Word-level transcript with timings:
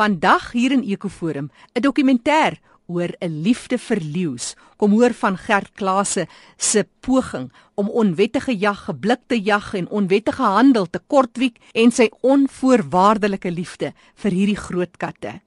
Vandag 0.00 0.54
hier 0.56 0.72
in 0.72 0.80
Ekoforum, 0.80 1.50
'n 1.76 1.82
dokumentêr 1.84 2.56
oor 2.88 3.10
'n 3.20 3.42
liefde 3.44 3.78
vir 3.78 4.00
leeu's. 4.00 4.56
Kom 4.78 4.90
hoor 4.92 5.12
van 5.12 5.36
Gert 5.36 5.72
Klase 5.74 6.26
se 6.56 6.86
poging 7.00 7.52
om 7.74 7.88
onwettige 7.88 8.58
jag, 8.58 8.76
geblikte 8.76 9.36
jag 9.44 9.74
en 9.74 9.88
onwettige 9.88 10.42
handel 10.42 10.86
te 10.90 11.00
kortwiek 11.06 11.58
en 11.72 11.90
sy 11.90 12.08
onvoorwaardelike 12.22 13.50
liefde 13.50 13.92
vir 14.14 14.30
hierdie 14.30 14.56
groot 14.56 14.96
katte. 14.96 15.40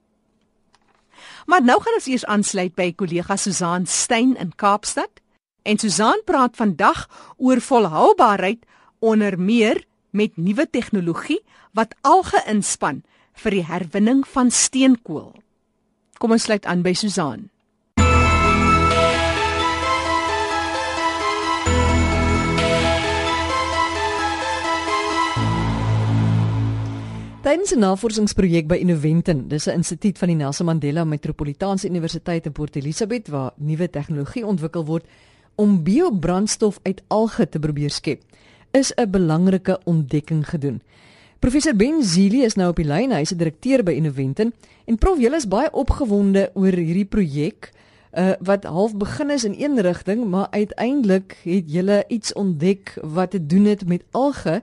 Maar 1.46 1.62
nou 1.62 1.80
gaan 1.80 1.94
ons 1.94 2.06
eers 2.06 2.24
aansluit 2.24 2.74
by 2.74 2.92
kollega 2.92 3.36
Susan 3.36 3.86
Stein 3.86 4.36
in 4.36 4.52
Kaapstad. 4.56 5.10
En 5.62 5.78
Susan 5.78 6.22
praat 6.24 6.56
vandag 6.56 7.08
oor 7.36 7.60
volhoubaarheid 7.60 8.62
onder 9.00 9.38
meer 9.38 9.84
met 10.10 10.36
nuwe 10.36 10.70
tegnologie 10.70 11.42
wat 11.72 11.94
alge 12.02 12.42
inspann 12.46 13.02
vir 13.34 13.50
die 13.50 13.64
herwinning 13.64 14.22
van 14.26 14.50
steenkool. 14.50 15.34
Kom 16.18 16.32
ons 16.32 16.46
sluit 16.46 16.66
aan 16.66 16.82
by 16.82 16.94
Susan. 16.94 17.50
Tydens 27.44 27.74
'n 27.74 27.78
navorsingsprojek 27.78 28.66
by 28.66 28.74
Innoventin, 28.80 29.48
dis 29.48 29.66
'n 29.66 29.76
instituut 29.84 30.18
van 30.18 30.28
die 30.28 30.36
Nelson 30.36 30.66
Mandela 30.66 31.04
Metropolitaanse 31.04 31.88
Universiteit 31.88 32.46
in 32.46 32.52
Port 32.52 32.76
Elizabeth 32.76 33.28
waar 33.28 33.52
nuwe 33.56 33.90
tegnologie 33.90 34.46
ontwikkel 34.46 34.84
word 34.84 35.04
om 35.54 35.82
biobrandstof 35.82 36.78
uit 36.82 37.02
alge 37.08 37.48
te 37.48 37.58
probeer 37.58 37.90
skep, 37.90 38.22
is 38.70 38.92
'n 38.96 39.10
belangrike 39.10 39.80
ontdekking 39.84 40.48
gedoen. 40.48 40.80
Professor 41.44 41.76
Ben 41.76 42.02
Zili 42.02 42.40
is 42.40 42.54
nou 42.56 42.70
op 42.70 42.78
die 42.80 42.86
lyn. 42.88 43.10
Hy's 43.12 43.34
'n 43.34 43.36
direkteur 43.36 43.82
by 43.84 43.92
Innoventin 43.92 44.54
en 44.88 44.96
prof, 44.96 45.18
julle 45.20 45.36
is 45.36 45.44
baie 45.48 45.68
opgewonde 45.72 46.50
oor 46.54 46.72
hierdie 46.72 47.04
projek 47.04 47.68
uh, 48.16 48.32
wat 48.40 48.64
half 48.64 48.96
begin 48.96 49.30
is 49.30 49.44
in 49.44 49.54
een 49.58 49.80
rigting, 49.80 50.24
maar 50.24 50.46
uiteindelik 50.50 51.36
het 51.42 51.64
julle 51.66 52.04
iets 52.08 52.32
ontdek 52.32 52.96
wat 53.02 53.30
te 53.30 53.46
doen 53.46 53.64
het 53.64 53.86
met 53.86 54.02
alge 54.10 54.62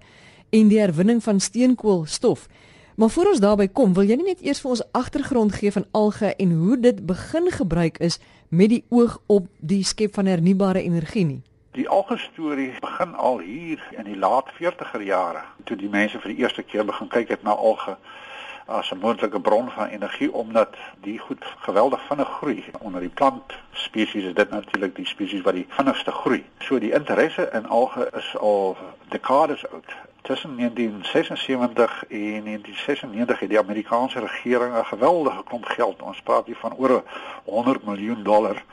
en 0.50 0.68
die 0.68 0.80
herwinning 0.80 1.24
van 1.24 1.40
steenkoolstof. 1.40 2.48
Maar 2.96 3.10
voor 3.10 3.26
ons 3.26 3.40
daarby 3.40 3.68
kom, 3.68 3.94
wil 3.94 4.10
jy 4.10 4.16
nie 4.16 4.34
net 4.34 4.42
eers 4.42 4.60
vir 4.60 4.70
ons 4.70 4.84
agtergrond 4.92 5.54
gee 5.54 5.72
van 5.72 5.86
alge 5.92 6.34
en 6.36 6.52
hoe 6.52 6.80
dit 6.80 7.06
begin 7.06 7.52
gebruik 7.52 7.98
is 7.98 8.18
met 8.50 8.70
die 8.70 8.84
oog 8.90 9.22
op 9.28 9.46
die 9.60 9.84
skep 9.84 10.14
van 10.14 10.26
hernubare 10.26 10.82
energie 10.82 11.26
nie? 11.26 11.42
Die 11.72 11.90
algestorie 11.90 12.74
begin 12.80 13.16
al 13.16 13.40
hier 13.40 13.84
in 13.92 14.04
die 14.04 14.18
laat 14.18 14.50
40er 14.58 15.04
jare 15.08 15.44
toe 15.64 15.78
die 15.80 15.90
mense 15.90 16.20
vir 16.20 16.34
die 16.34 16.42
eerste 16.44 16.64
keer 16.68 16.84
begin 16.84 17.08
kyk 17.08 17.30
het 17.32 17.44
na 17.48 17.54
alge 17.56 17.94
as 18.66 18.90
'n 18.92 19.00
moontlike 19.00 19.40
bron 19.40 19.70
van 19.72 19.88
energie 19.88 20.28
omdat 20.34 20.76
die 21.06 21.18
goed 21.20 21.46
geweldig 21.68 22.02
vinnig 22.08 22.28
groei. 22.28 22.64
Onder 22.80 23.02
die 23.02 23.14
plant 23.20 23.54
spesies 23.72 24.24
is 24.24 24.34
dit 24.34 24.50
natuurlik 24.50 24.96
die 24.96 25.06
spesies 25.06 25.42
wat 25.42 25.54
die 25.54 25.66
vinnigste 25.70 26.12
groei. 26.12 26.44
So 26.60 26.80
die 26.80 26.92
interesse 26.92 27.50
in 27.54 27.68
alge 27.68 28.10
is 28.18 28.38
al 28.38 28.78
dekades 29.08 29.64
oud. 29.72 29.96
Tussen 30.22 30.56
1976 30.56 32.04
en 32.08 32.44
1996 32.44 33.40
het 33.40 33.50
die 33.50 33.60
Amerikaanse 33.60 34.20
regering 34.20 34.76
'n 34.76 34.86
geweldige 34.86 35.44
klomp 35.44 35.66
geld, 35.66 36.02
ons 36.02 36.22
praat 36.22 36.46
hier 36.46 36.60
van 36.60 36.76
oor 36.76 37.04
100 37.44 37.84
miljoen 37.84 38.24
dollar 38.24 38.64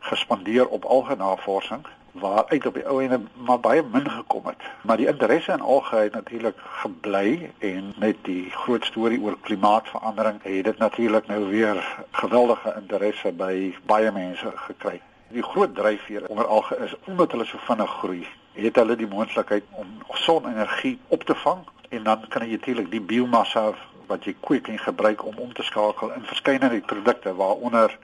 gespandeer 0.00 0.68
op 0.68 0.84
algenavorsing 0.84 1.86
waaruit 2.20 2.66
op 2.66 2.74
die 2.74 2.86
ou 2.86 3.00
ene 3.02 3.20
maar 3.34 3.60
baie 3.60 3.82
min 3.92 4.10
gekom 4.10 4.46
het. 4.46 4.62
Maar 4.82 4.96
die 4.96 5.06
interesse 5.06 5.52
in 5.52 5.60
algeheel 5.60 6.08
natuurlik 6.12 6.58
gebly 6.82 7.50
en 7.58 7.94
met 7.98 8.16
die 8.22 8.50
groot 8.50 8.84
storie 8.84 9.20
oor 9.20 9.36
klimaatsverandering 9.40 10.42
het 10.42 10.64
dit 10.64 10.78
natuurlik 10.78 11.26
nou 11.26 11.44
weer 11.48 12.04
geweldige 12.10 12.74
interesse 12.80 13.32
by 13.32 13.74
baie 13.86 14.12
mense 14.12 14.52
gekry. 14.54 15.00
Die 15.28 15.42
groot 15.42 15.74
dryfveer 15.74 16.26
onder 16.26 16.46
alge 16.46 16.78
is 16.84 16.94
omdat 17.04 17.30
hulle 17.30 17.44
so 17.44 17.58
vinnig 17.58 17.90
groei, 17.90 18.26
het 18.52 18.76
hulle 18.76 18.96
die 18.96 19.08
moontlikheid 19.10 19.64
om 19.70 19.86
sonenergie 20.08 20.98
op 21.08 21.24
te 21.24 21.34
vang 21.34 21.64
en 21.88 22.02
dan 22.02 22.24
kan 22.28 22.46
jy 22.46 22.50
natuurlik 22.56 22.90
die 22.90 23.00
biomassa 23.00 23.72
wat 24.06 24.24
jy 24.24 24.34
kweek 24.40 24.68
en 24.68 24.78
gebruik 24.78 25.24
om 25.26 25.38
om 25.38 25.52
te 25.52 25.62
skakel 25.62 26.12
in 26.14 26.24
verskeidenheid 26.30 26.86
produkte 26.86 27.34
waaronder 27.34 27.98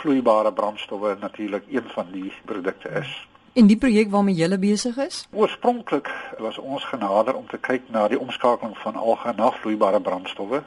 vloeibare 0.00 0.52
brandstowwe 0.52 1.16
natuurlik 1.20 1.64
een 1.70 1.88
van 1.94 2.06
die 2.10 2.32
produkte 2.44 2.88
is. 2.88 3.26
En 3.56 3.66
die 3.66 3.76
projek 3.80 4.10
waarmee 4.12 4.36
jy 4.36 4.58
besig 4.60 4.96
is? 5.00 5.22
Oorspronklik 5.32 6.10
was 6.38 6.58
ons 6.58 6.84
genader 6.84 7.34
om 7.34 7.46
te 7.48 7.56
kyk 7.56 7.86
na 7.88 8.02
die 8.12 8.18
omskakeling 8.20 8.74
van 8.78 8.98
alge 9.00 9.32
na 9.36 9.48
vloeibare 9.50 10.00
brandstowwe. 10.00 10.60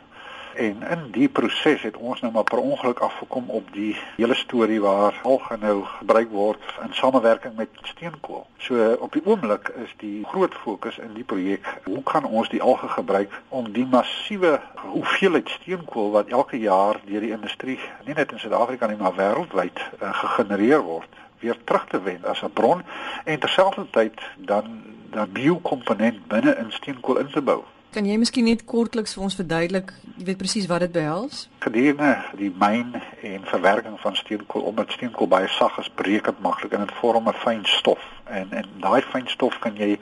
En 0.56 0.82
in 0.96 1.04
die 1.14 1.28
proses 1.30 1.86
het 1.86 1.98
ons 1.98 2.24
nou 2.26 2.32
maar 2.34 2.48
per 2.50 2.58
ongeluk 2.58 3.04
afgekom 3.06 3.52
op 3.60 3.70
die 3.76 3.94
hele 4.16 4.34
storie 4.34 4.82
waar 4.82 5.20
alge 5.22 5.60
nou 5.62 5.84
gebruik 6.00 6.34
word 6.34 6.66
in 6.88 6.98
samewerking 6.98 7.54
met 7.62 7.70
steenkool. 7.94 8.48
So 8.58 8.98
op 8.98 9.14
die 9.14 9.26
oomblik 9.26 9.70
is 9.86 9.94
die 10.02 10.26
groot 10.34 10.58
fokus 10.66 10.98
in 10.98 11.14
die 11.14 11.28
projek 11.36 11.70
hoe 11.86 12.04
kan 12.04 12.26
ons 12.26 12.50
die 12.50 12.62
alge 12.62 12.90
gebruik 12.98 13.42
om 13.50 13.70
die 13.72 13.86
massiewe 13.86 14.58
hoeveelheid 14.90 15.50
steenkool 15.62 16.10
wat 16.18 16.34
elke 16.34 16.58
jaar 16.58 16.98
deur 17.06 17.22
die 17.22 17.38
industrie 17.38 17.80
nie 18.10 18.18
net 18.18 18.34
in 18.34 18.42
Suid-Afrika 18.42 18.90
nie 18.90 18.98
maar 18.98 19.14
wêreldwyd 19.22 19.78
uh, 19.78 20.10
gegenereer 20.26 20.82
word 20.82 21.26
weer 21.40 21.58
terug 21.64 21.86
te 21.88 22.02
wen 22.02 22.26
as 22.26 22.42
'n 22.44 22.54
bron 22.54 22.84
en 23.26 23.40
terselfdertyd 23.40 24.22
dan 24.38 24.82
dan 25.12 25.32
biokomponent 25.32 26.28
binne 26.28 26.56
in 26.56 26.72
steenkool 26.72 27.18
in 27.18 27.30
te 27.30 27.42
bou. 27.42 27.64
Kan 27.90 28.06
jy 28.06 28.18
miskien 28.22 28.46
net 28.46 28.66
kortliks 28.70 29.16
vir 29.18 29.24
ons 29.24 29.36
verduidelik, 29.36 29.94
jy 30.18 30.26
weet 30.28 30.38
presies 30.38 30.68
wat 30.70 30.84
dit 30.86 30.92
behels? 30.92 31.48
Gedurende 31.60 32.12
die 32.38 32.52
myn 32.54 32.92
en 33.26 33.48
verwerking 33.50 33.96
van 34.00 34.16
steenkool 34.16 34.62
omdat 34.62 34.92
steenkool 34.92 35.28
baie 35.28 35.48
sag 35.48 35.80
is, 35.82 35.90
breek 35.90 36.30
dit 36.30 36.44
maklik 36.46 36.76
en 36.78 36.86
dit 36.86 36.94
vorm 37.00 37.30
'n 37.30 37.34
fyn 37.34 37.66
stof. 37.66 38.04
En 38.26 38.52
en 38.52 38.66
daai 38.80 39.02
fyn 39.02 39.28
stof 39.28 39.60
kan 39.60 39.76
jy 39.76 39.98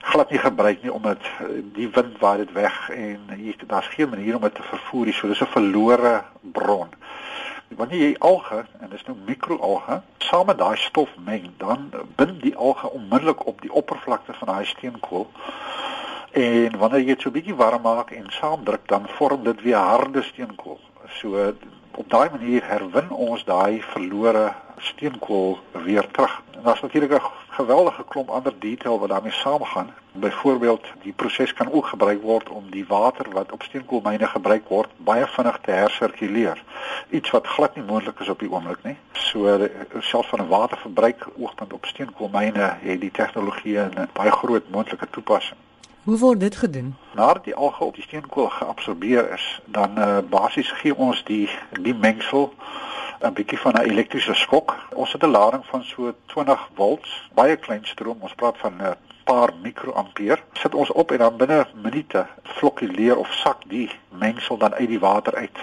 glad 0.00 0.30
nie 0.30 0.38
gebruik 0.38 0.82
nie 0.82 0.92
omdat 0.92 1.20
die 1.74 1.88
wind 1.88 2.18
waai 2.20 2.38
dit 2.38 2.52
weg 2.52 2.90
en 2.90 3.20
hier 3.36 3.56
daar's 3.66 3.92
geen 3.96 4.08
manier 4.08 4.36
om 4.36 4.42
dit 4.42 4.54
te 4.54 4.62
vervoer 4.62 5.04
nie. 5.04 5.14
So 5.14 5.28
dis 5.28 5.40
'n 5.40 5.46
verlore 5.46 6.24
bron 6.40 6.88
wanneer 7.76 8.00
jy 8.00 8.16
alge 8.18 8.64
en 8.80 8.90
dis 8.90 9.04
nou 9.06 9.16
mikroalge 9.26 10.00
saam 10.18 10.46
met 10.46 10.58
daai 10.58 10.76
stof 10.76 11.10
meng, 11.24 11.50
dan 11.58 11.90
bind 12.16 12.42
die 12.42 12.56
alge 12.56 12.90
onmiddellik 12.90 13.46
op 13.46 13.60
die 13.62 13.72
oppervlakte 13.72 14.32
van 14.32 14.48
daai 14.48 14.64
steenkool. 14.64 15.28
En 16.32 16.78
wanneer 16.78 17.00
jy 17.00 17.06
dit 17.14 17.20
so 17.20 17.30
bietjie 17.30 17.54
warm 17.54 17.82
maak 17.82 18.10
en 18.10 18.26
saamdruk, 18.30 18.88
dan 18.88 19.08
vorm 19.18 19.44
dit 19.44 19.62
weer 19.62 19.76
harde 19.76 20.22
steenkool. 20.22 20.80
So 21.20 21.52
op 21.94 22.10
daai 22.10 22.30
manier 22.30 22.64
herwin 22.66 23.10
ons 23.10 23.44
daai 23.44 23.82
verlore 23.92 24.52
steenkool 24.78 25.58
weer 25.84 26.10
terug. 26.10 26.42
En 26.56 26.62
daar's 26.62 26.82
natuurlik 26.82 27.12
'n 27.12 27.43
geweldige 27.54 28.04
klomp 28.08 28.30
ander 28.30 28.54
detail 28.58 28.98
wat 28.98 29.08
daarmee 29.08 29.32
saamgaan. 29.32 29.90
Byvoorbeeld, 30.12 30.84
die 31.02 31.12
proses 31.12 31.52
kan 31.52 31.72
ook 31.72 31.86
gebruik 31.86 32.22
word 32.22 32.48
om 32.48 32.64
die 32.70 32.84
water 32.88 33.26
wat 33.32 33.52
op 33.52 33.62
steenkoolmyne 33.62 34.26
gebruik 34.26 34.68
word, 34.68 34.90
baie 34.96 35.26
vinnig 35.26 35.58
te 35.62 35.70
hersirkuleer. 35.70 36.62
Iets 37.10 37.30
wat 37.30 37.46
glad 37.46 37.76
nie 37.76 37.84
moontlik 37.84 38.20
is 38.20 38.28
op 38.28 38.38
die 38.38 38.50
oomblik 38.50 38.82
nie. 38.82 38.96
So 39.12 39.68
selfs 39.98 40.28
van 40.28 40.40
'n 40.40 40.48
waterverbruik 40.48 41.26
oogpunt 41.36 41.72
op 41.72 41.86
steenkoolmyne 41.86 42.76
het 42.80 43.00
die 43.00 43.10
tegnologie 43.10 43.78
'n 43.78 44.08
baie 44.12 44.30
groot 44.30 44.70
moontlike 44.70 45.10
toepassing. 45.10 45.58
Hoe 46.04 46.18
word 46.18 46.40
dit 46.40 46.56
gedoen? 46.56 46.96
Nadat 47.14 47.44
die 47.44 47.54
alge 47.54 47.84
op 47.84 47.94
die 47.94 48.02
steenkool 48.02 48.48
geabsorbeer 48.48 49.30
is, 49.32 49.60
dan 49.64 49.98
uh, 49.98 50.18
basies 50.30 50.70
gee 50.70 50.96
ons 50.96 51.24
die 51.24 51.48
die 51.80 51.94
mengsel 51.94 52.52
'n 53.20 53.32
bietjie 53.32 53.58
van 53.58 53.72
'n 53.72 53.88
elektriese 53.90 54.34
skok. 54.34 54.76
Ons 54.94 55.12
het 55.12 55.22
'n 55.22 55.30
lading 55.30 55.64
van 55.66 55.82
so 55.84 56.14
20 56.26 56.68
volts, 56.74 57.28
baie 57.34 57.56
klein 57.56 57.84
stroom. 57.84 58.18
Ons 58.20 58.34
praat 58.34 58.58
van 58.58 58.72
'n 58.82 58.96
paar 59.24 59.50
mikroampere. 59.62 60.38
Sit 60.52 60.74
ons 60.74 60.92
op 60.92 61.10
en 61.10 61.18
dan 61.18 61.36
binne 61.36 61.66
minute 61.82 62.26
vlokkuleer 62.42 63.16
of 63.16 63.32
sak 63.32 63.58
die 63.68 63.90
mengsel 64.08 64.56
dan 64.56 64.74
uit 64.74 64.88
die 64.88 65.00
water 65.00 65.34
uit 65.34 65.58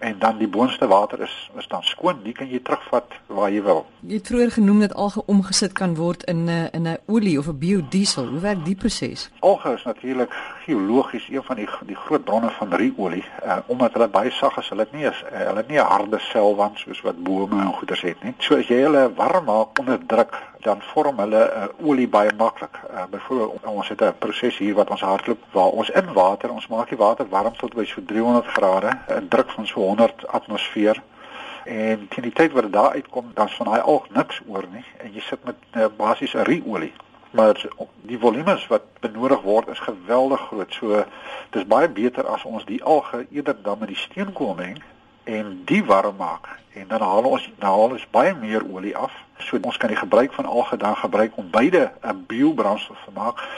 en 0.00 0.18
dan 0.18 0.38
die 0.38 0.48
boonste 0.48 0.86
water 0.86 1.20
is 1.20 1.50
is 1.58 1.66
dan 1.68 1.82
skoon, 1.82 2.22
die 2.24 2.32
kan 2.32 2.48
jy 2.48 2.60
terugvat 2.64 3.12
waar 3.26 3.50
jy 3.52 3.62
wil. 3.62 3.82
Jy 4.00 4.20
het 4.20 4.30
vroeër 4.32 4.52
genoem 4.56 4.80
dat 4.80 4.94
alge 4.94 5.22
omgesit 5.26 5.74
kan 5.76 5.94
word 5.98 6.24
in 6.32 6.44
'n 6.48 6.68
in 6.72 6.88
'n 6.88 6.98
olie 7.06 7.38
of 7.38 7.48
'n 7.48 7.58
biodiesel. 7.58 8.26
Hoe 8.26 8.40
werk 8.40 8.64
die 8.64 8.74
proses? 8.74 9.30
Alge 9.40 9.74
is 9.74 9.84
natuurlik 9.84 10.32
geologies 10.70 11.28
een 11.28 11.42
van 11.42 11.56
die 11.56 11.68
die 11.86 11.96
groot 11.96 12.24
bronne 12.24 12.50
van 12.50 12.74
riolie, 12.74 13.24
uh, 13.44 13.56
omdat 13.66 13.92
hulle 13.92 14.08
baie 14.08 14.30
sag 14.30 14.56
is. 14.58 14.68
Hulle 14.68 14.86
het 14.86 14.92
nie 14.92 15.06
is 15.08 15.22
uh, 15.26 15.38
hulle 15.48 15.62
het 15.62 15.68
nie 15.68 15.78
'n 15.78 15.90
harde 15.94 16.18
selwand 16.18 16.78
soos 16.78 17.00
wat 17.06 17.22
bome 17.22 17.60
en 17.60 17.72
goeders 17.72 18.00
het 18.00 18.22
nie. 18.22 18.34
So 18.38 18.56
as 18.56 18.68
jy 18.68 18.80
hulle 18.86 19.12
warm 19.14 19.44
maak 19.44 19.78
onder 19.78 19.98
druk, 20.06 20.38
dan 20.60 20.82
vorm 20.92 21.18
hulle 21.18 21.42
'n 21.44 21.62
uh, 21.62 21.88
olie 21.88 22.08
baie 22.08 22.30
maklik. 22.36 22.80
Uh, 22.90 23.04
Byvoorbeeld 23.10 23.64
ons 23.64 23.88
het 23.88 24.02
'n 24.02 24.18
proses 24.18 24.58
hier 24.58 24.74
wat 24.74 24.90
ons 24.90 25.00
hardloop 25.00 25.38
waar 25.50 25.72
ons 25.80 25.90
in 25.90 26.12
water, 26.12 26.50
ons 26.50 26.68
maak 26.68 26.88
die 26.88 26.98
water 26.98 27.26
warm 27.28 27.56
tot 27.56 27.74
by 27.74 27.84
so 27.84 28.00
300 28.06 28.46
grade, 28.46 28.90
'n 29.08 29.28
druk 29.28 29.50
van 29.50 29.66
so 29.66 29.80
100 29.80 30.26
atmosfeer 30.26 31.02
en 31.64 32.08
teen 32.08 32.22
die 32.22 32.32
tyd 32.32 32.52
wat 32.52 32.62
dit 32.62 32.72
daar 32.72 32.92
uitkom 32.92 33.30
dan 33.34 33.48
van 33.48 33.66
daai 33.66 33.80
alg 33.80 34.10
niks 34.10 34.40
oor 34.46 34.64
nie 34.72 34.84
en 34.98 35.12
jy 35.12 35.20
sit 35.20 35.44
met 35.44 35.56
uh, 35.76 35.86
basies 35.96 36.34
'n 36.34 36.48
riolie 36.48 36.92
maar 37.30 37.66
die 38.02 38.18
volumes 38.18 38.66
wat 38.66 38.82
benodig 39.00 39.40
word 39.40 39.68
is 39.68 39.78
geweldig 39.78 40.40
groot. 40.40 40.72
So 40.74 41.04
dis 41.50 41.66
baie 41.66 41.88
beter 41.88 42.26
as 42.26 42.44
ons 42.44 42.64
die 42.64 42.82
alge 42.84 43.26
eerder 43.30 43.56
dan 43.62 43.78
met 43.78 43.88
die 43.88 43.96
steenkool 43.96 44.54
meng 44.54 44.82
en 45.24 45.62
die 45.64 45.84
warm 45.84 46.16
maak 46.16 46.48
en 46.72 46.88
dan 46.88 47.00
haal 47.00 47.24
ons 47.24 47.50
dan 47.58 47.68
haal 47.68 47.94
ons 47.96 48.06
baie 48.10 48.34
meer 48.34 48.64
olie 48.72 48.96
af. 48.96 49.12
So 49.38 49.58
ons 49.62 49.76
kan 49.76 49.88
die 49.88 50.00
gebruik 50.00 50.32
van 50.32 50.46
alge 50.46 50.76
dan 50.76 50.96
gebruik 50.96 51.36
om 51.36 51.50
beide 51.50 51.92
'n 52.02 52.24
biobrandstof 52.26 52.98
te 53.04 53.10
maak. 53.14 53.48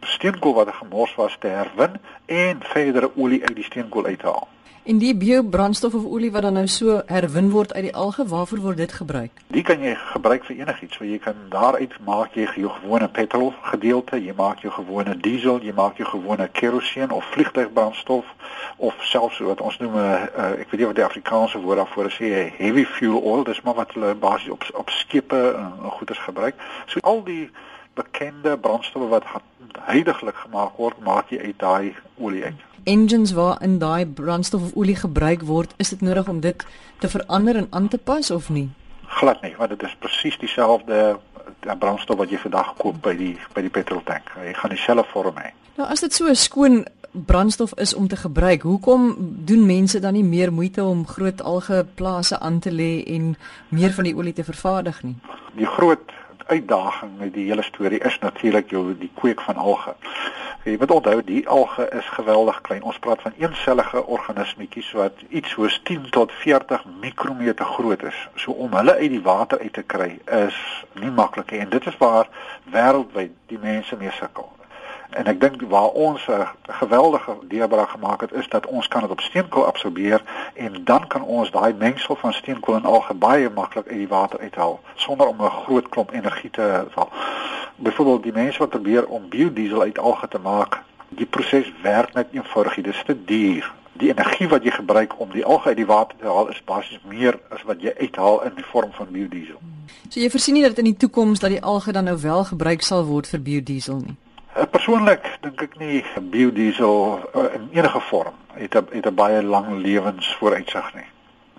Steenkool 0.00 0.54
wat 0.54 0.74
gemors 0.74 1.14
was 1.14 1.36
te 1.40 1.46
herwin 1.46 2.00
en 2.26 2.60
verdere 2.62 3.16
olie 3.16 3.42
uit 3.42 3.54
die 3.54 3.64
steenkool 3.64 4.04
uit 4.04 4.18
te 4.18 4.26
haal. 4.26 4.48
En 4.88 4.96
die 4.98 5.16
biobrandstof 5.16 5.94
of 5.94 6.04
olie 6.04 6.30
wat 6.32 6.42
dan 6.42 6.54
nou 6.56 6.66
so 6.66 7.02
herwin 7.06 7.50
word 7.52 7.74
uit 7.74 7.82
die 7.82 7.94
alge, 7.94 8.24
waarvoor 8.26 8.60
word 8.64 8.78
dit 8.80 8.92
gebruik? 8.92 9.42
Die 9.52 9.60
kan 9.62 9.82
jy 9.84 9.92
gebruik 10.14 10.46
vir 10.48 10.62
enigiets. 10.62 10.96
So 10.96 11.04
jy 11.04 11.18
kan 11.20 11.42
daaruit 11.52 11.92
maak 12.06 12.38
jy 12.40 12.46
jou 12.56 12.70
gewone 12.78 13.08
petrol 13.12 13.52
gedeelte, 13.68 14.16
jy 14.16 14.32
maak 14.38 14.64
jou 14.64 14.72
gewone 14.72 15.12
diesel, 15.20 15.60
jy 15.60 15.76
maak 15.76 16.00
jou 16.00 16.08
gewone 16.08 16.48
kerosien 16.56 17.12
of 17.12 17.28
vliegtuigbrandstof 17.34 18.32
of 18.76 19.04
selfs 19.10 19.44
wat 19.44 19.60
ons 19.60 19.76
noem 19.84 19.92
'n 19.92 20.00
uh, 20.00 20.14
eh, 20.14 20.24
eh, 20.24 20.60
ek 20.64 20.70
weet 20.70 20.80
nie 20.80 20.90
wat 20.94 21.00
die 21.02 21.08
Afrikaanse 21.10 21.60
woord 21.60 21.84
daarvoor 21.84 22.06
is, 22.08 22.16
sê 22.16 22.48
heavy 22.56 22.84
fuel 22.84 23.20
oil, 23.20 23.44
dis 23.44 23.60
maar 23.60 23.74
wat 23.84 23.92
hulle 23.92 24.14
basies 24.14 24.56
op 24.56 24.64
op 24.72 24.90
skepe 24.90 25.52
en, 25.52 25.72
en 25.84 25.96
goederes 26.00 26.24
gebruik. 26.24 26.54
So 26.86 26.98
al 27.02 27.24
die 27.24 27.50
bekende 27.98 28.56
brandstowwe 28.56 29.10
wat 29.16 29.28
heidaglik 29.90 30.38
gemaak 30.46 30.80
word, 30.80 30.98
maak 31.04 31.30
jy 31.34 31.42
uit 31.50 31.58
daai 31.58 31.94
olie 32.16 32.44
uit 32.48 32.66
engines 32.88 33.32
waarin 33.32 33.78
daai 33.78 34.06
brandstof 34.06 34.62
of 34.62 34.74
olie 34.74 34.96
gebruik 34.96 35.42
word, 35.42 35.74
is 35.76 35.88
dit 35.88 36.00
nodig 36.00 36.28
om 36.28 36.40
dit 36.40 36.66
te 36.98 37.08
verander 37.08 37.56
en 37.56 37.66
aan 37.70 37.88
te 37.88 37.98
pas 37.98 38.30
of 38.30 38.48
nie? 38.48 38.68
Glad 39.20 39.42
nie, 39.42 39.54
want 39.56 39.70
dit 39.70 39.82
is 39.82 39.96
presies 39.98 40.38
dieselfde 40.38 41.18
die 41.64 41.76
brandstof 41.76 42.16
wat 42.20 42.30
jy 42.32 42.38
vandag 42.40 42.74
koop 42.80 43.00
by 43.04 43.14
die 43.16 43.34
by 43.54 43.64
die 43.64 43.72
petroltank. 43.72 44.30
Jy 44.44 44.54
gaan 44.56 44.72
dieselfde 44.72 45.04
vorm 45.12 45.40
hê. 45.42 45.52
Nou 45.78 45.88
as 45.88 46.00
dit 46.04 46.14
so 46.14 46.28
'n 46.28 46.36
skoon 46.36 46.84
brandstof 47.12 47.72
is 47.76 47.94
om 47.94 48.08
te 48.08 48.16
gebruik, 48.16 48.62
hoekom 48.62 49.16
doen 49.18 49.66
mense 49.66 50.00
dan 50.00 50.12
nie 50.12 50.24
meer 50.24 50.52
moeite 50.52 50.84
om 50.84 51.06
groot 51.06 51.42
algeplase 51.42 52.38
aan 52.38 52.58
te 52.58 52.70
lê 52.70 53.02
en 53.06 53.36
meer 53.68 53.92
van 53.92 54.04
die 54.04 54.16
olie 54.16 54.32
te 54.32 54.44
vervaardig 54.44 55.02
nie? 55.02 55.16
Die 55.56 55.66
groot 55.66 56.12
uitdaging 56.48 57.18
met 57.18 57.32
die 57.34 57.46
hele 57.48 57.62
storie 57.62 58.00
is 58.00 58.18
natuurlik 58.18 58.70
jou 58.70 58.96
die 58.98 59.10
kweek 59.14 59.40
van 59.40 59.56
alge. 59.56 59.94
Jy 60.64 60.76
moet 60.80 60.90
onthou 60.90 61.22
die 61.24 61.42
alge 61.48 61.86
is 61.96 62.08
geweldig 62.16 62.60
klein. 62.66 62.82
Ons 62.82 62.98
praat 62.98 63.22
van 63.22 63.36
eensellige 63.38 64.04
organismetjies 64.06 64.90
wat 64.98 65.22
iets 65.28 65.54
soos 65.56 65.80
10 65.84 66.10
tot 66.10 66.32
40 66.42 66.84
mikrometer 67.00 67.64
groot 67.64 68.02
is. 68.02 68.20
So 68.34 68.52
om 68.52 68.76
hulle 68.76 68.98
uit 68.98 69.10
die 69.10 69.22
water 69.22 69.60
uit 69.60 69.72
te 69.72 69.82
kry 69.82 70.18
is 70.42 70.58
nie 71.00 71.10
maklik 71.10 71.50
nie 71.50 71.64
en 71.64 71.72
dit 71.72 71.86
is 71.86 72.00
waar 72.02 72.28
wêreldwyd 72.72 73.36
die 73.52 73.60
mense 73.62 73.96
mee 73.96 74.12
sukkel. 74.20 74.57
En 75.10 75.24
ek 75.26 75.40
dink 75.40 75.62
waar 75.68 75.88
ons 75.88 76.26
'n 76.28 76.46
geweldige 76.62 77.36
deurbraak 77.48 77.88
gemaak 77.88 78.20
het 78.20 78.32
is 78.32 78.48
dat 78.48 78.66
ons 78.66 78.88
kan 78.88 79.00
dit 79.00 79.10
op 79.10 79.20
steenkool 79.20 79.66
absorbeer 79.66 80.22
en 80.54 80.84
dan 80.84 81.06
kan 81.06 81.22
ons 81.22 81.50
daai 81.50 81.74
mengsel 81.74 82.16
van 82.16 82.32
steenkool 82.32 82.74
en 82.74 82.84
alge 82.84 83.14
baie 83.14 83.50
maklik 83.50 83.88
uit 83.88 83.96
die 83.96 84.08
water 84.08 84.40
uithaal 84.40 84.80
sonder 84.94 85.26
om 85.26 85.42
'n 85.42 85.50
groot 85.50 85.88
klomp 85.88 86.12
energie 86.12 86.50
te 86.50 86.84
haal. 86.94 87.10
Byvoorbeeld 87.76 88.22
die 88.22 88.32
mense 88.32 88.58
wat 88.58 88.68
probeer 88.68 89.06
om 89.06 89.28
biodiesel 89.28 89.82
uit 89.82 89.98
alge 89.98 90.28
te 90.28 90.38
maak, 90.38 90.82
die 91.08 91.26
proses 91.26 91.72
werk 91.82 92.14
net 92.14 92.26
eenvoudig, 92.30 92.74
dit 92.74 92.86
is 92.86 93.02
te 93.06 93.24
duur. 93.24 93.72
Die 93.92 94.08
energie 94.08 94.48
wat 94.48 94.62
jy 94.62 94.70
gebruik 94.70 95.20
om 95.20 95.30
die 95.30 95.44
alge 95.44 95.68
uit 95.68 95.76
die 95.76 95.86
water 95.86 96.18
te 96.18 96.26
haal 96.26 96.48
is 96.48 96.64
basies 96.64 97.00
meer 97.08 97.38
as 97.48 97.62
wat 97.62 97.80
jy 97.82 97.94
uithaal 97.98 98.42
in 98.42 98.54
die 98.54 98.64
vorm 98.64 98.92
van 98.92 99.06
biodiesel. 99.10 99.58
So 100.08 100.20
jy 100.20 100.30
versien 100.30 100.54
nie 100.54 100.62
dat 100.62 100.78
in 100.78 100.84
die 100.84 100.96
toekoms 100.96 101.38
dat 101.38 101.50
die 101.50 101.62
alge 101.62 101.92
dan 101.92 102.04
nou 102.04 102.20
wel 102.20 102.44
gebruik 102.44 102.82
sal 102.82 103.04
word 103.04 103.26
vir 103.26 103.40
biodiesel 103.40 103.96
nie. 103.96 104.16
Eh, 104.58 104.66
persoonlik 104.66 105.26
dink 105.40 105.60
ek 105.62 105.76
nie 105.78 106.00
biodiesel 106.32 106.96
eh, 107.30 107.44
in 107.54 107.68
enige 107.76 108.00
vorm 108.08 108.34
het 108.58 108.74
'n 108.74 108.88
het 108.90 109.06
'n 109.06 109.14
baie 109.14 109.42
lang 109.42 109.68
lewensvooruitsig 109.84 110.94
nie. 110.94 111.06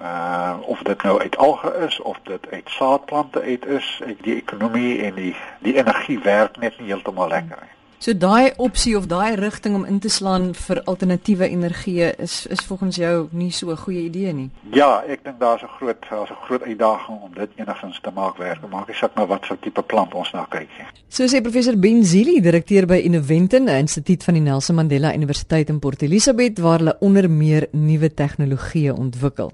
Uh 0.01 0.55
of 0.61 0.83
dit 0.83 1.03
nou 1.03 1.19
uit 1.21 1.37
alge 1.37 1.71
is 1.87 1.99
of 1.99 2.19
dit 2.23 2.51
uit 2.51 2.69
saadplante 2.69 3.41
uit 3.41 3.65
is, 3.65 4.01
die 4.21 4.35
ekonomie 4.35 5.01
en 5.01 5.13
die 5.13 5.35
die 5.59 5.75
energie 5.77 6.19
werk 6.19 6.57
net 6.57 6.79
nie 6.79 6.87
heeltemal 6.87 7.27
lekker 7.27 7.57
nie. 7.61 7.78
So 7.99 8.13
daai 8.15 8.53
opsie 8.55 8.93
of 8.95 9.09
daai 9.11 9.35
rigting 9.35 9.73
om 9.75 9.81
in 9.83 9.97
te 9.99 10.07
slaan 10.07 10.53
vir 10.55 10.79
alternatiewe 10.87 11.49
energie 11.51 12.05
is 12.23 12.45
is 12.47 12.61
volgens 12.67 12.95
jou 12.95 13.27
nie 13.31 13.51
so 13.51 13.71
'n 13.71 13.77
goeie 13.77 14.03
idee 14.03 14.33
nie. 14.33 14.49
Ja, 14.71 15.03
ek 15.03 15.23
dink 15.23 15.39
daar's 15.39 15.63
'n 15.63 15.67
groot 15.67 15.97
daar's 16.09 16.29
'n 16.29 16.45
groot 16.45 16.63
uitdaging 16.63 17.21
om 17.21 17.33
dit 17.33 17.49
enigstens 17.55 17.99
te 18.01 18.11
maak 18.15 18.37
werk. 18.37 18.69
Maak 18.69 18.87
nie 18.87 18.95
saak 18.95 19.15
maar 19.15 19.27
wat 19.27 19.45
vir 19.45 19.57
tipe 19.59 19.81
plant 19.81 20.13
ons 20.13 20.31
na 20.31 20.45
kyk 20.49 20.69
nie. 20.77 20.87
So 21.09 21.25
sê 21.25 21.41
professor 21.41 21.77
Ben 21.77 22.05
Zili, 22.05 22.41
direkteur 22.41 22.85
by 22.85 23.01
Innoventin, 23.03 23.63
'n 23.63 23.77
instituut 23.77 24.23
van 24.23 24.33
die 24.33 24.43
Nelson 24.43 24.75
Mandela 24.75 25.13
Universiteit 25.13 25.69
in 25.69 25.79
Port 25.79 26.01
Elizabeth 26.01 26.59
waar 26.59 26.77
hulle 26.77 26.97
onder 26.99 27.29
meer 27.29 27.67
nuwe 27.71 28.13
tegnologieë 28.13 28.93
ontwikkel. 28.97 29.51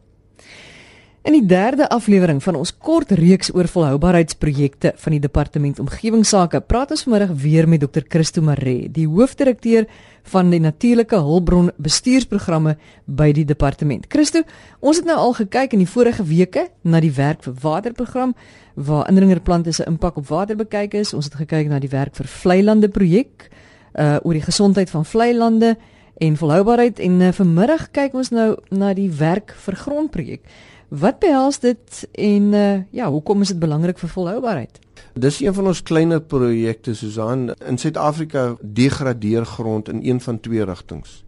In 1.25 1.33
die 1.33 1.45
derde 1.45 1.88
aflewering 1.89 2.38
van 2.44 2.54
ons 2.56 2.69
kort 2.77 3.10
reeks 3.18 3.48
oor 3.50 3.66
volhoubaarheidsprojekte 3.66 4.92
van 5.01 5.13
die 5.16 5.19
Departement 5.24 5.80
Omgewingsake, 5.81 6.60
praat 6.69 6.92
ons 6.94 7.01
vanmiddag 7.07 7.31
weer 7.42 7.66
met 7.66 7.81
Dr. 7.81 8.04
Christo 8.07 8.44
Maree, 8.45 8.92
die 8.94 9.07
hoofdirekteur 9.10 9.88
van 10.30 10.51
die 10.54 10.60
Natuurlike 10.62 11.18
Hulpbron 11.25 11.72
Bestuursprogramme 11.81 12.75
by 13.10 13.31
die 13.33 13.45
departement. 13.50 14.06
Christo, 14.13 14.44
ons 14.86 15.01
het 15.01 15.10
nou 15.10 15.18
al 15.18 15.33
gekyk 15.39 15.74
in 15.74 15.81
die 15.81 15.89
vorige 15.89 16.27
weke 16.30 16.68
na 16.86 17.01
die 17.01 17.13
werk 17.18 17.42
vir 17.48 17.57
waterprogram 17.63 18.36
waar 18.75 19.10
indringerplante 19.10 19.74
se 19.74 19.89
impak 19.89 20.21
op 20.21 20.30
water 20.30 20.62
bekyk 20.62 20.94
is. 21.01 21.16
Ons 21.18 21.31
het 21.31 21.39
gekyk 21.42 21.74
na 21.74 21.81
die 21.81 21.89
werk 21.89 22.13
vir 22.21 22.30
vlei 22.30 22.62
lande 22.62 22.94
projek 22.94 23.50
uh 23.98 24.19
oor 24.21 24.38
die 24.38 24.45
gesondheid 24.45 24.94
van 24.94 25.10
vlei 25.10 25.33
lande 25.33 25.74
en 26.18 26.38
volhoubaarheid 26.38 27.00
en 27.00 27.19
uh, 27.21 27.33
vanmiddag 27.36 27.89
kyk 27.95 28.13
ons 28.13 28.30
nou 28.31 28.50
na 28.69 28.94
die 28.94 29.10
werk 29.12 29.56
vir 29.66 29.75
grondprojek. 29.80 30.44
Wat 30.90 31.20
behels 31.20 31.60
dit 31.60 32.08
en 32.12 32.54
uh, 32.54 32.82
ja, 32.94 33.10
hoekom 33.10 33.42
is 33.42 33.54
dit 33.54 33.60
belangrik 33.60 33.98
vir 33.98 34.10
volhoubaarheid? 34.10 34.80
Dis 35.14 35.40
een 35.42 35.54
van 35.54 35.68
ons 35.72 35.82
kleiner 35.84 36.22
projekte 36.22 36.94
Susan 36.96 37.50
in 37.66 37.78
Suid-Afrika 37.78 38.56
degradeer 38.62 39.46
grond 39.46 39.90
in 39.90 40.04
een 40.04 40.22
van 40.22 40.40
twee 40.40 40.64
rigtings. 40.64 41.24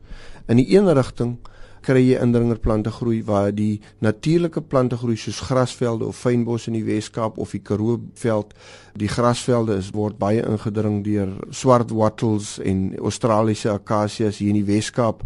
In 0.45 0.61
die 0.61 0.67
een 0.75 0.93
rigting 0.93 1.37
kry 1.87 2.01
jy 2.03 2.19
indringerplante 2.19 2.91
groei 2.91 3.21
waar 3.23 3.53
die 3.55 3.79
natuurlike 4.03 4.61
plante 4.61 4.97
groei 4.99 5.15
soos 5.17 5.39
grasvelde 5.47 6.05
of 6.05 6.19
fynbos 6.19 6.67
in 6.67 6.75
die 6.75 6.85
Weskaap 6.85 7.37
of 7.37 7.53
die 7.55 7.63
Karoo 7.63 8.01
veld. 8.19 8.53
Die 8.99 9.09
grasvelde 9.09 9.77
is 9.79 9.93
word 9.95 10.19
baie 10.19 10.43
ingedring 10.43 11.03
deur 11.05 11.31
swart 11.49 11.93
wattles 11.95 12.57
en 12.59 12.91
Australiese 12.99 13.71
akasias 13.71 14.41
hier 14.41 14.51
in 14.51 14.61
die 14.61 14.67
Weskaap 14.67 15.23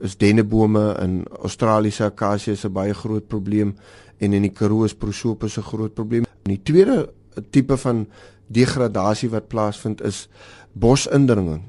is 0.00 0.16
dennebome 0.16 0.92
en 0.92 1.24
Australiese 1.42 2.04
akasies 2.04 2.64
'n 2.64 2.72
baie 2.72 2.94
groot 2.94 3.26
probleem 3.28 3.76
en 4.18 4.32
in 4.32 4.42
die 4.42 4.52
Karoo 4.52 4.84
is 4.84 4.94
prosopis 4.94 5.58
'n 5.58 5.62
groot 5.62 5.94
probleem. 5.94 6.24
En 6.24 6.50
die 6.54 6.62
tweede 6.62 7.12
tipe 7.50 7.76
van 7.76 8.06
degradasie 8.46 9.30
wat 9.30 9.48
plaasvind 9.48 10.02
is 10.02 10.28
bosindringing. 10.72 11.62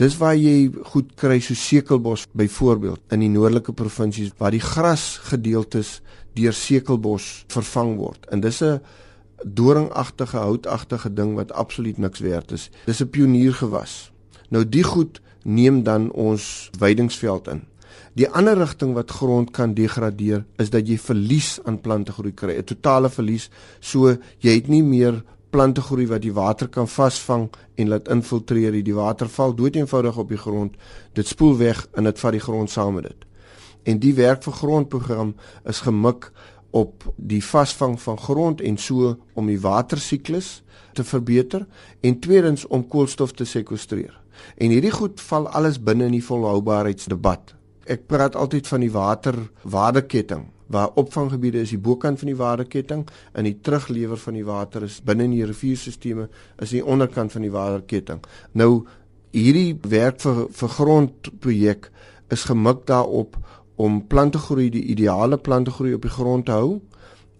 Dis 0.00 0.16
waar 0.16 0.36
jy 0.36 0.70
goed 0.94 1.14
kry 1.20 1.40
so 1.40 1.54
sekelbos 1.54 2.26
byvoorbeeld 2.32 3.00
in 3.12 3.20
die 3.20 3.28
noordelike 3.28 3.72
provinsies 3.72 4.32
waar 4.38 4.50
die 4.50 4.60
grasgedeeltes 4.60 6.00
deur 6.34 6.52
sekelbos 6.52 7.44
vervang 7.52 7.96
word. 7.96 8.26
En 8.30 8.40
dis 8.40 8.62
'n 8.62 8.80
doringagtige 9.44 10.36
houtagtige 10.36 11.12
ding 11.12 11.34
wat 11.34 11.52
absoluut 11.52 11.98
niks 11.98 12.20
werd 12.20 12.52
is. 12.52 12.70
Dis 12.86 13.02
'n 13.02 13.10
pioniergewas. 13.10 14.12
Nou 14.48 14.68
die 14.68 14.84
goed 14.84 15.20
neem 15.44 15.82
dan 15.82 16.10
ons 16.10 16.70
weidingsveld 16.78 17.48
in. 17.48 17.62
Die 18.12 18.28
ander 18.28 18.58
rigting 18.60 18.92
wat 18.92 19.10
grond 19.10 19.50
kan 19.56 19.74
degradeer 19.74 20.44
is 20.60 20.70
dat 20.70 20.88
jy 20.88 20.98
verlies 21.00 21.58
aan 21.64 21.80
plantegroei 21.80 22.34
kry, 22.34 22.58
'n 22.58 22.64
totale 22.64 23.08
verlies. 23.08 23.50
So 23.80 24.16
jy 24.38 24.54
het 24.54 24.68
nie 24.68 24.82
meer 24.82 25.24
plantegroei 25.50 26.06
wat 26.06 26.22
die 26.22 26.32
water 26.32 26.68
kan 26.68 26.88
vasvang 26.88 27.50
en 27.74 27.88
laat 27.88 28.08
infiltreer. 28.08 28.84
Die 28.84 28.94
water 28.94 29.28
val 29.28 29.54
dood 29.54 29.76
eenvoudig 29.76 30.18
op 30.18 30.28
die 30.28 30.40
grond. 30.40 30.76
Dit 31.12 31.26
spoel 31.26 31.56
weg 31.56 31.86
en 31.94 32.04
dit 32.04 32.18
vat 32.18 32.32
die 32.32 32.40
grond 32.40 32.70
saam 32.70 32.94
met 32.94 33.02
dit. 33.02 33.24
En 33.82 33.98
die 33.98 34.14
werk 34.14 34.42
vir 34.42 34.52
grondprogram 34.52 35.34
is 35.64 35.80
gemik 35.80 36.32
op 36.70 37.04
die 37.16 37.42
vasvang 37.44 38.00
van 38.00 38.18
grond 38.18 38.60
en 38.60 38.76
so 38.76 39.16
om 39.34 39.46
die 39.46 39.60
watersiklus 39.60 40.62
te 40.92 41.04
verbeter 41.04 41.66
en 42.00 42.20
tweedens 42.20 42.66
om 42.66 42.88
koolstof 42.88 43.32
te 43.32 43.44
sekwestreer. 43.44 44.21
En 44.56 44.70
hierdie 44.70 44.94
goed 44.94 45.20
val 45.20 45.48
alles 45.48 45.80
binne 45.82 46.08
in 46.10 46.16
die 46.16 46.24
volhoubaarheidsdebat. 46.24 47.54
Ek 47.90 48.06
praat 48.06 48.36
altyd 48.38 48.68
van 48.70 48.84
die 48.84 48.92
waterwaardeketting 48.94 50.48
waar 50.72 50.94
opvanggebiede 50.96 51.60
is 51.60 51.72
die 51.74 51.80
bokant 51.80 52.18
van 52.22 52.30
die 52.30 52.38
waterketting 52.38 53.04
en 53.36 53.44
die 53.44 53.58
teruglewer 53.60 54.16
van 54.16 54.38
die 54.38 54.46
water 54.46 54.86
is 54.86 55.00
binne 55.04 55.26
in 55.28 55.34
die 55.36 55.44
rivierstelsels 55.44 56.30
is 56.64 56.72
die 56.72 56.84
onderkant 56.84 57.34
van 57.34 57.44
die 57.44 57.52
waterketting. 57.52 58.22
Nou 58.56 58.86
hierdie 59.36 59.76
werk 59.88 60.20
vir 60.24 60.46
vir 60.48 60.74
grondprojek 60.78 61.90
is 62.32 62.46
gemik 62.48 62.86
daarop 62.88 63.36
om 63.76 64.00
plantegroei 64.08 64.70
die 64.72 64.84
ideale 64.94 65.38
plantegroei 65.38 65.94
op 65.98 66.08
die 66.08 66.16
grond 66.16 66.48
te 66.48 66.56
hou 66.56 66.80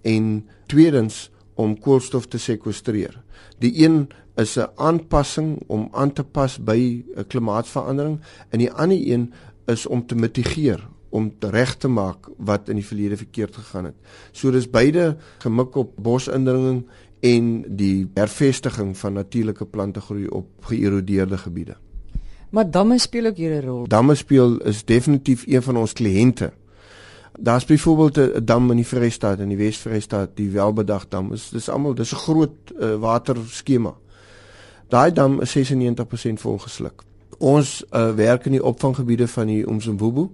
en 0.03 0.33
tweedens 0.69 1.31
om 1.55 1.79
koolstof 1.79 2.27
te 2.27 2.39
sekwestreer. 2.39 3.23
Die 3.59 3.85
een 3.85 4.09
is 4.37 4.57
'n 4.59 4.71
aanpassing 4.75 5.63
om 5.67 5.89
aan 5.93 6.13
te 6.13 6.25
pas 6.25 6.59
by 6.59 7.05
'n 7.17 7.27
klimaatsverandering 7.27 8.21
en 8.49 8.59
die 8.59 8.73
ander 8.73 8.99
een 9.13 9.33
is 9.67 9.87
om 9.87 10.07
te 10.07 10.15
mitigeer 10.15 10.89
om 11.13 11.33
reg 11.39 11.77
te 11.77 11.89
maak 11.89 12.29
wat 12.37 12.69
in 12.69 12.81
die 12.81 12.87
verlede 12.87 13.17
verkeerd 13.17 13.57
gegaan 13.57 13.85
het. 13.85 13.95
So 14.33 14.51
dis 14.51 14.71
beide 14.71 15.17
gemik 15.39 15.77
op 15.77 15.93
bosindringing 15.97 16.87
en 17.21 17.65
die 17.69 18.11
hervestiging 18.15 18.97
van 18.99 19.13
natuurlike 19.13 19.67
plantegroei 19.67 20.27
op 20.27 20.49
geërodeerde 20.61 21.39
gebiede. 21.39 21.77
Maar 22.51 22.71
damme 22.71 22.99
speel 22.99 23.27
ook 23.27 23.37
hier 23.37 23.63
'n 23.63 23.67
rol. 23.67 23.89
Damme 23.89 24.15
speel 24.15 24.61
is 24.63 24.85
definitief 24.85 25.47
een 25.47 25.63
van 25.63 25.77
ons 25.77 25.93
kliënte. 25.93 26.53
Daar's 27.39 27.65
byvoorbeeld 27.65 28.17
'n 28.17 28.45
dam 28.45 28.71
in 28.71 28.77
die 28.77 28.87
Vrystaat 28.87 29.39
in 29.39 29.49
die 29.49 29.57
Wes-Vrystaat, 29.57 30.31
die 30.35 30.51
Welbedag 30.51 31.09
dam. 31.09 31.31
Dis 31.31 31.51
dis 31.51 31.69
almal, 31.69 31.95
dis 31.95 32.13
'n 32.13 32.17
groot 32.17 32.73
uh, 32.81 32.95
waterskema. 32.95 33.95
Daai 34.89 35.13
dam 35.13 35.41
is 35.41 35.57
96% 35.57 36.41
volgesluk. 36.41 37.03
Ons 37.39 37.85
uh, 37.91 38.15
werk 38.15 38.45
in 38.45 38.53
die 38.53 38.65
opvanggebiede 38.65 39.29
van 39.29 39.47
die 39.47 39.65
Umzimvubu 39.67 40.31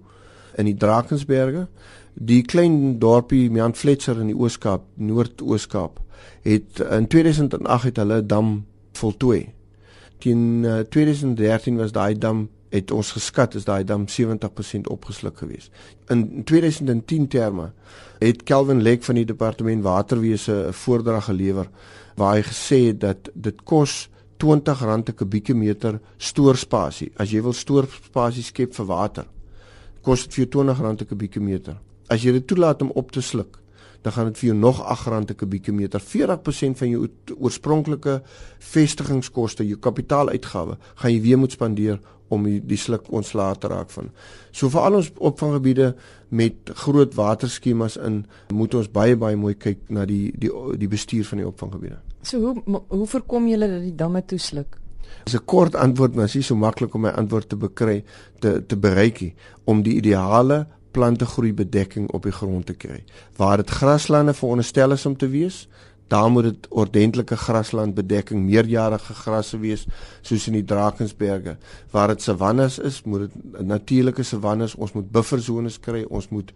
in 0.55 0.64
die 0.64 0.76
Drakensberge. 0.76 1.69
Die 2.14 2.43
klein 2.43 2.99
dorpie 2.99 3.50
Jan 3.50 3.75
Fletcher 3.75 4.21
in 4.21 4.26
die 4.26 4.37
Oos-Kaap, 4.37 4.83
Noord-Oos-Kaap, 4.95 6.00
het 6.43 6.81
in 6.90 7.07
2008 7.07 7.83
het 7.83 7.97
hulle 7.97 8.26
dam 8.26 8.67
voltooi. 8.93 9.52
Teen 10.19 10.64
uh, 10.64 10.78
2013 10.78 11.76
was 11.76 11.93
daai 11.93 12.19
dam 12.19 12.49
het 12.71 12.91
ons 12.91 13.13
geskat 13.17 13.55
is 13.55 13.65
daai 13.65 13.85
dam 13.85 14.05
70% 14.09 14.91
opgesluk 14.93 15.39
gewees. 15.39 15.71
In 16.13 16.45
2010 16.45 17.29
terme 17.29 17.73
het 18.19 18.43
Kelvin 18.43 18.83
Lek 18.83 19.05
van 19.05 19.15
die 19.15 19.25
departement 19.25 19.83
waterwese 19.83 20.69
'n 20.69 20.73
voordrag 20.73 21.25
gelewer 21.25 21.69
waar 22.17 22.35
hy 22.37 22.43
gesê 22.43 22.87
het 22.87 23.01
dat 23.01 23.31
dit 23.35 23.63
kos 23.65 24.09
R20 24.39 25.03
per 25.05 25.15
kubieke 25.15 25.55
meter 25.55 26.01
stoorspasie. 26.17 27.13
As 27.17 27.31
jy 27.31 27.43
wil 27.43 27.53
stoorspasie 27.53 28.43
skep 28.43 28.75
vir 28.75 28.87
water, 28.87 29.27
kos 30.03 30.27
dit 30.27 30.35
vir 30.35 30.47
jou 30.47 30.65
R20 30.65 30.97
per 30.97 31.07
kubieke 31.07 31.41
meter. 31.41 31.77
As 32.09 32.23
jy 32.23 32.33
dit 32.33 32.47
toelaat 32.47 32.83
om 32.83 32.91
op 32.95 33.11
te 33.13 33.21
sluk, 33.21 33.59
dan 34.02 34.12
gaan 34.12 34.31
dit 34.31 34.38
vir 34.38 34.47
jou 34.50 34.59
nog 34.59 34.78
R8 34.83 35.25
per 35.31 35.35
kubieke 35.35 35.73
meter. 35.73 36.00
40% 36.00 36.78
van 36.78 36.88
jou 36.88 37.09
oorspronklike 37.38 38.23
vestigingskoste, 38.59 39.67
jou 39.67 39.78
kapitaaluitgawe, 39.78 40.78
gaan 40.95 41.12
jy 41.12 41.21
weer 41.21 41.38
moet 41.38 41.52
spandeer 41.52 42.00
om 42.28 42.45
die, 42.45 42.59
die 42.61 42.78
sluk 42.78 43.09
ontslae 43.14 43.57
te 43.61 43.71
raak 43.73 43.90
van. 43.95 44.11
So 44.52 44.71
vir 44.73 44.85
al 44.85 44.99
ons 45.00 45.11
opvanggebiede 45.31 45.93
met 46.28 46.73
groot 46.85 47.14
waterskemas 47.17 47.97
in, 48.05 48.23
moet 48.52 48.76
ons 48.78 48.90
baie 48.93 49.17
baie 49.17 49.37
mooi 49.37 49.55
kyk 49.57 49.88
na 49.95 50.05
die 50.09 50.28
die 50.37 50.52
die 50.78 50.90
bestuur 50.90 51.25
van 51.31 51.43
die 51.43 51.49
opvanggebiede. 51.49 52.00
So 52.23 52.40
hoe 52.43 52.83
hoe 52.88 53.07
voorkom 53.07 53.49
julle 53.49 53.71
dat 53.71 53.87
die 53.87 53.97
damme 53.97 54.25
toesluk? 54.25 54.76
Dis 55.25 55.35
'n 55.35 55.45
kort 55.45 55.75
antwoord, 55.75 56.14
maar 56.14 56.26
dit 56.26 56.37
is 56.37 56.47
so 56.47 56.57
maklik 56.57 56.95
om 56.95 57.00
my 57.00 57.11
antwoord 57.11 57.49
te 57.49 57.57
bekry 57.57 58.05
te 58.40 58.67
te 58.67 58.76
bereik 58.76 59.35
om 59.64 59.83
die 59.83 59.97
ideale 59.97 60.67
plantegroei 60.90 61.52
bedekking 61.52 62.11
op 62.11 62.23
die 62.23 62.33
grond 62.33 62.66
te 62.66 62.75
kry. 62.75 63.04
Waar 63.37 63.57
dit 63.57 63.71
graslande 63.71 64.35
veronderstel 64.35 64.92
is 64.92 65.07
om 65.07 65.16
te 65.16 65.28
wees, 65.28 65.68
daar 66.09 66.30
moet 66.30 66.42
dit 66.42 66.68
ordentlike 66.68 67.37
graslandbedekking, 67.37 68.45
meerjarige 68.45 69.14
grasse 69.14 69.59
wees 69.61 69.87
soos 70.23 70.47
in 70.49 70.57
die 70.57 70.64
Drakensberge. 70.64 71.57
Waar 71.90 72.14
dit 72.14 72.23
savannes 72.23 72.78
is, 72.78 73.02
moet 73.04 73.26
dit 73.26 73.64
natuurlike 73.66 74.23
savannes, 74.23 74.75
ons 74.75 74.92
moet 74.97 75.11
bufferzones 75.12 75.80
kry, 75.80 76.04
ons 76.09 76.28
moet 76.28 76.52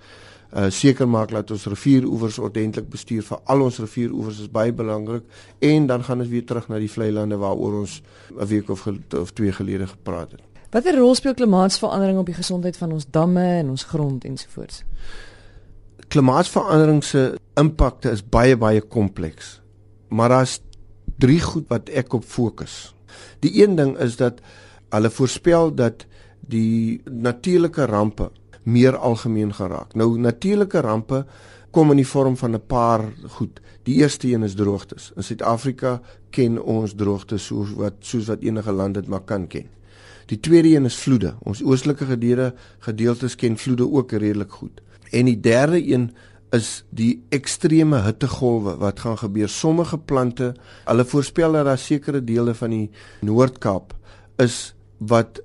uh 0.53 0.69
seker 0.69 1.09
maak 1.09 1.31
dat 1.33 1.49
ons 1.55 1.63
rivieroewers 1.65 2.37
ordentlik 2.39 2.91
bestuur 2.93 3.25
vir 3.25 3.39
al 3.55 3.65
ons 3.65 3.79
rivieroewers 3.81 4.43
is 4.45 4.53
baie 4.53 4.73
belangrik 4.73 5.25
en 5.65 5.87
dan 5.89 6.05
gaan 6.05 6.21
ons 6.21 6.29
weer 6.29 6.45
terug 6.45 6.69
na 6.69 6.77
die 6.77 6.93
vlei 6.93 7.09
lande 7.09 7.41
waaroor 7.41 7.81
ons 7.81 8.03
'n 8.37 8.47
week 8.47 8.69
of, 8.69 8.87
of 9.17 9.33
twee 9.33 9.53
gelede 9.53 9.87
gepraat 9.87 10.33
het. 10.37 10.52
Watter 10.73 10.97
rol 10.97 11.13
speel 11.13 11.35
klimaatsverandering 11.37 12.17
op 12.23 12.31
die 12.31 12.39
gesondheid 12.39 12.79
van 12.81 12.95
ons 12.97 13.05
damme 13.13 13.43
en 13.59 13.75
ons 13.75 13.83
grond 13.91 14.23
ensovoorts? 14.25 14.79
Klimaatsverandering 16.09 17.03
se 17.05 17.25
impakte 17.61 18.09
is 18.17 18.23
baie 18.25 18.57
baie 18.57 18.81
kompleks. 18.81 19.59
Maar 20.09 20.33
daar's 20.33 20.61
drie 21.21 21.41
goed 21.45 21.69
wat 21.69 21.93
ek 21.93 22.17
op 22.17 22.25
fokus. 22.25 22.95
Die 23.45 23.53
een 23.61 23.77
ding 23.77 23.99
is 24.01 24.17
dat 24.17 24.41
hulle 24.95 25.11
voorspel 25.13 25.75
dat 25.77 26.07
die 26.41 27.03
natuurlike 27.05 27.85
rampe 27.93 28.31
meer 28.65 28.97
algemeen 28.97 29.53
geraak. 29.53 29.93
Nou 29.93 30.17
natuurlike 30.17 30.81
rampe 30.81 31.27
kom 31.71 31.93
in 31.93 32.01
die 32.01 32.09
vorm 32.09 32.37
van 32.37 32.57
'n 32.57 32.67
paar 32.67 33.13
goed. 33.37 33.61
Die 33.83 34.01
eerste 34.01 34.33
een 34.33 34.43
is 34.43 34.55
droogtes. 34.55 35.13
In 35.17 35.23
Suid-Afrika 35.23 36.01
ken 36.31 36.63
ons 36.63 36.95
droogtes 36.97 37.47
soos 37.47 37.73
wat 37.77 37.95
soos 38.01 38.27
wat 38.27 38.41
enige 38.41 38.73
land 38.73 38.95
dit 38.95 39.07
maar 39.07 39.25
kan 39.25 39.47
ken. 39.47 39.69
Die 40.27 40.41
tweede 40.41 40.69
een 40.69 40.85
is 40.85 40.97
vloede. 40.97 41.35
Ons 41.41 41.63
oostelike 41.63 42.07
gedeelte 42.07 42.53
gedeeltes 42.79 43.37
ken 43.37 43.57
vloede 43.57 43.89
ook 43.91 44.13
redelik 44.13 44.53
goed. 44.53 44.83
En 45.11 45.29
die 45.29 45.41
derde 45.41 45.81
een 45.87 46.11
is 46.53 46.85
die 46.91 47.23
ekstreme 47.33 48.03
hittegolwe 48.05 48.77
wat 48.77 49.01
gaan 49.01 49.19
gebeur. 49.19 49.49
Sommige 49.49 49.99
plante, 49.99 50.53
hulle 50.85 51.05
voorspel 51.05 51.53
dat 51.53 51.65
daar 51.65 51.79
sekere 51.79 52.25
dele 52.25 52.55
van 52.55 52.71
die 52.71 52.91
Noord-Kaap 53.21 53.97
is 54.37 54.75
wat 54.99 55.41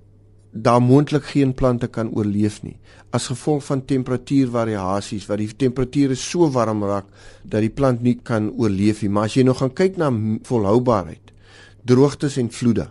daar 0.52 0.82
moontlik 0.82 1.24
geen 1.24 1.54
plante 1.54 1.88
kan 1.88 2.10
oorleef 2.16 2.62
nie 2.64 2.78
as 3.16 3.30
gevolg 3.32 3.64
van 3.68 3.84
temperatuurvariasies 3.88 5.28
wat 5.30 5.40
die 5.42 5.50
temperature 5.64 6.16
so 6.20 6.50
warm 6.52 6.84
raak 6.88 7.08
dat 7.44 7.64
die 7.64 7.72
plant 7.74 8.04
nie 8.04 8.18
kan 8.24 8.52
oorleef 8.60 9.02
nie. 9.04 9.12
Maar 9.12 9.30
as 9.30 9.38
jy 9.38 9.46
nou 9.48 9.56
gaan 9.58 9.74
kyk 9.74 9.98
na 10.00 10.12
volhoubaarheid, 10.48 11.34
droogtes 11.88 12.38
en 12.42 12.52
vloede, 12.52 12.90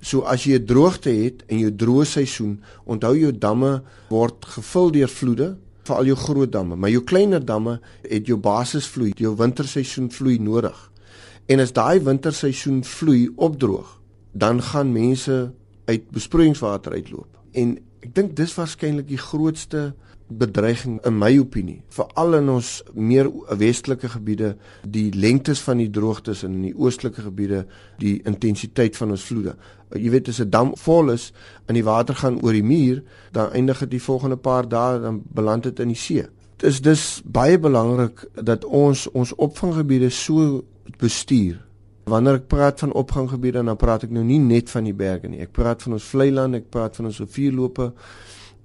So 0.00 0.22
as 0.22 0.44
jy 0.44 0.58
'n 0.58 0.66
droogte 0.66 1.10
het 1.10 1.42
en 1.46 1.58
jou 1.58 1.70
droë 1.70 2.04
seisoen, 2.04 2.60
onthou 2.84 3.16
jou 3.16 3.32
damme 3.32 3.82
word 4.08 4.44
gevul 4.44 4.90
deur 4.90 5.08
vloede, 5.08 5.56
veral 5.84 6.04
jou 6.04 6.16
groot 6.16 6.52
damme, 6.52 6.76
maar 6.76 6.90
jou 6.90 7.02
kleiner 7.04 7.44
damme 7.44 7.80
het 8.02 8.26
jou 8.26 8.38
basisvloei, 8.38 9.12
jou 9.16 9.36
winterseisoen 9.36 10.10
vloei 10.10 10.38
nodig. 10.38 10.76
En 11.46 11.60
as 11.60 11.72
daai 11.72 12.00
winterseisoen 12.00 12.84
vloei 12.84 13.28
opdroog, 13.36 14.00
dan 14.32 14.62
gaan 14.62 14.92
mense 14.92 15.52
uit 15.84 16.10
besproeiingswater 16.10 16.92
uitloop. 16.92 17.38
En 17.52 17.78
ek 18.02 18.14
dink 18.14 18.36
dis 18.36 18.54
waarskynlik 18.54 19.08
die 19.08 19.20
grootste 19.20 19.94
bedreiging 20.28 20.98
in 21.06 21.18
my 21.18 21.30
opinie 21.38 21.82
veral 21.94 22.34
in 22.40 22.48
ons 22.50 22.70
meer 22.94 23.28
westelike 23.58 24.08
gebiede 24.10 24.56
die 24.82 25.10
lengtes 25.14 25.60
van 25.62 25.78
die 25.78 25.90
droogtes 25.90 26.42
en 26.42 26.56
in 26.58 26.64
die 26.70 26.74
oostelike 26.74 27.22
gebiede 27.28 27.64
die 28.02 28.16
intensiteit 28.26 28.96
van 28.98 29.14
ons 29.14 29.26
vloede. 29.28 29.54
Jy 29.94 30.10
weet 30.10 30.28
as 30.28 30.40
'n 30.40 30.50
dam 30.50 30.72
vol 30.76 31.10
is 31.10 31.32
en 31.68 31.74
die 31.74 31.84
water 31.84 32.14
gaan 32.14 32.40
oor 32.42 32.52
die 32.52 32.62
muur 32.62 33.02
dan 33.32 33.52
eindig 33.52 33.78
dit 33.78 33.90
die 33.90 34.02
volgende 34.02 34.36
paar 34.36 34.68
dae 34.68 35.00
dan 35.00 35.22
beland 35.34 35.62
dit 35.62 35.80
in 35.80 35.88
die 35.88 35.96
see. 35.96 36.26
Dit 36.56 36.70
is 36.70 36.80
dus 36.80 37.22
baie 37.24 37.58
belangrik 37.58 38.24
dat 38.34 38.64
ons 38.64 39.06
ons 39.12 39.34
opvanggebiede 39.34 40.10
so 40.10 40.64
bestuur. 40.98 41.62
Wanneer 42.04 42.34
ek 42.34 42.48
praat 42.48 42.78
van 42.78 42.92
opvanggebiede 42.92 43.64
dan 43.64 43.76
praat 43.76 44.02
ek 44.02 44.10
nou 44.10 44.24
nie 44.24 44.38
net 44.38 44.70
van 44.70 44.84
die 44.84 44.94
berge 44.94 45.28
nie. 45.28 45.40
Ek 45.40 45.52
praat 45.52 45.82
van 45.82 45.92
ons 45.92 46.04
vlei 46.04 46.30
land 46.30 46.54
ek 46.54 46.70
praat 46.70 46.96
van 46.96 47.06
ons 47.06 47.18
rivierloope 47.18 47.92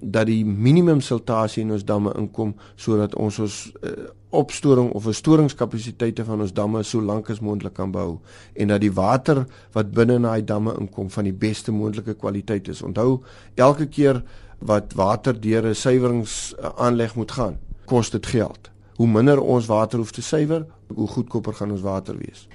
dat 0.01 0.25
die 0.25 0.45
minimum 0.45 1.01
siltasie 1.01 1.63
in 1.63 1.71
ons 1.71 1.85
damme 1.85 2.13
inkom 2.17 2.55
sodat 2.75 3.15
ons 3.15 3.39
ons 3.39 3.57
uh, 3.83 3.91
opstoring 4.31 4.91
of 4.95 5.03
verstoringskapasiteite 5.03 6.25
van 6.25 6.41
ons 6.41 6.53
damme 6.53 6.83
so 6.87 7.01
lank 7.01 7.29
as 7.29 7.41
moontlik 7.43 7.75
kan 7.77 7.91
behou 7.91 8.19
en 8.55 8.71
dat 8.73 8.81
die 8.81 8.93
water 8.95 9.43
wat 9.75 9.91
binne 9.95 10.17
in 10.19 10.27
daai 10.27 10.41
damme 10.45 10.73
inkom 10.79 11.09
van 11.09 11.27
die 11.27 11.35
beste 11.35 11.71
moontlike 11.71 12.15
kwaliteit 12.15 12.67
is. 12.71 12.81
Onthou, 12.81 13.21
elke 13.55 13.87
keer 13.87 14.23
wat 14.59 14.93
water 14.93 15.33
deur 15.41 15.65
'n 15.65 15.75
suiweringsaanleg 15.75 17.15
moet 17.15 17.31
gaan, 17.31 17.57
kos 17.85 18.09
dit 18.09 18.25
geld. 18.25 18.69
Hoe 18.95 19.07
minder 19.07 19.39
ons 19.41 19.65
water 19.65 19.99
hoef 19.99 20.11
te 20.11 20.21
suiwer, 20.21 20.65
hoe 20.95 21.07
goedkoper 21.07 21.53
gaan 21.53 21.71
ons 21.71 21.81
water 21.81 22.17
wees. 22.17 22.47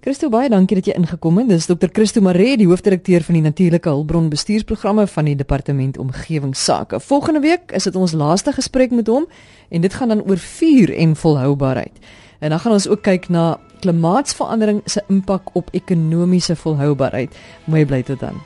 Christo 0.00 0.30
baie 0.32 0.48
dankie 0.48 0.78
dat 0.78 0.86
jy 0.88 0.94
ingekom 0.96 1.42
het. 1.42 1.50
Dis 1.50 1.66
Dr. 1.68 1.90
Christo 1.92 2.22
Maree, 2.24 2.54
die 2.56 2.64
hoofdirekteur 2.70 3.20
van 3.20 3.36
die 3.36 3.42
Natuurlike 3.44 3.90
Hulpbron 3.92 4.30
Bestuursprogramme 4.32 5.04
van 5.12 5.26
die 5.28 5.34
Departement 5.36 5.98
Omgewingsake. 6.00 7.02
Volgende 7.04 7.42
week 7.44 7.74
is 7.76 7.84
dit 7.84 7.98
ons 8.00 8.14
laaste 8.16 8.54
gesprek 8.56 8.94
met 8.96 9.10
hom 9.12 9.26
en 9.68 9.84
dit 9.84 9.92
gaan 9.92 10.08
dan 10.08 10.22
oor 10.24 10.40
vuur 10.40 10.94
en 10.96 11.12
volhoubaarheid. 11.16 12.00
En 12.40 12.50
dan 12.50 12.62
gaan 12.64 12.72
ons 12.78 12.88
ook 12.88 13.02
kyk 13.04 13.28
na 13.28 13.60
klimaatsverandering 13.84 14.80
se 14.88 15.04
impak 15.12 15.52
op 15.52 15.68
ekonomiese 15.76 16.56
volhoubaarheid. 16.56 17.36
Mooi 17.68 17.84
bly 17.84 18.00
tot 18.02 18.24
dan. 18.24 18.40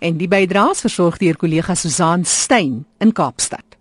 En 0.00 0.16
die 0.16 0.32
bydraes 0.32 0.80
versorg 0.80 1.20
deur 1.20 1.36
kollega 1.36 1.76
Susan 1.76 2.24
Stein 2.24 2.86
in 3.04 3.12
Kaapstad. 3.12 3.73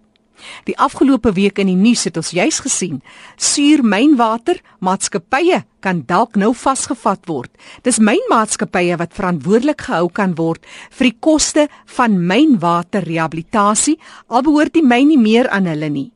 Die 0.65 0.77
afgelope 0.77 1.33
week 1.33 1.59
in 1.59 1.69
die 1.71 1.77
nuus 1.79 2.05
het 2.07 2.17
ons 2.17 2.31
juis 2.35 2.59
gesien, 2.63 3.01
suurmynwater 3.37 4.61
maatskappye 4.79 5.63
kan 5.83 6.03
dalk 6.07 6.37
nou 6.39 6.53
vasgevat 6.55 7.27
word. 7.27 7.51
Dis 7.83 7.99
mynmaatskappye 7.99 8.97
wat 9.01 9.15
verantwoordelik 9.17 9.85
gehou 9.89 10.09
kan 10.09 10.35
word 10.39 10.65
vir 10.91 11.09
die 11.09 11.17
koste 11.19 11.67
van 11.97 12.17
mynwaterrehabilitasie, 12.31 13.99
al 14.27 14.43
behoort 14.45 14.73
die 14.73 14.85
myn 14.85 15.11
nie 15.11 15.21
meer 15.21 15.49
aan 15.49 15.67
hulle 15.69 15.89
nie. 15.89 16.09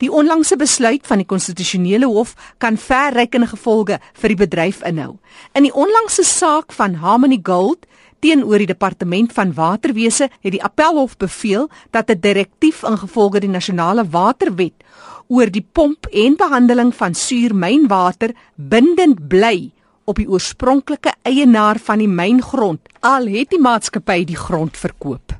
Die 0.00 0.10
onlangse 0.10 0.56
besluit 0.56 1.06
van 1.06 1.20
die 1.20 1.28
konstitusionele 1.28 2.08
hof 2.08 2.32
kan 2.58 2.78
verrykende 2.80 3.46
gevolge 3.52 4.00
vir 4.18 4.32
die 4.32 4.40
bedryf 4.40 4.80
inhou. 4.88 5.18
In 5.54 5.68
die 5.68 5.74
onlangse 5.74 6.24
saak 6.26 6.72
van 6.72 6.96
Harmony 7.02 7.38
Gold 7.44 7.86
teenoor 8.22 8.62
die 8.62 8.70
departement 8.70 9.32
van 9.34 9.54
waterwese 9.56 10.28
het 10.30 10.54
die 10.54 10.62
appelhof 10.62 11.16
beveel 11.16 11.68
dat 11.90 12.10
'n 12.10 12.20
direktief 12.20 12.82
ingevolge 12.82 13.40
die 13.40 13.50
nasionale 13.50 14.04
waterwet 14.08 14.78
oor 15.26 15.50
die 15.50 15.66
pomp 15.72 16.06
en 16.06 16.36
behandeling 16.36 16.94
van 16.94 17.14
suurmynwater 17.14 18.34
bindend 18.54 19.28
bly 19.28 19.72
op 20.04 20.16
die 20.16 20.28
oorspronklike 20.28 21.14
eienaar 21.22 21.78
van 21.78 21.98
die 21.98 22.08
myngrond 22.08 22.80
al 23.00 23.26
het 23.26 23.50
die 23.50 23.60
maatskappy 23.60 24.24
die 24.24 24.36
grond 24.36 24.76
verkoop. 24.76 25.34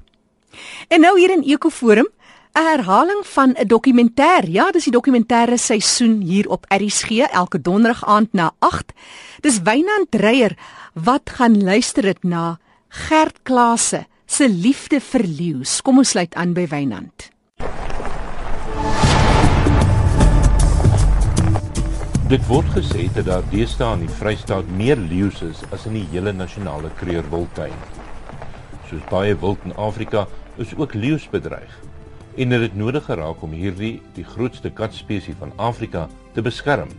En 0.88 1.00
nou 1.00 1.18
hier 1.18 1.30
in 1.30 1.42
Ekoforum 1.42 2.08
'n 2.52 2.66
herhaling 2.68 3.22
van 3.26 3.54
'n 3.56 3.66
dokumentêr. 3.66 4.44
Ja, 4.48 4.70
dis 4.70 4.84
die 4.84 4.92
dokumentêre 4.92 5.56
seisoen 5.56 6.20
hier 6.20 6.48
op 6.48 6.64
RSG 6.68 7.10
elke 7.32 7.60
donderdag 7.60 8.04
aand 8.04 8.32
na 8.32 8.52
8. 8.58 8.92
Dis 9.40 9.62
Wynand 9.62 10.10
Dreyer 10.10 10.56
wat 10.92 11.30
gaan 11.30 11.62
luister 11.62 12.02
dit 12.02 12.22
na 12.22 12.58
Gert 12.92 13.38
Klase 13.42 14.02
se 14.26 14.44
liefde 14.48 14.98
vir 15.00 15.22
leeu's. 15.24 15.78
Kom 15.80 16.02
ons 16.02 16.10
sluit 16.12 16.34
aan 16.36 16.50
by 16.52 16.66
Wynand. 16.68 17.30
Dit 22.28 22.44
word 22.50 22.68
gesê 22.74 23.06
dat 23.16 23.30
daar 23.30 23.46
deesdae 23.48 23.94
in 23.96 24.02
die 24.04 24.16
Vrystaat 24.18 24.68
meer 24.76 25.00
leeu's 25.00 25.40
is 25.46 25.62
as 25.72 25.86
in 25.88 25.96
die 25.96 26.04
hele 26.10 26.34
nasionale 26.36 26.90
kreurwildtuin. 27.00 27.72
Soos 28.90 29.08
baie 29.08 29.32
wild 29.40 29.64
in 29.64 29.72
Afrika 29.80 30.26
is 30.60 30.76
ook 30.76 30.92
leeu's 30.92 31.24
bedreig 31.32 31.72
en 32.36 32.52
dit 32.52 32.66
het 32.66 32.76
nodig 32.76 33.08
geraak 33.08 33.40
om 33.40 33.56
hierdie 33.56 33.94
die 34.18 34.26
grootste 34.34 34.68
katspesie 34.68 35.38
van 35.40 35.56
Afrika 35.56 36.10
te 36.36 36.44
beskerm. 36.44 36.92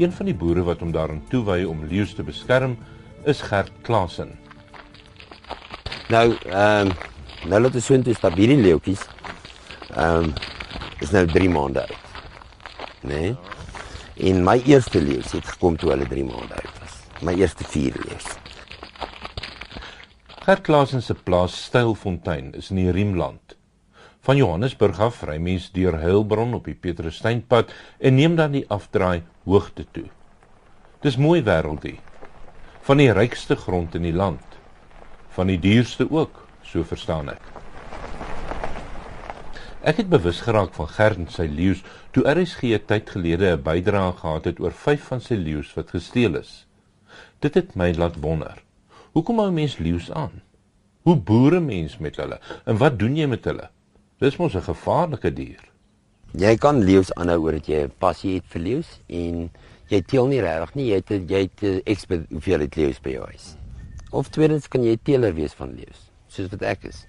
Een 0.00 0.16
van 0.16 0.32
die 0.32 0.38
boere 0.40 0.64
wat 0.64 0.80
hom 0.80 0.96
daarin 0.96 1.20
toewy 1.28 1.68
om 1.68 1.84
leeu's 1.84 2.16
te 2.16 2.24
beskerm, 2.24 2.80
is 3.28 3.44
Gert 3.44 3.76
Klasen. 3.84 4.32
Nou, 6.06 6.36
ehm 6.46 6.86
um, 6.86 6.90
nou 7.50 7.58
laat 7.60 7.74
ons 7.74 7.88
intoe 7.90 8.14
stap 8.14 8.36
hierdie 8.38 8.60
leeuetjies. 8.60 9.00
Ehm 9.90 10.28
um, 10.28 10.34
is 11.02 11.10
nou 11.10 11.24
3 11.32 11.48
maande 11.50 11.82
oud. 11.82 12.12
Né? 13.02 13.08
Nee? 13.10 13.32
En 14.30 14.44
my 14.46 14.60
eerste 14.70 15.02
leeu 15.02 15.18
het 15.18 15.50
gekom 15.50 15.74
toe 15.76 15.90
hulle 15.90 16.06
3 16.06 16.22
maande 16.28 16.60
oud 16.60 16.78
was. 16.78 16.94
My 17.26 17.34
eerste 17.34 17.66
4 17.66 17.98
leeu's. 18.04 18.30
Gert 20.46 20.62
Klaasen 20.62 21.02
se 21.02 21.14
plaas 21.14 21.58
Stylfontein 21.66 22.54
is 22.54 22.70
in 22.70 22.84
die 22.84 22.94
Riemland. 22.94 23.56
Van 24.22 24.38
Johannesburg 24.38 25.00
af 25.02 25.24
ry 25.26 25.40
mens 25.42 25.72
deur 25.74 25.98
Heilbron 25.98 26.54
op 26.54 26.70
die 26.70 26.78
Petrussteinpad 26.78 27.74
en 27.98 28.14
neem 28.14 28.38
dan 28.38 28.54
die 28.54 28.66
afdraai 28.70 29.24
hoogte 29.42 29.90
toe. 29.90 30.06
Dis 31.02 31.18
mooi 31.18 31.42
wêreldie. 31.42 31.98
Van 32.86 33.02
die 33.02 33.10
rykste 33.10 33.58
grond 33.58 33.98
in 33.98 34.06
die 34.06 34.14
land 34.14 34.55
van 35.36 35.50
die 35.52 35.58
duurste 35.60 36.06
ook, 36.10 36.46
so 36.64 36.84
verstaan 36.88 37.28
ek. 37.34 37.42
Ek 39.86 40.00
het 40.00 40.08
bewus 40.10 40.40
geraak 40.42 40.72
van 40.74 40.88
Gert 40.90 41.18
en 41.20 41.28
sy 41.30 41.44
leeu's 41.46 41.82
toe 42.16 42.24
RSG 42.26 42.72
'n 42.74 42.86
tyd 42.90 43.10
gelede 43.12 43.50
'n 43.52 43.62
bydrae 43.62 44.12
gehad 44.20 44.44
het 44.48 44.60
oor 44.60 44.72
5 44.72 45.02
van 45.10 45.20
sy 45.20 45.34
leeu's 45.34 45.74
wat 45.76 45.90
gesteel 45.90 46.40
is. 46.40 46.66
Dit 47.40 47.54
het 47.54 47.76
my 47.76 47.92
laat 47.92 48.16
wonder. 48.20 48.62
Hoekom 49.12 49.38
hou 49.38 49.50
mense 49.52 49.82
leeu's 49.82 50.10
aan? 50.10 50.42
Hoe 51.02 51.16
boere 51.16 51.60
mense 51.60 51.96
met 52.00 52.16
hulle 52.16 52.40
en 52.64 52.76
wat 52.76 52.98
doen 52.98 53.16
jy 53.16 53.26
met 53.26 53.44
hulle? 53.44 53.68
Dis 54.18 54.36
mos 54.36 54.54
'n 54.54 54.62
gevaarlike 54.62 55.32
dier. 55.32 55.60
Jy 56.32 56.56
kan 56.56 56.82
leeu's 56.82 57.12
aanhou 57.14 57.38
oor 57.44 57.52
dat 57.52 57.66
jy 57.66 57.84
'n 57.84 57.92
passie 57.98 58.34
het 58.34 58.44
vir 58.48 58.62
leeu's 58.62 59.00
en 59.06 59.50
jy 59.88 60.00
teel 60.00 60.26
nie 60.26 60.40
regtig 60.40 60.74
nie, 60.74 60.86
jy 60.86 60.96
het 60.96 61.30
jy 61.30 61.40
het 61.40 61.86
ekspert 61.86 62.26
hoeveel 62.30 62.60
het 62.60 62.76
leeu's 62.76 63.00
by 63.00 63.10
jou 63.10 63.24
huis. 63.24 63.56
Of 64.16 64.30
tweedens 64.32 64.68
kan 64.72 64.84
jy 64.86 64.96
teeler 65.04 65.34
wees 65.36 65.54
van 65.58 65.74
leeu's, 65.76 66.06
soos 66.32 66.48
wat 66.52 66.64
ek 66.64 66.88
is. 66.88 67.02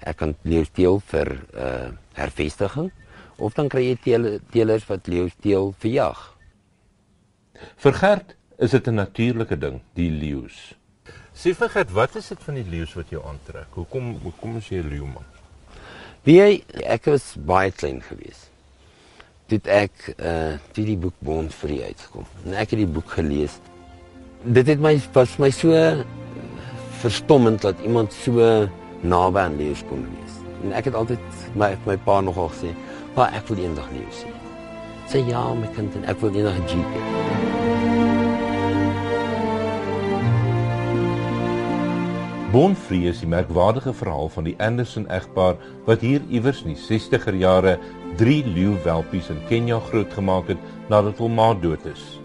Ek 0.00 0.16
kan 0.22 0.32
leeu's 0.48 0.72
teel 0.72 1.02
vir 1.12 1.36
uh 1.52 1.90
hervestiging 2.16 2.88
of 3.36 3.52
dan 3.52 3.68
kry 3.68 3.82
jy 3.90 3.96
teele, 4.00 4.30
teelers 4.54 4.86
wat 4.88 5.08
leeu's 5.12 5.34
teel 5.44 5.74
vir 5.82 5.90
jag. 5.92 6.22
Vir 7.84 7.92
Gert 8.00 8.34
is 8.58 8.70
dit 8.70 8.88
'n 8.88 8.94
natuurlike 8.94 9.56
ding, 9.58 9.80
die 9.94 10.10
leeu's. 10.10 10.74
Sê 11.34 11.52
vir 11.52 11.68
Gert, 11.68 11.92
wat 11.92 12.16
is 12.16 12.28
dit 12.28 12.42
van 12.42 12.54
die 12.54 12.64
leeu's 12.64 12.94
wat 12.94 13.10
jou 13.10 13.22
aantrek? 13.28 13.68
Hoekom 13.70 14.16
hoekom 14.22 14.56
is 14.56 14.68
jy 14.68 14.80
'n 14.80 14.88
leeuman? 14.88 15.24
Wie 16.24 16.38
jy, 16.40 16.64
ek 16.84 17.04
was 17.04 17.34
baie 17.36 17.70
klein 17.70 18.00
gewees. 18.02 18.48
Dit 19.48 19.66
ek 19.66 20.14
uh 20.18 20.58
toe 20.72 20.84
die 20.84 20.96
boek 20.96 21.14
Bond 21.20 21.54
vir 21.54 21.84
uitgekom. 21.84 22.24
En 22.46 22.54
ek 22.54 22.70
het 22.70 22.78
die 22.78 22.86
boek 22.86 23.10
gelees. 23.10 23.60
Dit 24.42 24.66
het 24.66 24.80
my 24.80 25.00
was 25.12 25.38
my 25.38 25.50
so 25.50 25.70
verstommend 27.06 27.62
dat 27.62 27.74
iemand 27.84 28.12
so 28.12 28.66
naby 29.00 29.38
aan 29.38 29.56
lees 29.56 29.84
kon 29.88 30.02
wees. 30.10 30.34
En 30.64 30.72
ek 30.74 30.88
het 30.90 30.96
altyd 30.98 31.22
my 31.54 31.76
my 31.86 31.96
pa 31.96 32.20
nogal 32.20 32.50
gesê, 32.50 32.74
"Pa, 33.14 33.30
ek 33.30 33.46
wil 33.48 33.62
eendag 33.62 33.90
lees 33.94 34.18
sien." 34.20 34.34
Sê 35.06 35.22
ja, 35.28 35.54
my 35.54 35.68
kind, 35.76 35.94
en 35.94 36.04
ek 36.04 36.20
wil 36.20 36.34
eendag 36.34 36.58
'n 36.58 36.66
jeep 36.66 36.90
hê. 36.94 37.02
Bonfree 42.52 43.08
is 43.08 43.20
die 43.20 43.28
merkwaardige 43.28 43.92
verhaal 43.92 44.28
van 44.28 44.44
die 44.44 44.56
Anderson 44.58 45.06
egpaar 45.08 45.56
wat 45.84 46.00
hier 46.00 46.20
iewers 46.28 46.62
in 46.62 46.74
die 46.74 46.82
60er 46.82 47.34
jare 47.34 47.78
3 48.16 48.46
leeuwelpies 48.46 49.28
in 49.28 49.40
Kenja 49.48 49.78
grootgemaak 49.78 50.48
het 50.48 50.58
nadat 50.88 51.18
hul 51.18 51.28
ma 51.28 51.54
dood 51.54 51.84
is. 51.84 52.15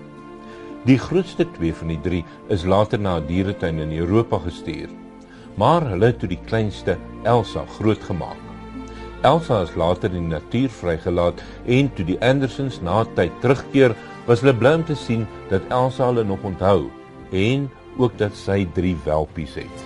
Die 0.82 0.98
grootste 0.98 1.46
twee 1.54 1.74
van 1.78 1.92
die 1.92 2.00
drie 2.02 2.22
is 2.50 2.64
later 2.66 3.00
na 3.00 3.20
'n 3.20 3.28
dieretuin 3.28 3.80
in 3.80 3.92
Europa 3.94 4.38
gestuur. 4.38 4.90
Maar 5.56 5.82
hulle 5.82 6.06
het 6.06 6.20
toe 6.20 6.30
die 6.30 6.42
kleinste, 6.46 6.98
Elsa, 7.24 7.66
grootgemaak. 7.78 8.42
Elsa 9.22 9.62
is 9.62 9.76
later 9.76 10.10
in 10.14 10.30
die 10.30 10.36
natuur 10.36 10.70
vrygelaat 10.70 11.44
en 11.66 11.94
toe 11.94 12.06
die 12.06 12.18
Andersons 12.22 12.82
na 12.82 13.06
tyd 13.16 13.32
terugkeer, 13.42 13.96
was 14.26 14.42
hulle 14.42 14.58
bly 14.58 14.74
om 14.74 14.86
te 14.86 14.96
sien 14.96 15.28
dat 15.50 15.62
Elsa 15.70 16.06
hulle 16.06 16.24
nog 16.24 16.44
onthou 16.44 16.90
en 17.32 17.70
ook 17.98 18.18
dat 18.18 18.36
sy 18.36 18.66
drie 18.74 18.98
welpies 19.06 19.54
het. 19.54 19.86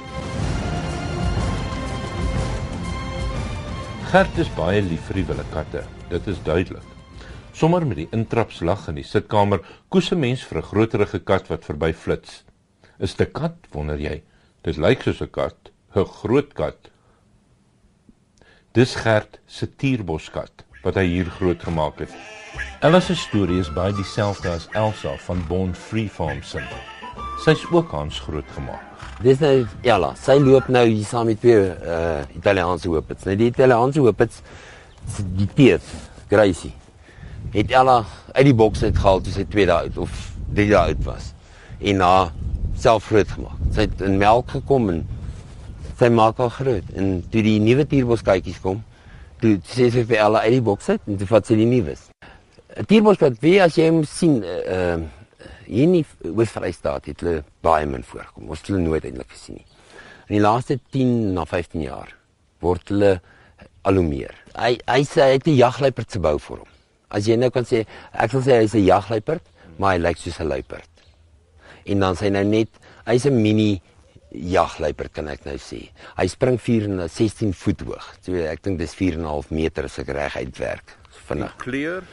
Gert 4.12 4.38
is 4.38 4.56
baie 4.56 4.82
lief 4.82 5.02
vir 5.02 5.16
die 5.16 5.26
wilde 5.26 5.46
katte. 5.52 5.84
Dit 6.10 6.28
is 6.28 6.44
duidelik. 6.44 6.95
Sommer 7.56 7.86
met 7.88 8.02
die 8.02 8.10
intrapslag 8.12 8.90
in 8.92 8.98
die 9.00 9.06
sitkamer 9.08 9.62
koes 9.88 10.10
'n 10.12 10.20
mens 10.20 10.42
vir 10.44 10.58
'n 10.60 10.70
groterige 10.70 11.20
kat 11.20 11.48
wat 11.48 11.64
verby 11.64 11.94
flits. 11.94 12.44
Is 13.00 13.16
dit 13.16 13.30
'n 13.30 13.32
kat, 13.32 13.56
wonder 13.72 13.98
jy? 13.98 14.24
Dit 14.64 14.78
lyk 14.78 15.04
soos 15.04 15.22
'n 15.22 15.32
kat, 15.32 15.72
'n 15.96 16.04
groot 16.04 16.54
kat. 16.54 16.92
Dis 18.74 18.96
Gert 18.96 19.40
se 19.48 19.68
tierboskat 19.68 20.66
wat 20.84 20.96
hy 20.96 21.06
hier 21.06 21.26
groot 21.26 21.64
gemaak 21.64 22.00
het. 22.00 22.12
Ella 22.82 23.00
se 23.00 23.16
storie 23.16 23.60
is 23.60 23.74
baie 23.74 23.94
dieselfde 23.94 24.50
as 24.50 24.68
Elsa 24.74 25.16
van 25.18 25.48
Born 25.48 25.74
Free 25.74 26.10
Farm 26.10 26.44
se. 26.44 26.60
Sy's 27.46 27.66
ook 27.72 27.92
Hans 27.92 28.20
groot 28.20 28.52
gemaak. 28.52 28.84
Dis 29.22 29.40
nou 29.40 29.66
Ella, 29.82 30.14
sy 30.16 30.40
loop 30.40 30.68
nou 30.68 30.86
hier 30.86 31.06
saam 31.06 31.26
met 31.26 31.40
twee 31.40 31.72
uh 31.72 32.22
Italiaanse 32.36 32.90
hoopits. 32.90 33.24
Nou 33.24 33.36
die 33.36 33.48
Italiaanse 33.48 34.00
hoopits 34.00 34.42
die 35.38 35.48
teef, 35.54 36.10
Gracie 36.28 36.74
het 37.56 37.72
Ella 37.72 38.04
uit 38.34 38.46
die 38.50 38.56
boks 38.58 38.84
uitgehaal 38.84 39.22
toe 39.24 39.34
sy 39.34 39.46
2 39.52 39.68
dae 39.70 39.88
oud 39.88 40.00
of 40.06 40.16
3 40.58 40.68
dae 40.72 40.82
oud 40.92 41.04
was 41.08 41.32
en 41.80 42.02
na 42.02 42.12
self 42.80 43.08
groot 43.08 43.30
gemaak. 43.32 43.60
Sy 43.76 43.86
het 43.88 44.02
in 44.04 44.18
melk 44.20 44.52
gekom 44.58 44.90
en 44.92 45.04
sy 46.00 46.10
maak 46.12 46.40
al 46.44 46.52
groot 46.52 46.90
en 47.00 47.22
toe 47.32 47.44
die 47.46 47.60
nuwe 47.64 47.86
tierboskytjies 47.88 48.60
kom, 48.64 48.82
toe 49.40 49.56
sê 49.72 49.88
sy 49.94 50.04
vir 50.08 50.20
Ella 50.26 50.44
uit 50.44 50.58
die 50.58 50.66
boks 50.66 50.90
uit 50.92 51.08
en 51.08 51.20
toe 51.22 51.30
vat 51.32 51.48
sy 51.48 51.60
die 51.60 51.70
nuus. 51.70 52.10
'n 52.76 52.84
Tierboskat 52.90 53.40
wie 53.40 53.62
as 53.64 53.78
jy 53.80 53.88
hom 53.88 54.04
sien 54.04 54.42
uh 54.44 54.98
hier 55.66 55.88
in 55.90 56.06
Oos-Vrystaat 56.30 57.08
het 57.10 57.24
hulle 57.24 57.40
baie 57.66 57.88
min 57.90 58.04
voorkom. 58.06 58.50
Ons 58.50 58.62
het 58.62 58.68
hulle 58.70 58.84
nooit 58.84 59.06
eintlik 59.08 59.32
gesien 59.32 59.58
nie. 59.58 59.66
In 60.28 60.36
die 60.38 60.44
laaste 60.44 60.78
10 60.94 61.34
na 61.34 61.46
15 61.50 61.82
jaar 61.82 62.12
word 62.62 62.90
hulle 62.94 63.16
al 63.82 63.98
hoe 63.98 64.06
meer. 64.06 64.36
Hy 64.54 64.76
hy 64.86 65.02
sê 65.04 65.22
hy 65.24 65.34
het 65.40 65.48
'n 65.48 65.58
jagluiperd 65.58 66.12
se 66.12 66.20
bou 66.20 66.38
vir 66.38 66.58
hom. 66.58 66.75
As 67.10 67.28
jy 67.28 67.38
nou 67.38 67.50
kan 67.50 67.64
sê, 67.64 67.86
ek 68.14 68.32
sal 68.32 68.42
sê 68.42 68.60
hy's 68.62 68.76
'n 68.76 68.86
jagluiperd, 68.86 69.42
maar 69.78 69.96
hy 69.96 70.00
lyk 70.00 70.18
soos 70.18 70.40
'n 70.40 70.48
luiperd. 70.48 70.90
En 71.86 72.00
dan 72.00 72.16
sê 72.16 72.32
nou 72.32 72.44
net, 72.44 72.70
hy's 73.06 73.26
'n 73.26 73.42
mini 73.42 73.82
jagluiperd 74.32 75.14
kan 75.14 75.28
ek 75.28 75.46
nou 75.46 75.58
sê. 75.58 75.90
Hy 76.18 76.28
spring 76.28 76.60
4 76.60 76.84
en 76.84 77.10
16 77.10 77.54
voet 77.54 77.82
hoog. 77.82 78.06
So 78.22 78.34
ek 78.36 78.64
dink 78.64 78.80
dis 78.80 78.94
4 78.94 79.14
en 79.14 79.22
'n 79.22 79.26
half 79.26 79.52
meter 79.52 79.86
as 79.86 80.00
ek 80.00 80.08
reg 80.08 80.36
uitwerk. 80.36 80.98
Vinnig. 81.28 81.56
Kleur? 81.58 82.04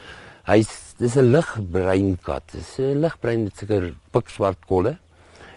Hy's 0.45 0.95
dis 0.97 1.15
'n 1.17 1.31
ligbruin 1.31 2.17
kat. 2.21 2.43
Dis 2.51 2.79
'n 2.79 3.01
ligbruin 3.01 3.43
met 3.43 3.57
seker 3.57 3.93
pikswart 4.11 4.65
kolle. 4.65 4.97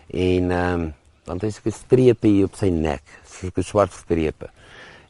En 0.08 0.50
ehm 0.50 0.80
um, 0.80 0.94
dan 1.26 1.40
het 1.40 1.42
hy 1.42 1.50
seker 1.50 1.72
strepe 1.72 2.28
hier 2.28 2.46
op 2.46 2.54
sy 2.54 2.68
nek, 2.70 3.02
seker 3.26 3.64
swart 3.64 3.92
strepe. 3.92 4.48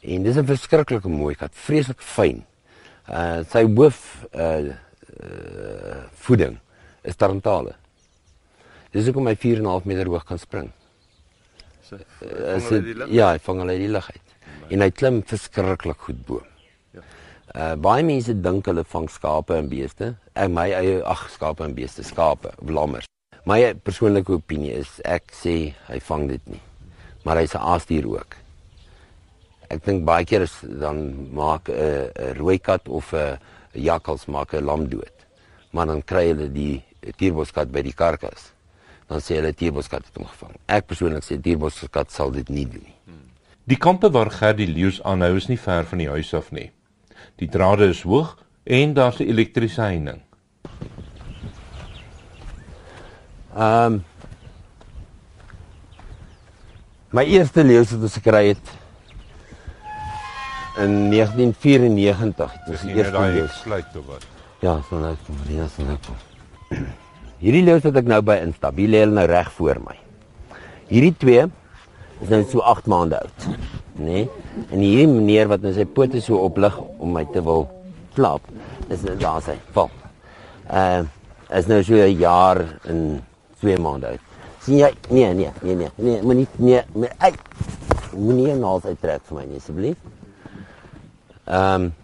En 0.02 0.22
dis 0.22 0.36
'n 0.36 0.46
verskriklike 0.46 1.08
mooi 1.08 1.34
kat, 1.34 1.52
vreeslik 1.52 2.00
fyn. 2.00 2.44
Uh 3.06 3.44
sy 3.46 3.62
hoof 3.70 4.26
uh, 4.34 4.74
uh 5.22 5.98
voeding 6.26 6.56
is 7.06 7.16
tarantale. 7.16 7.76
Dis 8.90 9.06
hoekom 9.06 9.28
hy 9.30 9.36
4.5 9.38 9.86
meter 9.86 10.10
hoog 10.10 10.24
kan 10.26 10.40
spring. 10.42 10.72
So, 11.86 11.98
is 12.56 12.66
dit 12.72 13.04
ja, 13.14 13.30
hy 13.30 13.38
vang 13.44 13.62
hulle 13.62 13.76
uit 13.76 13.84
die 13.84 13.92
lug 13.94 14.08
uit. 14.10 14.32
En 14.74 14.82
hy 14.82 14.88
klim 14.90 15.20
verskriklik 15.22 16.02
goed 16.08 16.22
bo. 16.26 16.42
Uh 17.54 17.74
baie 17.78 18.02
mense 18.06 18.34
dink 18.42 18.66
hulle 18.66 18.82
vang 18.90 19.06
skape 19.12 19.54
en 19.54 19.68
beeste. 19.70 20.14
Ek 20.34 20.50
my 20.50 20.66
eie 20.74 20.98
ag 21.06 21.28
skape 21.30 21.62
en 21.64 21.76
beeste, 21.76 22.02
skape, 22.06 22.56
lammers. 22.66 23.06
My 23.46 23.60
persoonlike 23.86 24.34
opinie 24.34 24.74
is 24.80 24.98
ek 25.06 25.30
sê 25.30 25.76
hy 25.86 26.00
vang 26.08 26.26
dit 26.32 26.50
nie. 26.50 26.62
Maar 27.22 27.44
hy's 27.44 27.54
'n 27.54 27.62
aasdier 27.62 28.10
ook. 28.10 28.34
Ek 29.68 29.84
dink 29.84 30.04
baie 30.04 30.24
keer 30.24 30.42
is 30.46 30.54
dan 30.62 31.30
maak 31.34 31.68
'n 31.68 31.72
uh, 31.72 32.32
'n 32.32 32.36
rooi 32.38 32.58
kat 32.58 32.88
of 32.88 33.12
'n 33.12 33.16
uh, 33.16 33.38
jakkals 33.72 34.26
maak 34.26 34.54
'n 34.54 34.64
lam 34.64 34.88
dood. 34.88 35.16
Maar 35.70 35.86
dan 35.86 36.02
kry 36.02 36.26
hulle 36.28 36.52
die 36.52 36.84
tierboskat 37.16 37.70
by 37.70 37.82
die 37.82 37.94
karkas. 37.94 38.52
Dan 39.08 39.20
sê 39.20 39.36
hulle 39.36 39.52
tierboskat 39.52 40.06
het 40.06 40.16
hom 40.16 40.26
gevang. 40.26 40.54
Ek 40.66 40.86
persoonlik 40.86 41.24
sê 41.24 41.40
tierboskat 41.40 42.10
sal 42.10 42.30
dit 42.30 42.48
nie 42.48 42.66
doen 42.66 42.82
nie. 42.82 42.96
Die 43.66 43.76
kampe 43.76 44.10
waar 44.10 44.30
Gerdie 44.30 44.68
leeu's 44.70 45.00
aanhou 45.02 45.36
is 45.36 45.48
nie 45.48 45.58
ver 45.58 45.84
van 45.84 45.98
die 45.98 46.08
huis 46.08 46.34
af 46.34 46.52
nie. 46.52 46.70
Die 47.36 47.48
drade 47.50 47.88
is 47.90 48.02
hoog 48.02 48.36
en 48.64 48.94
daar's 48.94 49.18
'n 49.18 49.28
elektriese 49.28 49.80
heining. 49.80 50.22
Ehm 53.56 53.92
um, 53.92 54.04
My 57.10 57.22
eerste 57.24 57.62
leeu 57.64 57.84
wat 57.84 58.02
ons 58.02 58.16
gekry 58.18 58.48
het 58.48 58.70
in 60.82 61.10
1994. 61.10 62.52
Dit 62.52 62.66
was 62.66 62.80
Dis 62.80 62.80
die 62.80 62.94
net 62.94 62.96
eerste 62.96 63.12
daai 63.12 63.48
sluit 63.62 63.98
of 64.00 64.06
wat. 64.06 64.26
Ja, 64.64 64.78
so 64.88 64.98
nou 65.00 65.12
kom 65.26 65.36
Marina 65.42 65.68
se 65.68 65.84
nou 65.84 65.98
kom. 66.06 66.16
Hierdie 67.42 67.62
leeu 67.66 67.80
wat 67.84 68.00
ek 68.00 68.08
nou 68.08 68.22
by 68.24 68.38
instap, 68.46 68.78
hier 68.80 68.90
lê 68.92 69.02
hulle 69.04 69.16
nou 69.18 69.26
reg 69.28 69.50
voor 69.58 69.80
my. 69.84 69.96
Hierdie 70.88 71.14
twee 71.20 71.44
is 72.24 72.30
nou 72.32 72.40
so 72.48 72.64
8 72.64 72.88
maande 72.88 73.18
oud, 73.20 73.48
nê? 74.00 74.06
Nee? 74.06 74.28
En 74.70 74.80
hierdie 74.80 75.08
meneer 75.10 75.50
wat 75.52 75.64
nou 75.64 75.74
sy 75.76 75.84
pote 75.84 76.22
so 76.24 76.40
oplig 76.46 76.78
om 76.96 77.12
my 77.12 77.26
te 77.34 77.42
wil 77.44 77.66
klap, 78.16 78.46
is 78.88 79.04
nou 79.04 79.16
daar 79.20 79.44
sy. 79.44 79.58
Val. 79.76 79.92
Uh 80.72 81.04
is 81.46 81.68
nou 81.70 81.78
so 81.86 81.94
'n 81.94 82.18
jaar 82.18 82.58
en 82.90 83.22
2 83.60 83.76
maande 83.78 84.06
oud. 84.06 84.22
Sien 84.64 84.78
jy? 84.78 84.90
Nee, 85.10 85.34
nee, 85.34 85.50
nee, 85.62 85.74
nee, 85.74 85.90
nee, 85.96 86.22
moenie 86.22 86.46
nee, 86.56 86.82
nee, 86.94 87.10
ai. 87.18 87.32
Moenie 88.16 88.54
nou 88.54 88.80
uittrek 88.82 89.22
vir 89.28 89.36
my 89.36 89.44
nie 89.44 89.60
asseblief. 89.60 89.96
Ehm 91.46 91.82
um, 91.82 91.94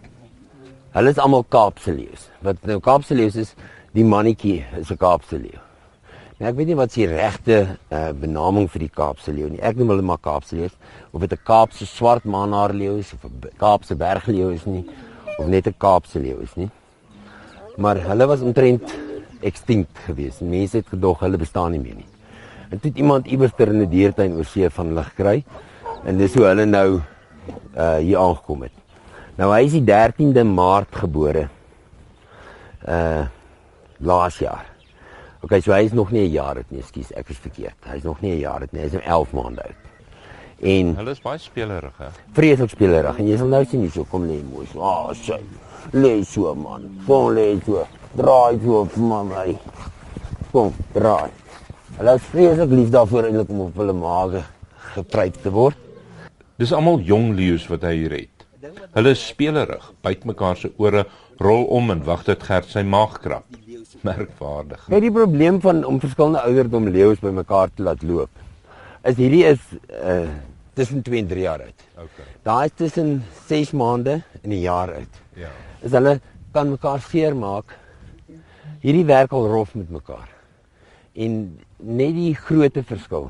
Hulle 0.93 1.09
is 1.09 1.17
almal 1.17 1.41
Kaapse 1.49 1.89
leeu's. 1.89 2.27
Wat 2.45 2.59
nou 2.69 2.75
Kaapse 2.79 3.15
leeu's 3.17 3.33
is, 3.41 3.55
die 3.97 4.03
mannetjie 4.05 4.59
is 4.77 4.91
'n 4.91 4.97
Kaapse 4.97 5.39
leeu. 5.41 5.57
Nou 6.37 6.51
ek 6.51 6.55
weet 6.55 6.67
nie 6.67 6.75
wat 6.77 6.91
se 6.91 7.07
regte 7.09 7.77
uh, 7.89 8.11
benaming 8.13 8.69
vir 8.69 8.79
die 8.85 8.91
Kaapse 8.93 9.33
leeu 9.33 9.49
nie. 9.49 9.61
Ek 9.61 9.75
noem 9.75 9.89
hulle 9.89 10.05
maar 10.05 10.21
Kaapse 10.21 10.55
leeu's 10.55 10.75
of 11.11 11.21
dit 11.21 11.33
'n 11.33 11.43
Kaapse 11.43 11.85
swart 11.85 12.25
manhaar 12.25 12.73
leeu 12.73 12.99
is 12.99 13.11
of 13.13 13.25
'n 13.25 13.49
Kaapse 13.57 13.95
bergleeu 13.95 14.53
is 14.53 14.65
nie 14.65 14.85
of 15.39 15.47
net 15.47 15.67
'n 15.67 15.73
Kaapse 15.77 16.19
leeu 16.19 16.37
is 16.41 16.53
nie. 16.55 16.69
Maar 17.77 17.97
hulle 17.97 18.27
was 18.27 18.41
omtrent 18.41 18.93
extinct 19.41 19.97
geweest. 20.05 20.41
Mense 20.41 20.77
het 20.77 20.87
gedog 20.87 21.19
hulle 21.19 21.37
bestaan 21.37 21.71
nie 21.71 21.79
meer 21.79 21.95
nie. 21.95 22.09
En 22.69 22.79
toe 22.79 22.91
het 22.91 22.99
iemand 22.99 23.25
iewers 23.25 23.51
ter 23.57 23.67
in 23.67 23.81
'n 23.81 23.89
diertuin 23.89 24.35
oor 24.35 24.45
see 24.45 24.69
van 24.69 24.87
hulle 24.87 25.03
gekry 25.03 25.43
en 26.05 26.17
dis 26.17 26.33
hoe 26.33 26.45
hulle 26.45 26.65
nou 26.65 27.01
uh 27.75 27.97
hier 27.97 28.17
aangekom 28.17 28.61
het. 28.61 28.82
Nou 29.39 29.49
hy 29.49 29.63
is 29.65 29.73
die 29.73 29.85
13de 29.87 30.43
Maart 30.45 31.01
gebore. 31.03 31.47
Uh 32.85 33.23
laas 34.03 34.35
jaar. 34.41 34.65
OK, 35.45 35.53
so 35.63 35.71
hy 35.71 35.85
is 35.85 35.93
nog 35.95 36.09
nie 36.11 36.25
'n 36.27 36.31
jaar 36.33 36.57
oud 36.57 36.71
nie, 36.71 36.81
ekskuus, 36.81 37.13
ek 37.15 37.29
is 37.29 37.37
verkeerd. 37.37 37.77
Hy 37.87 37.95
is 37.95 38.03
nog 38.03 38.21
nie 38.21 38.33
'n 38.35 38.39
jaar 38.39 38.61
oud 38.61 38.71
nie, 38.73 38.81
hy 38.81 38.87
is 38.87 38.93
nou 38.93 39.03
11 39.03 39.31
maande 39.31 39.61
oud. 39.63 39.75
En 40.59 40.95
Hulle 40.95 41.11
is 41.11 41.21
baie 41.21 41.37
spelerig, 41.37 41.93
hè. 41.97 42.07
vreeslik 42.33 42.69
spelerig 42.69 43.19
en 43.19 43.27
jy 43.27 43.37
sal 43.37 43.47
nou 43.47 43.65
sien 43.65 43.79
hoe 43.79 43.89
so 43.91 44.03
kom 44.03 44.23
lê 44.27 44.41
mooi. 44.43 44.65
so. 44.67 44.81
Ah, 44.81 45.09
oh, 45.09 45.13
sy. 45.13 45.39
Lê 45.93 46.23
so 46.23 46.53
man. 46.55 46.99
Kom 47.05 47.33
lê 47.33 47.59
so. 47.65 47.87
Draai 48.15 48.59
so 48.63 48.85
vir 48.85 49.23
my. 49.23 49.57
Kom, 50.51 50.73
draai. 50.93 51.29
Hulle 51.97 52.13
is 52.15 52.21
vreeslik 52.21 52.69
lief 52.69 52.89
daarvoor 52.89 53.23
eintlik 53.23 53.49
om 53.49 53.61
op 53.61 53.75
hulle 53.75 53.93
maag 53.93 54.43
gepryp 54.93 55.41
te 55.41 55.51
word. 55.51 55.77
Dis 56.57 56.71
almal 56.71 56.99
jong 56.99 57.35
leeu's 57.35 57.67
wat 57.67 57.81
hy 57.81 57.93
hier 57.93 58.11
het. 58.11 58.32
Hulle 58.93 59.15
is 59.15 59.21
spelerig, 59.25 59.85
byt 60.05 60.25
mekaar 60.29 60.59
se 60.59 60.69
ore, 60.77 61.07
rol 61.41 61.63
om 61.73 61.89
en 61.89 62.03
wag 62.05 62.27
dat 62.27 62.43
Gert 62.45 62.69
sy 62.69 62.83
maag 62.85 63.15
krap. 63.23 63.47
Merkwaardig. 64.05 64.83
Kyk 64.85 65.01
die 65.01 65.13
probleem 65.13 65.57
van 65.63 65.81
om 65.87 65.97
verskillende 66.03 66.43
ouderdom 66.45 66.89
leeu's 66.93 67.21
bymekaar 67.23 67.71
te 67.73 67.85
laat 67.87 68.03
loop. 68.05 68.43
Is 69.09 69.17
hierdie 69.17 69.45
is 69.49 69.63
uh 69.97 70.27
tussen 70.73 71.03
2 71.05 71.19
en 71.21 71.27
3 71.29 71.41
jaar 71.43 71.61
oud. 71.61 71.81
Okay. 72.01 72.27
Daai 72.45 72.65
is 72.65 72.77
tussen 72.77 73.09
6 73.47 73.73
maande 73.77 74.15
en 74.41 74.49
'n 74.49 74.61
jaar 74.61 74.93
oud. 74.93 75.19
Ja. 75.37 75.49
Is 75.81 75.91
hulle 75.91 76.19
kan 76.53 76.69
mekaar 76.69 77.01
seermaak. 77.01 77.77
Hierdie 78.81 79.05
werk 79.05 79.33
al 79.33 79.47
rof 79.47 79.75
met 79.75 79.89
mekaar. 79.89 80.29
En 81.13 81.59
net 81.77 82.13
die 82.13 82.33
grootte 82.35 82.83
verskil. 82.83 83.29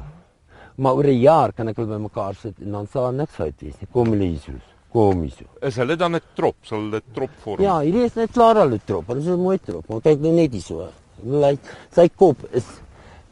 Maar 0.76 0.96
oor 0.96 1.08
'n 1.08 1.20
jaar 1.20 1.52
kan 1.52 1.68
ek 1.68 1.76
hulle 1.76 1.98
bymekaar 1.98 2.36
sit 2.36 2.60
en 2.60 2.72
dan 2.72 2.88
sal 2.88 3.12
niks 3.12 3.36
fout 3.36 3.60
wees 3.60 3.80
nie. 3.80 3.88
Kom 3.92 4.08
hulle 4.08 4.26
hier 4.26 4.40
so. 4.40 4.73
Kom 4.94 5.24
hier 5.26 5.34
so. 5.34 5.46
Is 5.66 5.78
hulle 5.82 5.96
dan 5.98 6.16
'n 6.16 6.22
trop? 6.38 6.56
Sal 6.62 6.86
hulle 6.86 7.02
trop 7.14 7.32
vorm? 7.44 7.62
Ja, 7.62 7.80
hierdie 7.82 8.06
is 8.06 8.14
net 8.14 8.32
klaar 8.32 8.58
al 8.62 8.74
'n 8.74 8.82
trop. 8.86 9.08
Hulle 9.08 9.20
is 9.20 9.28
'n 9.28 9.42
mooi 9.42 9.58
trop. 9.58 9.88
Maar 9.90 10.02
kyk 10.02 10.20
net 10.20 10.34
net 10.34 10.52
hier 10.52 10.62
so. 10.62 10.90
Lyk 11.24 11.60
sy 11.92 12.10
kop 12.10 12.38
is 12.52 12.66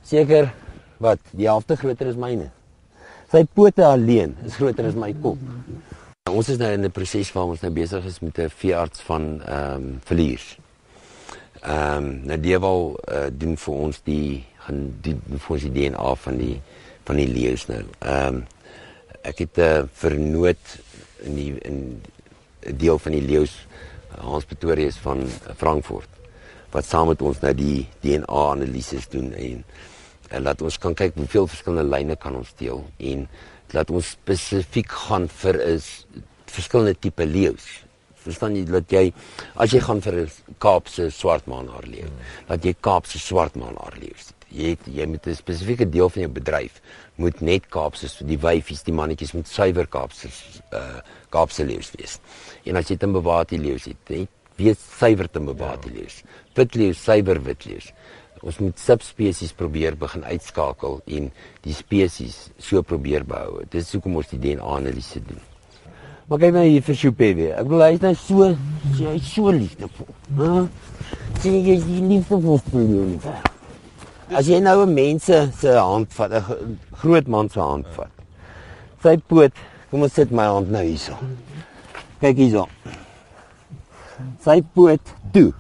seker 0.04 0.54
wat 1.00 1.20
die 1.32 1.46
helfte 1.46 1.76
groter 1.76 2.08
as 2.08 2.16
myne. 2.16 2.50
Sy 3.32 3.44
pote 3.46 3.86
alleen 3.86 4.36
is 4.46 4.56
groter 4.56 4.86
as 4.86 4.96
my 4.96 5.14
kop. 5.14 5.38
Ons 6.30 6.50
is 6.50 6.58
nou 6.58 6.72
in 6.72 6.86
'n 6.86 6.92
proses 6.92 7.32
waar 7.34 7.46
ons 7.46 7.62
nou 7.62 7.72
besig 7.72 8.06
is 8.06 8.20
met 8.22 8.40
'n 8.40 8.50
veearts 8.50 9.02
van 9.02 9.42
ehm 9.42 9.76
um, 9.76 10.00
verliers. 10.04 10.58
Ehm 11.62 11.98
um, 11.98 12.22
nou 12.26 12.38
die 12.38 12.60
wil 12.60 13.00
uh, 13.08 13.30
doen 13.32 13.58
vir 13.58 13.74
ons 13.74 14.02
die 14.04 14.44
gaan 14.66 14.94
doen 15.02 15.22
vir 15.38 15.54
ons 15.56 15.62
die 15.62 15.72
DNA 15.72 16.16
van 16.16 16.38
die 16.38 16.62
van 17.06 17.16
die 17.16 17.28
leeu's 17.28 17.68
nou. 17.68 17.84
Ehm 18.00 18.36
um, 18.36 18.46
ek 19.24 19.38
het 19.38 19.58
'n 19.58 19.62
uh, 19.62 19.84
vernoot 19.94 20.80
in 21.22 21.36
die 21.36 21.52
in 21.68 22.02
deel 22.78 23.00
van 23.02 23.12
die 23.12 23.26
leeu's 23.26 23.54
Hans 24.22 24.46
Pretorius 24.46 24.98
van 25.02 25.24
Frankfurt 25.58 26.10
wat 26.72 26.88
saam 26.88 27.10
met 27.12 27.22
ons 27.22 27.40
nou 27.44 27.52
die 27.56 27.88
DNA 28.04 28.44
analises 28.52 29.08
doen 29.12 29.32
en, 29.36 29.64
en 30.32 30.44
laat 30.46 30.62
ons 30.62 30.78
kan 30.80 30.96
kyk 30.96 31.18
hoeveel 31.20 31.50
verskillende 31.52 31.90
lyne 31.90 32.16
kan 32.16 32.38
ons 32.40 32.54
deel 32.60 32.86
en 33.12 33.26
laat 33.76 33.92
ons 33.92 34.14
spesifiek 34.16 34.92
gaan 35.08 35.28
vir 35.42 35.60
is 35.64 35.88
verskillende 36.52 36.98
tipe 37.00 37.26
leeu's. 37.28 37.68
Verstaan 38.22 38.56
jy 38.58 38.66
dat 38.68 38.92
jy 38.94 39.06
as 39.56 39.74
jy 39.74 39.80
gaan 39.82 40.02
vir 40.04 40.16
'n 40.22 40.30
Kaapse 40.60 41.10
swartmanhaar 41.10 41.88
leeu, 41.88 42.10
dat 42.48 42.64
jy 42.64 42.76
Kaapse 42.80 43.20
swartmanhaar 43.20 43.96
leeu. 44.00 44.16
Jy 44.52 44.74
het, 44.76 44.88
jy 44.92 45.06
moet 45.08 45.28
'n 45.28 45.36
spesifieke 45.36 45.90
deel 45.90 46.10
van 46.10 46.22
jou 46.22 46.32
bedryf 46.32 46.82
moet 47.16 47.42
net 47.42 47.70
Kaapse 47.70 48.10
die 48.28 48.38
wyfies, 48.38 48.84
die 48.84 48.96
mannetjies 48.96 49.34
moet 49.34 49.48
suiwer 49.48 49.88
Kaapse 49.88 50.30
uh 50.74 51.00
Kaapse 51.32 51.64
leeu's 51.64 51.92
wees. 51.96 52.20
En 52.68 52.76
as 52.76 52.90
jy 52.92 52.98
Timbawati 52.98 53.58
leeu's 53.58 53.86
het, 53.88 54.10
net 54.10 54.30
wees 54.60 54.82
suiwer 55.00 55.30
Timbawati 55.32 55.94
leeu's. 55.94 56.24
Wit 56.56 56.76
leeu, 56.76 56.94
suiwer 56.94 57.40
wit 57.46 57.66
leeu's. 57.66 57.94
Ons 58.42 58.58
moet 58.60 58.80
subspesies 58.82 59.54
probeer 59.54 59.96
begin 59.96 60.26
uitskakel 60.26 61.00
en 61.06 61.30
die 61.62 61.76
spesies 61.78 62.50
so 62.58 62.82
probeer 62.82 63.24
behou. 63.28 63.62
Dis 63.70 63.94
hoekom 63.94 64.18
ons 64.18 64.34
die 64.34 64.42
DNA-analise 64.42 65.22
doen. 65.28 65.40
Maar 66.28 66.42
kyk 66.42 66.54
nou 66.56 66.66
hier 66.66 66.84
vir 66.88 66.98
Choupe 66.98 67.32
weer. 67.38 67.56
Ek 67.60 67.70
bedoel 67.70 67.86
hy 67.86 67.94
is 68.00 68.04
nou 68.08 68.14
so 68.18 68.52
hy 68.98 69.16
is 69.20 69.32
so 69.36 69.54
liefdevol. 69.56 70.12
Hæ? 70.42 70.52
Sien 71.44 71.58
jy 71.62 71.80
die 71.86 72.04
liefdevol 72.10 72.62
vir 72.72 72.94
jou? 72.98 73.50
As 74.32 74.48
jy 74.48 74.60
nou 74.64 74.86
'n 74.86 74.94
mense 74.94 75.52
se 75.60 75.72
hand 75.78 76.08
vat, 76.14 76.32
'n 76.32 76.42
gro- 76.42 76.78
groot 77.02 77.28
man 77.28 77.50
se 77.50 77.60
hand 77.60 77.86
vat. 77.96 78.12
Sy 79.04 79.18
poot, 79.18 79.52
kom 79.90 80.04
ons 80.04 80.14
sit 80.14 80.32
my 80.32 80.46
hand 80.46 80.72
nou 80.72 80.84
hierso. 80.84 81.18
Kyk 82.22 82.38
hierso. 82.38 82.68
Sy 84.44 84.62
poot 84.62 85.02
toe 85.34 85.54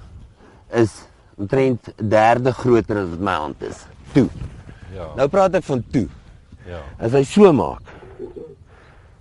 is 0.74 1.04
omtrent 1.38 1.90
'n 2.00 2.10
derde 2.10 2.54
groter 2.54 2.98
as 2.98 3.10
wat 3.10 3.20
my 3.20 3.34
hand 3.36 3.62
is. 3.62 3.86
Toe. 4.14 4.30
Ja. 4.94 5.08
Nou 5.16 5.28
praat 5.28 5.56
ek 5.56 5.64
van 5.64 5.84
toe. 5.92 6.08
Ja. 6.68 6.82
As 7.00 7.12
hy 7.12 7.24
so 7.24 7.52
maak, 7.54 7.82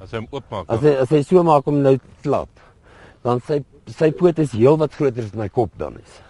As 0.00 0.10
hy 0.12 0.18
hom 0.18 0.26
oopmaak. 0.32 0.64
As 0.68 0.80
hy 0.80 0.94
as 0.96 1.10
hy 1.10 1.22
so 1.22 1.42
maak 1.42 1.66
om 1.66 1.82
nou 1.82 1.98
klap, 2.22 2.48
dan 3.22 3.40
sy 3.46 3.64
sy 3.86 4.10
poot 4.12 4.38
is 4.38 4.52
heelwat 4.52 4.94
groter 4.94 5.24
as 5.24 5.34
my 5.34 5.48
kop 5.48 5.70
dan 5.78 5.96
is. 5.96 6.20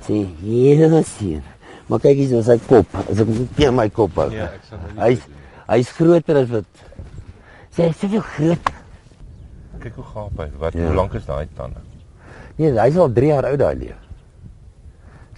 Sien, 0.00 0.36
hier 0.40 1.04
sien. 1.04 1.42
Maar 1.88 2.00
kyk 2.04 2.16
hier 2.20 2.38
is 2.38 2.46
sy 2.46 2.58
kop. 2.68 2.86
As 3.08 3.20
ek 3.24 3.28
net 3.58 3.72
my 3.72 3.88
kop 3.88 4.16
hou. 4.20 4.28
Ja, 4.34 4.50
ek 4.52 4.64
sal 4.68 4.78
nie 4.84 4.98
Hy's 5.00 5.22
hy's 5.68 5.92
groter 5.96 6.36
as 6.42 6.50
wat 6.52 6.82
sê 7.76 7.86
hy 7.88 7.92
soveel 7.96 8.24
groter. 8.34 8.74
Kyk 9.82 9.94
hoe 10.00 10.04
gaap 10.14 10.42
hy. 10.42 10.48
Wat 10.58 10.74
Ja. 10.74 10.86
hoe 10.88 10.94
lank 10.94 11.14
is 11.14 11.26
daai 11.26 11.46
tande? 11.56 11.80
Nee, 12.58 12.72
hy's 12.74 12.96
al 12.96 13.12
3 13.14 13.26
jaar 13.32 13.44
oud 13.52 13.58
daai 13.58 13.74
leeu. 13.78 13.96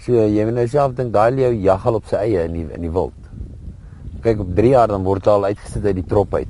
So 0.00 0.12
jy 0.12 0.44
moet 0.48 0.54
nou 0.56 0.66
self 0.66 0.94
dink 0.96 1.12
daai 1.12 1.30
leeu 1.36 1.52
jag 1.62 1.86
al 1.86 1.94
op 2.00 2.06
sy 2.08 2.16
eie 2.16 2.44
in 2.48 2.52
die 2.56 2.66
in 2.74 2.82
die 2.82 2.90
wild. 2.90 3.12
Kyk 4.24 4.40
op 4.40 4.54
3 4.56 4.70
jaar 4.74 4.88
dan 4.88 5.04
word 5.04 5.24
hy 5.26 5.30
al 5.32 5.44
uitgesit 5.50 5.84
uit 5.84 5.96
die 6.00 6.06
trop 6.08 6.34
uit. 6.34 6.48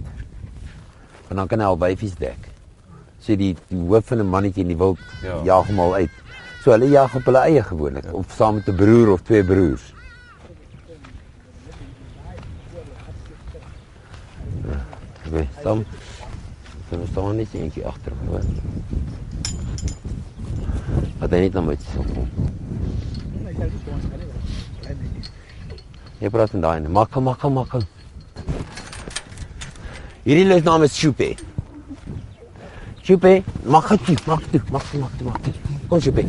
En 1.30 1.36
dan 1.36 1.48
kan 1.48 1.60
hy 1.60 1.66
al 1.66 1.78
wyfies 1.78 2.14
dek. 2.18 2.48
So 3.20 3.36
die, 3.36 3.52
die 3.68 3.78
hoof 3.90 4.06
van 4.06 4.18
'n 4.20 4.30
mannetjie 4.30 4.62
in 4.62 4.68
die 4.72 4.78
wild 4.78 4.98
ja. 5.22 5.42
jag 5.44 5.66
hom 5.66 5.80
al 5.80 5.94
uit. 5.94 6.10
So 6.60 6.70
hulle 6.74 6.90
jag 6.92 7.14
op 7.16 7.24
hulle 7.24 7.40
eie 7.48 7.62
gewoonlik 7.64 8.04
ja. 8.04 8.12
of 8.12 8.34
saam 8.36 8.54
met 8.54 8.68
'n 8.68 8.76
broer 8.76 9.12
of 9.12 9.22
twee 9.22 9.44
broers. 9.44 9.94
Okay, 15.26 15.48
staan. 15.60 15.84
Dan 16.88 17.06
staan 17.10 17.36
net 17.36 17.54
eentjie 17.54 17.86
agter 17.86 18.12
hom, 18.18 18.28
hoor. 18.28 18.44
Wat 21.18 21.30
hy 21.30 21.38
net 21.38 21.64
met 21.64 21.82
so 21.92 22.02
kom. 22.02 22.28
Jy 26.18 26.28
praat 26.28 26.52
in 26.52 26.60
daai, 26.60 26.88
maak 26.88 27.14
hom, 27.14 27.24
maak 27.24 27.40
hom, 27.46 27.52
maak 27.52 27.72
hom. 27.78 27.86
Hierdie 30.26 30.48
lees 30.50 30.66
naam 30.66 30.82
is 30.82 30.98
Chupe. 30.98 31.36
Chupe, 33.00 33.42
maak 33.64 33.88
dit, 34.06 34.26
maak 34.26 34.50
dit, 34.50 34.70
maak 34.70 34.90
dit, 34.90 35.00
maak 35.00 35.14
dit, 35.18 35.26
maak 35.30 35.44
dit. 35.44 35.79
Kom 35.90 35.98
Chupe. 36.00 36.22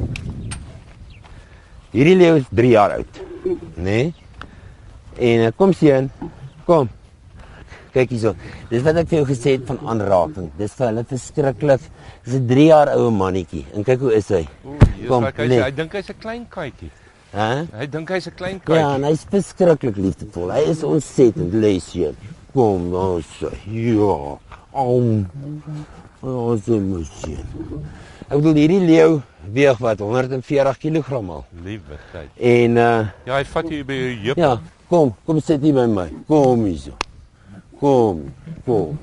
Hierdie 1.94 2.16
leeu 2.18 2.38
is 2.40 2.48
3 2.50 2.72
jaar 2.72 2.96
oud. 2.96 3.20
Né? 3.46 3.84
Nee? 3.86 4.14
En 5.22 5.44
eh, 5.46 5.52
kom 5.58 5.74
sien. 5.76 6.08
Kom. 6.66 6.90
Kyk 7.94 8.14
hierso. 8.16 8.32
Dis 8.72 8.82
wat 8.86 8.98
ek 9.02 9.10
vir 9.12 9.20
jou 9.20 9.28
gesê 9.30 9.54
het 9.58 9.68
van 9.68 9.78
aanraking. 9.94 10.48
Dis 10.58 10.74
vir 10.80 10.88
hulle 10.88 11.04
verskriklik. 11.12 11.84
Dis 12.26 12.40
'n 12.40 12.48
3 12.48 12.66
jaar 12.72 12.94
ou 12.96 13.12
mannetjie. 13.12 13.66
En 13.76 13.84
kyk 13.86 14.00
hoe 14.00 14.14
is 14.18 14.30
hy. 14.34 14.42
Kom, 14.64 14.80
Kom, 15.08 15.24
hy, 15.30 15.48
lê. 15.52 15.62
hy 15.62 15.72
dink 15.72 15.94
hy's 15.94 16.10
'n 16.10 16.20
klein 16.22 16.46
katjie. 16.50 16.90
Hè? 17.36 17.68
Hy 17.78 17.86
dink 17.86 18.10
hy's 18.10 18.28
'n 18.28 18.36
klein 18.36 18.62
Ja, 18.68 18.96
en 18.96 19.02
katjie. 19.02 19.10
hy's 19.12 19.26
verskriklik 19.30 19.98
liefdevol. 19.98 20.50
Hy 20.52 20.64
is 20.72 20.84
ontsettend 20.84 21.54
leesjie. 21.54 22.16
Kom, 22.54 22.94
ons. 22.94 23.44
Ja. 23.70 24.40
Om. 24.72 25.28
Ons 26.22 26.66
moet 26.66 27.12
Ek 28.32 28.38
bedoel 28.40 28.60
hierdie 28.62 28.80
leeu 28.88 29.16
weeg 29.52 29.80
wat 29.84 30.00
140 30.00 30.78
kg 30.80 31.18
al. 31.20 31.42
Liewe 31.66 31.98
tyd. 32.14 32.30
En 32.40 32.78
uh 32.80 33.08
Ja, 33.28 33.36
hy 33.38 33.44
vat 33.44 33.68
jou 33.70 33.84
by 33.84 33.98
jou 33.98 34.14
heup. 34.26 34.38
ja, 34.40 34.52
kom, 34.90 35.12
kom 35.28 35.42
sit 35.44 35.62
hier 35.66 35.76
by 35.76 35.86
my. 35.92 36.08
Kom 36.30 36.64
hierso. 36.66 36.94
Kom, 37.82 38.22
kom. 38.66 38.96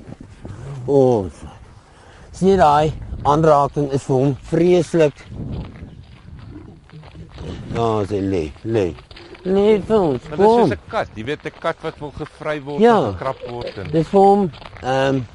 Ons. 0.89 1.43
Sien 2.33 2.53
jy 2.53 2.57
daai 2.57 2.91
aanraking 3.27 3.91
is 3.93 4.03
vir 4.07 4.15
hom 4.15 4.33
vreeslik. 4.49 5.13
Ja, 7.75 7.89
sy 8.09 8.21
lê, 8.25 8.43
lê. 8.65 8.87
Lê 9.45 9.65
vir 9.85 9.97
ons. 9.99 10.23
Kom. 10.33 10.41
soos 10.41 10.71
'n 10.73 10.79
kat. 10.89 11.09
Jy 11.15 11.23
weet 11.25 11.45
'n 11.45 11.51
kat 11.61 11.77
wat 11.83 11.99
wil 11.99 12.11
gevry 12.17 12.59
word 12.65 12.81
Ja. 12.81 12.97
of 12.97 13.13
gekrap 13.15 13.37
word 13.49 13.77
en 13.77 13.91
Dis 13.91 14.07
vir 14.07 14.19
hom 14.21 14.49
ehm 14.81 15.15
um, 15.15 15.25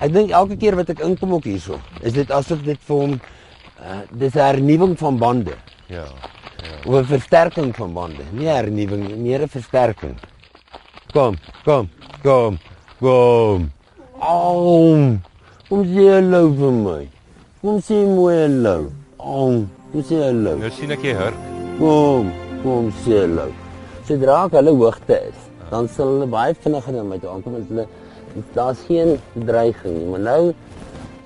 ek 0.00 0.12
dink 0.12 0.30
elke 0.30 0.56
keer 0.56 0.76
wat 0.76 0.90
ek 0.90 1.00
inkom 1.00 1.36
ook 1.38 1.44
hierso, 1.44 1.80
is 2.02 2.12
dit 2.12 2.30
asof 2.30 2.62
dit 2.64 2.80
vir 2.88 2.96
hom 2.96 3.16
uh, 3.16 4.02
dis 4.10 4.34
'n 4.34 4.38
hernuwing 4.38 4.96
van 4.98 5.18
bande 5.18 5.56
ja. 5.88 6.06
of 6.84 6.94
'n 6.94 7.04
versterking 7.04 7.74
van 7.76 7.92
bande. 7.92 8.24
Nie 8.32 8.48
hernuwing 8.48 9.16
meer 9.16 9.42
'n 9.42 9.48
versterking. 9.48 10.16
Kom, 11.12 11.36
kom, 11.64 11.88
kom. 12.22 12.58
Kom. 13.00 13.70
Au. 14.20 15.18
Kom 15.68 15.82
sê 15.84 16.04
hallo 16.08 16.48
vir 16.56 16.72
my. 16.72 17.08
Kom 17.60 17.80
sê 17.84 17.98
mooi 18.08 18.36
hallo. 18.40 18.90
Au. 19.18 19.66
Kom 19.92 20.02
sê 20.02 20.16
hallo. 20.22 20.56
Nou 20.56 20.70
sien 20.72 20.94
ek 20.94 21.04
jy 21.04 21.12
hurk. 21.18 21.36
Kom, 21.78 22.30
kom 22.62 22.88
sê 23.04 23.20
hallo. 23.20 23.50
Sodra 24.08 24.38
ek 24.46 24.56
hulle 24.56 24.72
hoogte 24.80 25.18
is, 25.28 25.44
dan 25.68 25.88
sal 25.92 26.14
hulle 26.14 26.28
baie 26.32 26.54
vinniger 26.64 26.96
na 26.96 27.04
my 27.04 27.18
toe 27.20 27.28
aankom 27.34 27.58
want 27.58 27.68
hulle 27.74 27.84
daar's 28.54 28.82
geen 28.86 29.16
dreiging 29.32 29.98
nie. 29.98 30.06
Maar 30.14 30.24
nou 30.26 30.42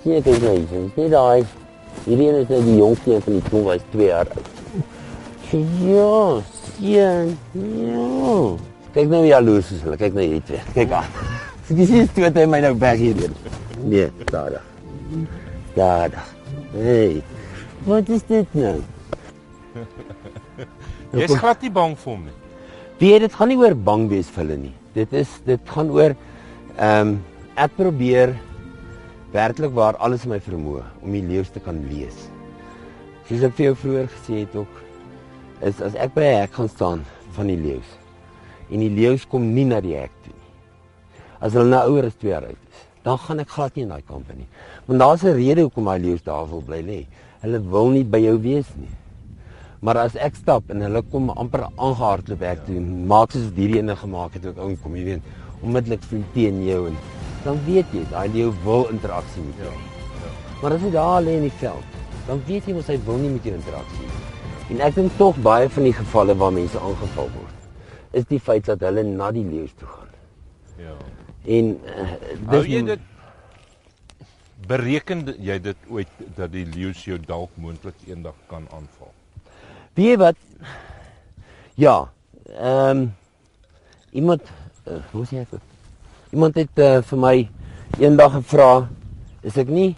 sien 0.03 0.19
ek 0.19 0.31
hy's 0.31 0.43
nou 0.45 0.57
hier. 0.57 0.69
Dis 0.71 0.97
nie 0.97 1.11
daai 1.13 1.47
hierdie 2.05 2.29
een 2.29 2.41
is 2.41 2.49
nou 2.49 2.61
die 2.65 2.77
jongste 2.79 3.15
een 3.15 3.23
van 3.27 3.39
die 3.39 3.45
twee, 3.49 3.69
hy's 3.69 3.87
2 3.93 4.07
jaar 4.07 4.35
oud. 4.37 4.51
Ja, 5.51 6.43
sien. 6.77 7.33
Ja. 7.53 8.41
Kyk 8.95 9.11
nou 9.11 9.23
hoe 9.23 9.31
jaloers 9.31 9.71
is 9.75 9.83
hulle. 9.85 9.99
Kyk 10.01 10.17
nou 10.17 10.25
hierdie 10.27 10.45
twee. 10.47 10.63
Kyk 10.79 10.95
aan. 10.99 11.19
Jy 11.71 11.87
sien 11.87 12.09
toe 12.15 12.31
hy 12.31 12.47
my 12.51 12.63
nou 12.65 12.73
weg 12.83 12.99
hierdeur. 12.99 13.35
Nee, 13.83 14.09
daar. 14.31 14.61
Daar. 15.77 16.17
Hey. 16.75 17.21
Wat 17.87 18.09
is 18.13 18.25
dit 18.29 18.59
nou? 18.59 18.77
Jy's 21.21 21.35
glad 21.39 21.63
nie 21.65 21.73
bang 21.75 21.97
vir 21.99 22.13
hom 22.13 22.27
nie. 22.29 22.37
Weet 23.01 23.25
dit 23.25 23.39
gaan 23.39 23.51
nie 23.51 23.59
oor 23.59 23.75
bang 23.75 24.09
wees 24.11 24.29
vir 24.31 24.45
hulle 24.45 24.59
nie. 24.67 24.75
Dit 24.95 25.15
is 25.17 25.31
dit 25.47 25.73
gaan 25.75 25.91
oor 25.95 26.15
ehm 26.81 27.09
um, 27.09 27.17
ek 27.61 27.75
probeer 27.77 28.31
werklik 29.35 29.73
waar 29.77 29.99
alles 30.01 30.23
in 30.25 30.31
my 30.33 30.39
vermoë 30.41 30.81
om 31.05 31.13
die 31.13 31.27
leeu's 31.29 31.51
te 31.53 31.61
kan 31.61 31.77
lees. 31.91 32.23
Soos 33.29 33.43
ek 33.45 33.53
vir 33.59 33.67
jou 33.67 33.75
vroeër 33.83 34.07
gesê 34.15 34.39
het 34.39 34.55
ook 34.57 34.79
is 35.69 35.83
as 35.85 35.99
ek 36.01 36.15
by 36.15 36.25
'n 36.25 36.39
hek 36.41 36.55
gaan 36.57 36.71
staan 36.73 37.03
van 37.37 37.53
die 37.53 37.59
leeu's 37.61 37.91
en 38.71 38.81
die 38.81 38.89
leeu's 38.97 39.27
kom 39.29 39.53
nie 39.55 39.67
na 39.69 39.81
die 39.81 39.93
hek 39.93 40.15
toe 40.25 40.33
nie. 40.33 40.51
As 41.41 41.53
hulle 41.53 41.69
nou 41.69 42.01
as 42.01 42.17
2 42.17 42.31
jaar 42.31 42.49
oud 42.49 42.65
is, 42.71 42.81
dan 43.05 43.19
gaan 43.19 43.41
ek 43.41 43.49
glad 43.49 43.77
nie 43.77 43.83
in 43.83 43.93
daai 43.93 44.07
kamp 44.09 44.33
nie. 44.35 44.49
Want 44.87 45.01
daar's 45.01 45.25
'n 45.25 45.37
rede 45.37 45.61
hoekom 45.61 45.85
daai 45.85 46.01
leeu's 46.01 46.23
daar 46.23 46.49
wil 46.49 46.63
bly 46.63 46.81
lê. 46.81 47.07
Hulle 47.43 47.61
wil 47.61 47.91
nie 47.91 48.05
by 48.05 48.21
jou 48.21 48.39
wees 48.41 48.73
nie. 48.77 48.95
Maar 49.81 49.97
as 49.97 50.17
ek 50.17 50.35
stap 50.35 50.71
en 50.71 50.81
hulle 50.81 51.03
kom 51.03 51.31
amper 51.31 51.69
aangehardloop 51.77 52.43
ek 52.43 52.67
toe, 52.67 52.81
maak 52.81 53.33
soos 53.33 53.53
hierdie 53.57 53.79
ene 53.79 53.97
gemaak 53.97 54.33
het 54.33 54.47
ook 54.47 54.57
inkom, 54.57 54.97
jy 54.97 55.05
weet, 55.05 55.23
onmiddellik 55.63 56.03
vlieg 56.09 56.27
teen 56.35 56.63
jou 56.65 56.87
en 56.91 56.99
dan 57.45 57.61
weet 57.65 57.95
jy, 57.97 58.03
daai 58.11 58.29
leeu 58.35 58.51
wil 58.65 58.89
interaksie 58.93 59.43
met 59.45 59.63
jou. 59.65 59.77
Maar 60.61 60.77
as 60.77 60.83
hy 60.85 60.91
daar 60.93 61.23
lê 61.25 61.39
in 61.39 61.47
die 61.49 61.57
veld, 61.61 62.01
dan 62.27 62.43
weet 62.49 62.67
jy 62.69 62.75
mos 62.77 62.91
hy 62.93 62.99
wil 63.07 63.21
nie 63.21 63.31
met 63.33 63.47
jou 63.49 63.55
interaksie 63.57 64.09
hê. 64.09 64.19
En 64.71 64.83
ek 64.87 64.99
dink 64.99 65.15
tog 65.19 65.39
baie 65.43 65.71
van 65.73 65.89
die 65.89 65.95
gevalle 65.97 66.37
waar 66.39 66.53
mense 66.55 66.79
aangeval 66.79 67.31
word, 67.35 67.71
is 68.21 68.27
die 68.29 68.41
feit 68.43 68.69
dat 68.69 68.83
hulle 68.85 69.07
na 69.07 69.31
die 69.35 69.47
leeu 69.47 69.69
toe 69.81 69.89
gaan. 69.89 70.13
Ja. 70.81 70.97
En 71.57 71.73
uh, 71.89 72.11
Hou 72.53 72.61
jy 72.69 72.83
dit 72.91 73.07
bereken 74.71 75.25
jy 75.41 75.57
dit 75.65 75.89
ooit 75.91 76.21
dat 76.37 76.53
die 76.53 76.67
leeu 76.69 76.93
jou 76.95 77.17
dalk 77.25 77.57
moontlik 77.59 77.97
eendag 78.07 78.37
kan 78.53 78.69
aanval? 78.77 79.11
Weet 79.97 80.13
jy 80.13 80.19
wat? 80.21 80.45
Ja. 81.81 81.97
Ehm 82.53 83.07
um, 83.07 83.09
iemand 84.13 84.43
uh, 84.87 85.01
hoe 85.13 85.25
sê 85.29 85.43
ek 85.43 85.51
dit? 85.51 85.67
Iemand 86.33 86.57
het 86.61 86.79
uh, 86.79 87.01
vir 87.03 87.19
my 87.19 87.35
eendag 87.99 88.39
gevra, 88.39 88.71
is 89.43 89.57
ek 89.59 89.69
nie 89.69 89.95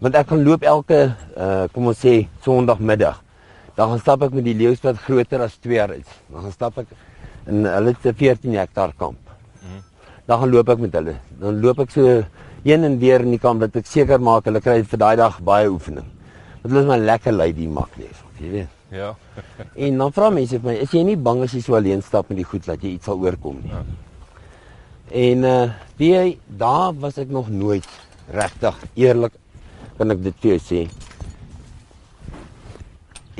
want 0.00 0.16
ek 0.16 0.30
kan 0.30 0.40
loop 0.40 0.62
elke 0.64 0.98
uh, 1.36 1.66
kom 1.74 1.90
ons 1.92 1.98
sê 2.00 2.22
Sondagmiddag. 2.40 3.18
Dan 3.76 3.90
gaan 3.92 4.00
stap 4.00 4.22
ek 4.24 4.32
met 4.32 4.46
die 4.46 4.56
leeu's 4.56 4.80
wat 4.80 4.96
groter 5.04 5.44
as 5.44 5.58
2 5.60 5.76
jaar 5.76 5.92
is. 5.92 6.08
Dan 6.32 6.46
gaan 6.46 6.54
stap 6.54 6.78
ek 6.80 6.94
in 7.52 7.68
hulle 7.68 7.92
'n 7.92 8.14
14 8.16 8.56
hektaar 8.56 8.96
kamp. 8.96 9.20
Dan 10.26 10.40
gaan 10.40 10.50
loop 10.50 10.68
ek 10.68 10.78
met 10.78 10.92
hulle. 10.94 11.16
Dan 11.40 11.60
loop 11.60 11.80
ek 11.84 11.90
so 11.90 12.24
heen 12.64 12.84
en 12.84 12.98
weer 12.98 13.20
in 13.20 13.32
die 13.34 13.42
kamp 13.42 13.60
dat 13.60 13.76
ek 13.76 13.86
seker 13.86 14.20
maak 14.20 14.44
hulle 14.48 14.60
kry 14.60 14.82
vir 14.82 14.98
daai 14.98 15.16
dag 15.16 15.40
baie 15.44 15.68
oefening. 15.68 16.06
Want 16.62 16.72
hulle 16.72 16.82
is 16.84 16.90
maar 16.90 17.06
lekker 17.12 17.32
lui 17.32 17.52
die 17.52 17.68
mak 17.68 17.96
lees, 17.98 18.20
jy 18.40 18.50
weet. 18.50 18.79
Ja. 18.90 19.14
En 19.86 19.98
dan 19.98 20.12
vra 20.12 20.30
mense 20.34 20.58
vir 20.58 20.66
my, 20.66 20.76
is 20.84 20.92
jy 20.94 21.02
nie 21.06 21.16
bang 21.16 21.42
as 21.46 21.54
jy 21.54 21.62
so 21.64 21.76
alleen 21.78 22.02
stap 22.02 22.28
met 22.30 22.40
die 22.42 22.48
goed 22.48 22.66
dat 22.66 22.82
jy 22.82 22.96
iets 22.96 23.06
sal 23.10 23.20
oorkom 23.22 23.60
nie? 23.62 23.70
Ja. 23.72 23.84
En 25.10 25.44
uh 25.44 25.68
jy, 26.00 26.38
daar 26.46 26.94
was 26.96 27.18
ek 27.18 27.28
nog 27.28 27.50
nooit 27.52 27.86
regtig 28.32 28.76
eerlik 28.94 29.34
kan 29.98 30.14
ek 30.14 30.22
dit 30.24 30.36
vir 30.42 30.52
jou 30.54 30.60
sê. 30.64 30.82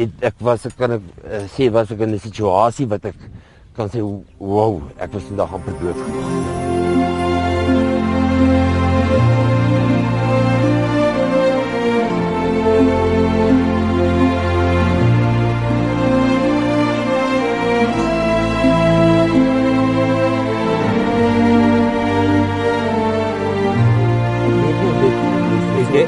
Ek 0.01 0.27
ek 0.31 0.43
was 0.45 0.67
ek 0.69 0.77
kan 0.77 0.99
ek 0.99 1.07
uh, 1.25 1.45
sê 1.55 1.71
was 1.73 1.95
ek 1.95 2.05
in 2.05 2.15
'n 2.15 2.21
situasie 2.21 2.89
wat 2.91 3.05
ek 3.13 3.17
kan 3.77 3.89
sê 3.89 4.03
wow, 4.39 4.83
ek 4.99 5.15
was 5.15 5.25
vandag 5.31 5.55
amper 5.57 5.79
dood 5.81 5.97
gemaak. 5.97 6.70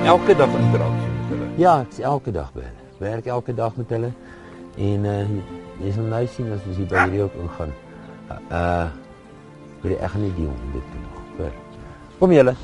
elke 0.05 0.37
dag 0.37 0.49
interactie 0.49 1.09
met? 1.29 1.39
Ja, 1.57 1.81
ik 1.81 1.87
is 1.91 1.99
elke 1.99 2.31
dag 2.31 2.53
by. 2.53 2.61
Werk 2.99 3.27
elke 3.27 3.55
dag 3.55 3.77
met 3.77 3.89
hulle. 3.89 4.11
En 4.77 5.05
uh 5.05 5.19
een 5.81 5.93
sal 5.93 6.05
zien 6.05 6.29
sien 6.29 6.53
as 6.53 6.61
ons 6.67 6.77
hier 6.77 6.87
jullie 6.87 7.23
ook 7.23 7.35
ingaan. 7.35 7.73
Uh 8.51 8.87
wil 9.81 9.99
echt 9.99 10.15
niet 10.15 10.37
die 10.37 10.47
om 10.47 10.55
dit 10.73 10.83
doen 10.93 11.03
nog. 11.39 11.53
Kom 12.19 12.33
jullie. 12.33 12.55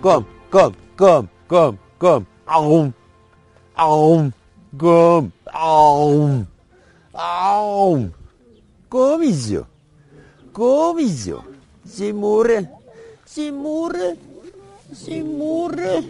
Kom, 0.00 0.26
kom, 0.48 0.74
kom, 0.94 1.28
kom, 1.46 1.78
kom. 1.98 2.26
Au. 2.46 2.92
Au. 3.76 4.30
Kom. 4.78 5.32
Au. 5.52 6.44
Au. 7.12 8.08
Kom 8.88 9.22
hier. 9.22 9.66
Kom 10.52 10.98
hier. 10.98 11.42
Simure. 11.84 12.68
Simure. 13.24 14.16
Simure. 14.94 16.04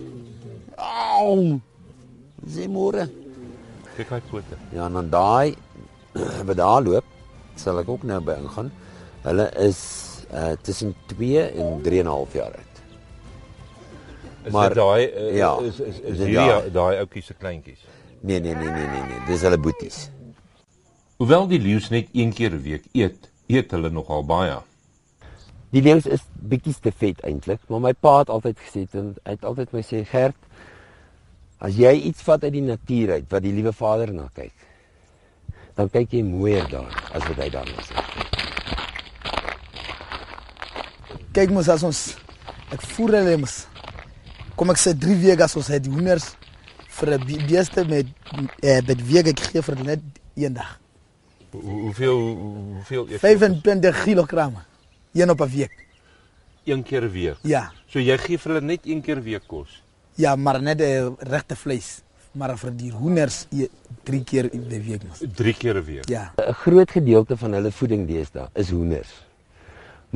Au. 0.77 1.61
Simure. 2.47 3.09
Kyk 3.97 4.11
hy 4.13 4.21
pote. 4.29 4.57
Ja, 4.77 4.87
en 4.87 4.99
dan 5.01 5.09
daai 5.09 5.57
wat 6.47 6.57
daar 6.61 6.83
loop, 6.85 7.05
sal 7.57 7.81
ek 7.81 7.89
ook 7.89 8.05
nou 8.05 8.21
by 8.21 8.37
ingaan. 8.43 8.69
Hulle 9.25 9.49
is 9.65 9.81
uh 10.37 10.53
tussen 10.67 10.93
2 11.09 11.49
en 11.57 11.81
3 11.83 12.01
en 12.03 12.07
'n 12.07 12.13
half 12.13 12.33
jaar 12.37 12.53
oud. 12.53 12.66
Is 14.47 14.53
Maar- 14.55 14.75
daai 14.75 15.07
uh, 15.11 15.37
ja, 15.37 15.51
is 15.67 15.81
is, 15.81 15.97
is 16.01 16.17
dit 16.19 16.27
hierdie 16.31 16.35
daai. 16.37 16.71
daai 16.71 16.99
ouetjies 17.03 17.27
se 17.27 17.35
kleintjies. 17.35 17.81
Nee, 18.23 18.41
nee, 18.41 18.55
nee, 18.55 18.69
nee, 18.71 18.87
nee, 18.93 19.03
nee. 19.09 19.21
Dis 19.27 19.43
hulle 19.43 19.59
boeties. 19.59 20.05
Hoewel 21.19 21.47
die 21.51 21.59
leeu's 21.61 21.89
net 21.91 22.09
een 22.13 22.33
keer 22.33 22.53
'n 22.55 22.63
week 22.63 22.85
eet, 22.93 23.31
eet 23.49 23.71
hulle 23.71 23.91
nogal 23.91 24.23
baie. 24.25 24.57
Die 25.71 25.83
leeu's 25.83 26.07
is 26.07 26.23
bietjie 26.39 26.75
te 26.81 26.93
vet 26.93 27.21
eintlik, 27.27 27.61
maar 27.69 27.81
my 27.81 27.93
pa 27.93 28.19
het 28.19 28.29
altyd 28.31 28.57
gesê 28.59 28.87
en 28.95 29.15
hy 29.25 29.31
het 29.35 29.45
altyd 29.45 29.73
my 29.73 29.83
sê 29.83 30.05
Gert, 30.07 30.37
as 31.59 31.75
jy 31.77 31.93
iets 31.93 32.23
vat 32.23 32.45
uit 32.45 32.53
die 32.53 32.63
natuur 32.63 33.11
uit 33.13 33.25
wat 33.31 33.43
die 33.43 33.53
liewe 33.53 33.73
Vader 33.73 34.13
na 34.13 34.29
kyk, 34.35 34.53
dan 35.75 35.91
kyk 35.91 36.13
jy 36.13 36.23
mooier 36.23 36.69
daar 36.71 36.93
as 37.13 37.23
wat 37.29 37.37
hy 37.37 37.49
daarna 37.51 37.83
sê. 37.83 37.95
kyk 41.33 41.51
mos 41.51 41.69
as 41.69 41.83
ons 41.83 42.17
ek 42.73 42.81
voer 42.97 43.19
hulle 43.19 43.37
mos 43.43 43.67
kom 44.57 44.71
ek 44.71 44.77
sê 44.79 44.95
3 44.99 45.15
weke 45.21 45.45
as 45.45 45.57
ons 45.57 45.69
het 45.69 45.83
die 45.85 45.93
hoenders 45.93 46.35
vir 46.89 47.09
'n 47.19 47.25
be- 47.27 47.45
beeste 47.49 47.85
met 47.85 48.07
eh 48.63 48.81
met 48.87 49.01
week 49.07 49.27
ek 49.27 49.41
gee 49.41 49.63
vir 49.63 49.85
net 49.85 50.01
een 50.37 50.53
dag 50.55 50.81
Hoe- 51.51 51.63
Hoeveel 51.63 52.19
hoeveel 52.75 53.07
eet 53.11 53.21
25 53.21 54.05
kg 54.05 54.51
een 55.15 55.31
op 55.31 55.41
'n 55.41 55.49
week 55.51 55.73
een 56.65 56.83
keer 56.83 57.03
'n 57.05 57.11
week. 57.13 57.37
ja 57.43 57.73
So 57.89 57.99
jy 58.01 58.17
gee 58.19 58.39
vir 58.39 58.53
hulle 58.53 58.65
net 58.67 58.81
een 58.85 59.01
keer 59.03 59.17
'n 59.17 59.23
week 59.23 59.43
kos. 59.47 59.83
ja 60.15 60.37
maar 60.37 60.63
net 60.63 60.81
uh, 60.81 61.09
regte 61.19 61.57
vleis 61.57 62.03
maar 62.33 62.57
vir 62.59 62.71
die 62.77 62.91
hoenders 62.93 63.47
e- 63.53 63.69
drie 64.05 64.25
keer 64.25 64.53
in 64.53 64.69
die 64.69 64.81
week 64.81 65.03
mos 65.09 65.23
3 65.35 65.55
keer 65.55 65.77
'n 65.77 65.85
week. 65.85 66.09
ja 66.09 66.33
'n 66.37 66.53
Groot 66.53 66.91
gedeelte 66.91 67.37
van 67.37 67.53
hulle 67.53 67.71
voeding 67.73 68.07
deesdae 68.07 68.49
is 68.55 68.71
hoenders. 68.71 69.09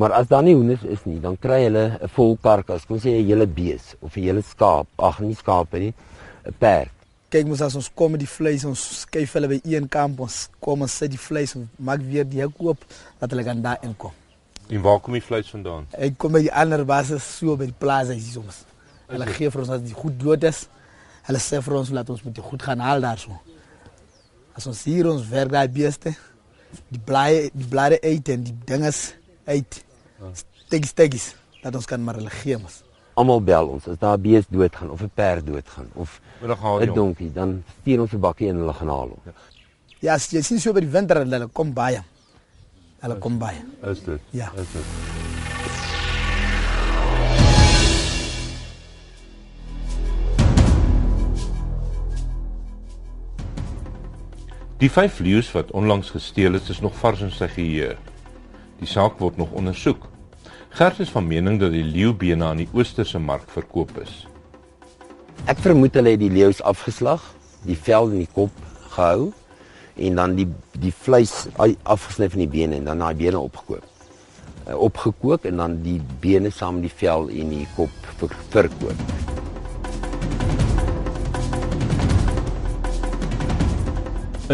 Maar 0.01 0.15
as 0.17 0.31
daar 0.31 0.45
nie 0.47 0.55
hoenders 0.57 0.87
is 0.89 1.03
nie, 1.09 1.19
dan 1.21 1.37
kry 1.37 1.65
hulle 1.67 1.99
'n 2.01 2.09
vol 2.17 2.39
karkas, 2.47 2.87
kom 2.87 2.97
ons 2.97 3.05
sê 3.05 3.13
'n 3.13 3.27
hele 3.27 3.47
bees 3.47 3.95
of 4.01 4.17
'n 4.17 4.23
hele 4.23 4.43
skaap, 4.43 4.87
ag 4.97 5.21
nie 5.21 5.35
skaape 5.35 5.79
nie, 5.79 5.95
'n 6.47 6.55
perd. 6.59 6.95
kyk 7.31 7.47
mos 7.47 7.61
as 7.63 7.77
ons 7.77 7.91
kom 7.95 8.11
met 8.11 8.21
die 8.21 8.27
vleis 8.39 8.65
ons 8.65 8.81
skuif 9.01 9.33
hulle 9.35 9.49
by 9.49 9.61
een 9.65 9.87
kamp 9.89 10.21
ons 10.21 10.49
kom 10.59 10.83
ons 10.83 10.97
sit 10.99 11.13
die 11.13 11.19
vleis 11.29 11.55
ons 11.55 11.69
maak 11.79 12.01
weer 12.03 12.25
die 12.25 12.41
hek 12.43 12.51
oop 12.59 12.79
dat 13.21 13.31
hulle 13.31 13.45
kan 13.45 13.63
daar 13.63 13.79
inkom 13.83 14.11
En 14.71 14.81
waar 14.81 15.01
kom 15.01 15.13
die 15.13 15.23
vleis 15.23 15.49
vandaan? 15.51 15.89
Ek 15.99 16.15
kom 16.21 16.37
by 16.37 16.45
die 16.45 16.53
ander 16.55 16.85
basis 16.87 17.25
so 17.27 17.57
by 17.59 17.67
die 17.67 17.75
plaza 17.75 18.15
hier 18.15 18.37
soms. 18.37 18.61
Hulle 19.11 19.27
gee 19.35 19.51
vir 19.51 19.63
ons 19.65 19.73
as 19.75 19.83
die 19.83 19.97
goed 19.99 20.15
dood 20.21 20.45
is. 20.47 20.61
Hulle 21.27 21.41
sê 21.43 21.59
vir 21.67 21.75
ons 21.81 21.91
laat 21.97 22.11
ons 22.15 22.23
moet 22.23 22.37
die 22.37 22.45
goed 22.45 22.63
gaan 22.63 22.83
haal 22.85 23.03
daarso. 23.03 23.35
As 24.55 24.69
ons 24.71 24.85
hier 24.87 25.09
ons 25.11 25.27
werk 25.33 25.51
daai 25.51 25.67
beeste, 25.75 26.15
die 26.95 27.03
blaaie 27.03 27.49
die 27.51 27.67
blare 27.73 27.99
eet 27.99 28.31
en 28.31 28.47
die 28.47 28.55
dinges 28.69 29.09
eet. 29.51 29.81
Stekkies 30.33 30.91
stekkies 30.95 31.27
dat 31.63 31.75
ons 31.75 31.87
kan 31.87 32.03
maar 32.05 32.15
hulle 32.21 32.31
gee 32.31 32.59
mos. 32.59 32.83
Almal 33.21 33.41
bel 33.45 33.69
ons 33.69 33.89
as 33.89 33.99
daar 33.99 34.17
'n 34.19 34.23
bees 34.23 34.47
doodgaan 34.49 34.91
of 34.91 35.03
'n 35.03 35.11
perd 35.15 35.47
doodgaan 35.47 35.89
of 35.95 36.21
Hulle 36.41 36.57
gaan 36.57 36.77
'n 36.77 36.79
die 36.81 36.87
hond. 36.87 36.95
donkie, 36.97 37.33
dan 37.33 37.65
stuur 37.81 38.01
ons 38.01 38.13
'n 38.13 38.21
bakkie 38.21 38.49
en 38.49 38.57
hulle 38.57 38.73
gaan 38.73 38.89
haal 38.89 39.09
hom. 39.09 39.35
Ja, 40.01 40.15
as 40.15 40.31
jy 40.31 40.41
sien 40.43 40.59
so 40.61 40.73
by 40.73 40.81
die 40.81 40.91
winter 40.91 41.17
hulle 41.17 41.49
kom 41.49 41.73
baie. 41.73 42.03
Hulle 43.01 43.19
kom 43.19 43.39
baie. 43.39 43.65
Is 43.83 44.03
dit? 44.05 44.21
Ja. 44.31 44.53
Is 44.57 44.73
dit? 44.73 44.85
Die 54.81 54.89
vyf 54.89 55.19
leeu's 55.21 55.51
wat 55.53 55.71
onlangs 55.77 56.11
gesteel 56.11 56.55
is, 56.55 56.71
is 56.73 56.81
nog 56.81 56.95
vars 56.97 57.21
in 57.21 57.31
sy 57.31 57.49
geheue. 57.53 57.97
Die 58.81 58.89
saak 58.89 59.19
word 59.21 59.37
nog 59.37 59.53
ondersoek. 59.53 60.10
Gert 60.71 60.99
is 60.99 61.11
van 61.11 61.27
mening 61.27 61.59
dat 61.59 61.73
die 61.75 61.85
leeubene 61.85 62.45
aan 62.45 62.61
die 62.63 62.69
oosterse 62.73 63.19
mark 63.19 63.49
verkoop 63.51 63.91
is. 63.99 64.27
Ek 65.51 65.59
vermoed 65.59 65.97
hulle 65.99 66.13
het 66.15 66.21
die 66.23 66.31
leeu's 66.31 66.61
afgeslag, 66.63 67.25
die 67.67 67.75
vel 67.75 68.13
en 68.13 68.21
die 68.23 68.31
kop 68.31 68.55
gehou 68.95 69.33
en 69.99 70.21
dan 70.21 70.37
die 70.39 70.47
die 70.81 70.93
vleis 70.95 71.49
afgesny 71.59 72.29
van 72.31 72.45
die 72.45 72.53
bene 72.53 72.79
en 72.79 72.87
dan 72.87 73.03
daai 73.03 73.19
bene 73.19 73.41
opgekoop. 73.43 73.83
Uh, 74.69 74.77
opgekook 74.79 75.49
en 75.51 75.59
dan 75.59 75.75
die 75.83 75.99
bene 76.23 76.55
saam 76.55 76.79
met 76.79 76.87
die 76.87 76.95
vel 77.03 77.27
en 77.35 77.51
die 77.51 77.67
kop 77.75 78.07
ver, 78.21 78.37
verkoop. 78.55 79.03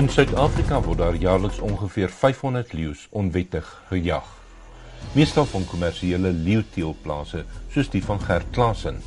In 0.01 0.09
Suid-Afrika 0.13 0.81
word 0.85 1.05
daar 1.05 1.21
jaarliks 1.21 1.61
ongeveer 1.61 2.09
500 2.09 2.73
leeu's 2.73 3.07
onwettig 3.13 3.69
gejag. 3.93 4.36
Meestal 5.13 5.45
van 5.45 5.65
kommersiële 5.65 6.31
leeuteelplase 6.33 7.45
soos 7.73 7.89
die 7.93 8.03
van 8.05 8.21
Gert 8.21 8.51
Klasen. 8.51 8.99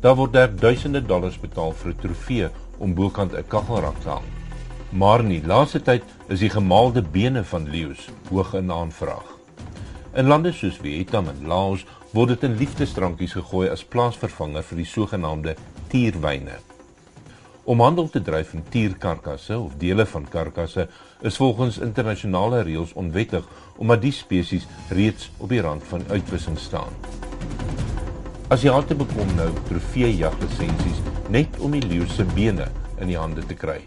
Daar 0.00 0.16
word 0.16 0.32
daar 0.32 0.54
duisende 0.54 1.02
dollars 1.02 1.38
betaal 1.40 1.72
vir 1.72 1.92
'n 1.92 2.00
trofee 2.00 2.48
om 2.78 2.94
bokant 2.94 3.34
'n 3.34 3.46
kaggelrak 3.48 4.00
te 4.00 4.08
hang. 4.08 4.28
Maar 4.90 5.20
in 5.20 5.28
die 5.28 5.46
laaste 5.46 5.82
tyd 5.82 6.02
is 6.28 6.38
die 6.38 6.50
gemaalde 6.50 7.02
bene 7.02 7.44
van 7.44 7.68
leeu's 7.68 8.08
hoog 8.30 8.54
in 8.54 8.72
aanvraag. 8.72 9.38
In 10.14 10.26
lande 10.26 10.52
soos 10.52 10.76
Vietnam 10.76 11.28
en 11.28 11.46
Laos 11.46 11.84
word 12.12 12.28
dit 12.28 12.42
in 12.42 12.56
liefdesdrankies 12.56 13.32
gegooi 13.32 13.68
as 13.68 13.84
plaasvervanger 13.84 14.62
vir 14.62 14.76
die 14.76 14.86
sogenaamde 14.86 15.56
tierwyne. 15.88 16.58
Om 17.64 17.80
handel 17.80 18.08
te 18.10 18.22
dryf 18.22 18.56
in 18.56 18.64
tierkarkasse 18.68 19.54
of 19.58 19.76
dele 19.78 20.06
van 20.06 20.24
karkasse 20.28 20.88
is 21.22 21.36
volgens 21.38 21.78
internasionale 21.78 22.64
reëls 22.66 22.94
onwettig 22.98 23.46
omdat 23.76 24.02
die 24.02 24.12
spesies 24.12 24.66
reeds 24.90 25.30
op 25.38 25.54
die 25.54 25.60
rand 25.62 25.86
van 25.86 26.02
uitwissing 26.10 26.58
staan. 26.58 26.90
As 28.50 28.66
jy 28.66 28.74
aan 28.74 28.86
te 28.86 28.98
bekom 28.98 29.30
nou 29.38 29.48
trofeejaglisensies 29.70 31.00
net 31.30 31.58
om 31.62 31.78
die 31.78 31.86
leeu 31.86 32.06
se 32.10 32.26
bene 32.34 32.66
in 32.98 33.14
die 33.14 33.18
hande 33.18 33.46
te 33.46 33.54
kry. 33.54 33.78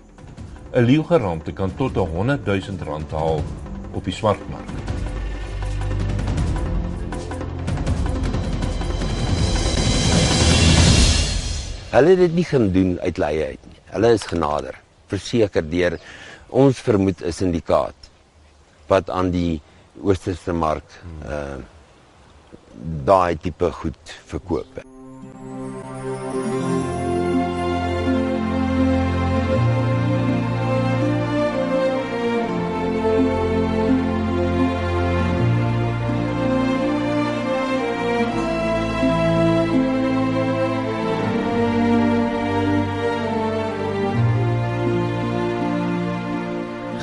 'n 0.71 0.87
Leeugeramte 0.87 1.51
kan 1.51 1.75
tot 1.75 1.97
'n 1.97 2.07
100 2.15 2.45
000 2.45 2.83
rand 2.87 3.11
haal 3.11 3.43
op 3.91 4.03
die 4.03 4.13
swartmark. 4.13 4.94
Hulle 11.95 12.11
het 12.11 12.19
dit 12.25 12.33
nie 12.35 12.43
gaan 12.43 12.71
doen 12.75 12.97
uit 12.99 13.17
leie 13.23 13.45
uit 13.53 13.67
nie. 13.69 13.77
Hulle 13.93 14.09
is 14.17 14.25
genader, 14.27 14.75
verseker 15.07 15.63
deur 15.63 15.95
ons 16.49 16.79
vermoed 16.87 17.21
'n 17.23 17.31
syndikaat 17.31 18.09
wat 18.87 19.09
aan 19.09 19.31
die 19.31 19.61
oosterse 20.03 20.53
mark 20.53 20.99
uh 21.23 21.55
daai 23.07 23.37
tipe 23.39 23.71
goed 23.71 24.11
verkoop. 24.27 24.94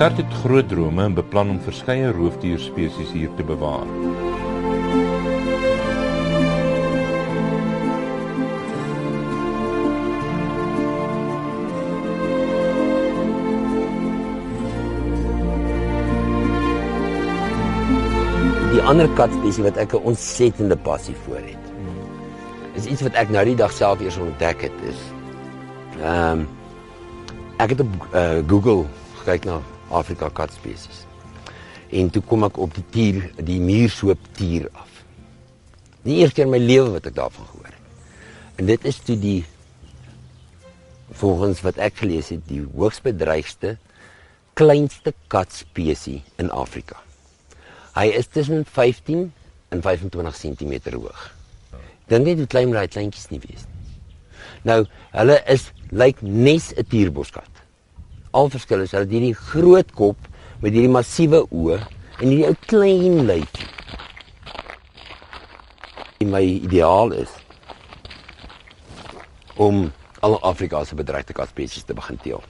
Gert 0.03 0.17
het 0.17 0.33
groot 0.35 0.69
drome 0.69 1.05
en 1.05 1.13
beplan 1.15 1.51
om 1.53 1.59
verskeie 1.63 2.09
roofdierspesies 2.11 3.11
hier 3.15 3.31
te 3.39 3.45
bewaar. 3.47 3.87
Die 18.73 18.83
ander 18.83 19.07
katspesie 19.15 19.63
wat 19.63 19.79
ek 19.79 19.95
'n 19.95 20.03
ontsettende 20.03 20.77
passie 20.77 21.15
vir 21.29 21.47
het. 21.47 21.71
Is 22.75 22.91
iets 22.91 23.03
wat 23.07 23.15
ek 23.15 23.31
nou 23.31 23.45
die 23.45 23.55
dag 23.55 23.71
self 23.73 24.01
eers 24.01 24.19
ontdek 24.19 24.67
het 24.67 24.83
is. 24.83 24.99
Ehm 26.03 26.43
um, 26.43 26.49
ek 27.59 27.71
het 27.71 27.81
op 27.81 27.95
uh, 28.15 28.43
Google 28.51 28.85
gekyk 29.23 29.45
na 29.45 29.61
Afrika 29.93 30.31
katspesies. 30.33 31.05
En 31.93 32.11
toe 32.11 32.23
kom 32.25 32.47
ek 32.49 32.59
op 32.63 32.73
die 32.75 32.85
tier, 32.95 33.21
die 33.37 33.61
muurshoop 33.61 34.21
tier 34.39 34.69
af. 34.73 34.89
Die 36.07 36.21
eerste 36.21 36.41
keer 36.41 36.49
in 36.49 36.55
my 36.55 36.61
lewe 36.63 36.95
wat 36.97 37.07
ek 37.11 37.19
daarvan 37.19 37.49
gehoor 37.51 37.69
het. 37.69 37.81
En 38.61 38.69
dit 38.71 38.89
is 38.89 38.99
toe 39.05 39.17
die 39.21 39.43
volgens 41.13 41.61
wat 41.67 41.79
ek 41.83 42.01
gelees 42.01 42.33
het, 42.33 42.41
die 42.49 42.63
hoogs 42.75 43.03
bedreigde 43.05 43.77
kleinste 44.59 45.13
katspesie 45.33 46.23
in 46.41 46.51
Afrika. 46.51 46.99
Hy 47.97 48.09
is 48.17 48.29
tussen 48.33 48.65
15 48.65 49.29
en 49.73 49.85
25 49.85 50.37
cm 50.37 50.75
hoog. 50.97 51.29
Dink 52.09 52.27
net 52.27 52.41
hoe 52.41 52.49
klein 52.49 52.73
daai 52.73 52.89
kleintjies 52.89 53.29
nie 53.33 53.41
wees 53.45 53.65
nie. 53.69 53.73
Nou, 54.69 54.83
hulle 55.13 55.39
is 55.51 55.71
lyk 55.91 56.21
like 56.21 56.27
nes 56.27 56.73
'n 56.77 56.87
tierboskat. 56.89 57.52
Al 58.33 58.49
verskil 58.49 58.81
is 58.81 58.95
het 58.97 59.11
hierdie 59.13 59.35
groot 59.37 59.91
kop 59.93 60.17
met 60.63 60.73
hierdie 60.73 60.93
massiewe 60.93 61.43
oë 61.53 61.77
en 62.23 62.29
hierdie 62.31 62.47
ou 62.49 62.55
klein 62.65 63.27
lyfie. 63.29 63.69
My 66.25 66.41
ideaal 66.41 67.13
is 67.19 67.33
om 69.61 69.91
al 70.25 70.39
Afrika 70.49 70.81
se 70.87 70.97
bedreigde 70.97 71.35
katspesies 71.37 71.85
te 71.85 71.97
begin 71.99 72.17
teel. 72.23 72.43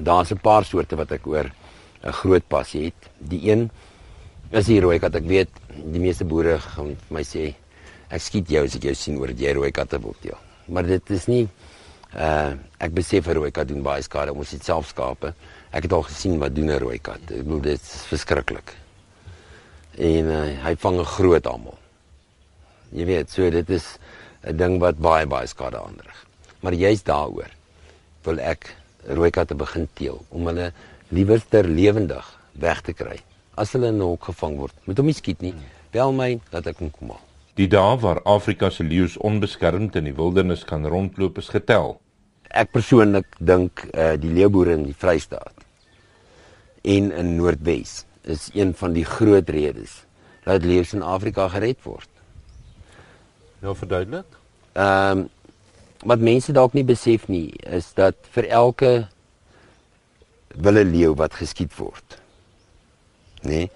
Daar's 0.00 0.32
'n 0.32 0.40
paar 0.42 0.64
soorte 0.64 0.96
wat 0.96 1.12
ek 1.12 1.26
oor 1.26 1.46
'n 2.02 2.12
groot 2.12 2.48
passie 2.48 2.84
het. 2.84 3.10
Die 3.18 3.50
een 3.50 3.70
is 4.50 4.66
die 4.66 4.80
rooi 4.80 4.98
kat. 4.98 5.14
Ek 5.14 5.26
weet 5.26 5.50
die 5.68 6.00
meeste 6.00 6.24
boere 6.24 6.58
gaan 6.58 6.96
my 7.10 7.22
sê 7.22 7.54
ek 8.10 8.20
skiet 8.20 8.48
jou 8.48 8.64
as 8.64 8.74
ek 8.74 8.82
jou 8.82 8.94
sien 8.94 9.18
oor 9.18 9.30
jy 9.30 9.52
rooi 9.52 9.70
katte 9.70 10.00
wil 10.00 10.14
teel. 10.20 10.38
Maar 10.66 10.86
dit 10.86 11.10
is 11.10 11.26
nie 11.26 11.48
uh 12.16 12.56
ek 12.78 12.92
besef 12.94 13.26
rooi 13.26 13.50
kat 13.50 13.68
doen 13.68 13.82
baie 13.82 14.02
skade. 14.02 14.32
Ons 14.32 14.54
het 14.54 14.64
self 14.64 14.88
skape. 14.88 15.34
Ek 15.74 15.82
het 15.82 15.92
al 15.92 16.06
gesien 16.06 16.38
wat 16.38 16.54
doen 16.54 16.70
'n 16.70 16.78
rooi 16.78 16.98
kat. 16.98 17.20
Ek 17.30 17.42
bedoel 17.42 17.60
dit 17.60 17.80
is 17.80 18.04
verskriklik. 18.08 18.74
En 19.98 20.24
uh, 20.24 20.64
hy 20.64 20.74
vang 20.76 20.98
'n 21.00 21.04
groot 21.04 21.46
almal. 21.46 21.78
Jy 22.92 23.04
weet, 23.04 23.30
so 23.30 23.50
dit 23.50 23.70
is 23.70 23.98
'n 24.44 24.56
ding 24.56 24.78
wat 24.80 24.98
baie 24.98 25.26
baie 25.26 25.46
skade 25.46 25.76
aanrig. 25.76 26.26
Maar 26.60 26.74
jy's 26.74 27.02
daaroor 27.02 27.50
wil 28.24 28.38
ek 28.38 28.76
rooi 29.06 29.30
katte 29.30 29.54
begin 29.54 29.88
teel 29.94 30.24
om 30.28 30.46
hulle 30.46 30.72
liewerster 31.08 31.64
lewendig 31.64 32.24
weg 32.52 32.80
te 32.82 32.92
kry. 32.92 33.18
As 33.56 33.72
hulle 33.72 33.88
in 33.88 33.98
'n 33.98 34.00
hok 34.00 34.24
gevang 34.24 34.56
word, 34.56 34.74
moet 34.84 34.96
hom 34.96 35.06
nie 35.06 35.14
skiet 35.14 35.40
nie. 35.40 35.54
Bel 35.90 36.12
my 36.12 36.40
dat 36.50 36.66
ek 36.66 36.78
hom 36.78 36.90
kom 36.90 37.10
haal. 37.10 37.27
Die 37.58 37.66
dae 37.66 37.96
waar 37.98 38.20
Afrika 38.22 38.70
se 38.70 38.84
leeu's 38.86 39.16
onbeskermd 39.18 39.96
in 39.98 40.06
die 40.06 40.14
wildernis 40.14 40.62
kan 40.64 40.86
rondloop 40.86 41.40
is 41.42 41.48
getel. 41.50 41.96
Ek 42.54 42.70
persoonlik 42.70 43.34
dink 43.42 43.82
uh, 43.90 44.12
die 44.20 44.30
leeuboere 44.30 44.76
in 44.78 44.86
die 44.86 44.96
Vrystaat 44.96 45.66
en 46.88 47.10
in 47.12 47.34
Noordwes 47.36 48.04
is 48.22 48.46
een 48.54 48.70
van 48.78 48.94
die 48.94 49.04
groot 49.04 49.50
redes 49.50 50.04
dat 50.46 50.64
leeu's 50.64 50.94
in 50.94 51.02
Afrika 51.02 51.48
gered 51.52 51.82
word. 51.84 52.08
Nou 53.60 53.74
verduidelik. 53.76 54.38
Ehm 54.78 55.26
um, 55.26 55.26
wat 56.06 56.22
mense 56.22 56.52
dalk 56.54 56.76
nie 56.78 56.86
besef 56.86 57.26
nie 57.26 57.50
is 57.66 57.90
dat 57.98 58.14
vir 58.34 58.46
elke 58.54 58.90
wille 60.54 60.84
leeu 60.86 61.14
wat 61.18 61.34
geskiet 61.34 61.74
word 61.78 62.18
nê 63.42 63.64
nee, 63.64 63.70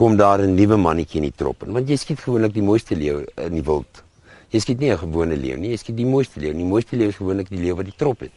kom 0.00 0.16
daar 0.16 0.40
'n 0.40 0.54
nuwe 0.54 0.76
mannetjie 0.76 1.20
in 1.20 1.28
die 1.28 1.36
trop 1.36 1.62
en 1.62 1.72
want 1.76 1.88
jy 1.88 1.96
skiet 1.96 2.20
gewoonlik 2.24 2.54
die 2.54 2.62
mooiste 2.64 2.96
leeu 2.96 3.18
in 3.36 3.52
die 3.52 3.62
wild. 3.62 4.02
Jy 4.48 4.60
skiet 4.60 4.78
nie 4.80 4.90
'n 4.90 4.96
gewone 4.98 5.36
leeu 5.36 5.56
nie 5.56 5.70
jy 5.72 5.76
skiet 5.76 5.96
die 5.96 6.06
mooiste 6.06 6.40
leeu 6.40 6.54
die 6.54 6.64
mooiste 6.64 6.96
leeu 6.96 7.08
is 7.08 7.16
gewoonlik 7.16 7.50
die 7.50 7.60
leeu 7.60 7.74
wat 7.76 7.84
die 7.84 7.96
trop 7.96 8.20
het. 8.20 8.32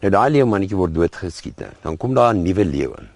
Nou 0.00 0.10
daai 0.10 0.30
leeu 0.30 0.46
mannetjie 0.46 0.76
word 0.76 0.94
doodgeskiet 0.94 1.58
nou 1.60 1.72
dan 1.82 1.96
kom 1.96 2.14
daar 2.14 2.32
'n 2.34 2.42
nuwe 2.42 2.64
leeu 2.64 2.94
in. 2.98 3.08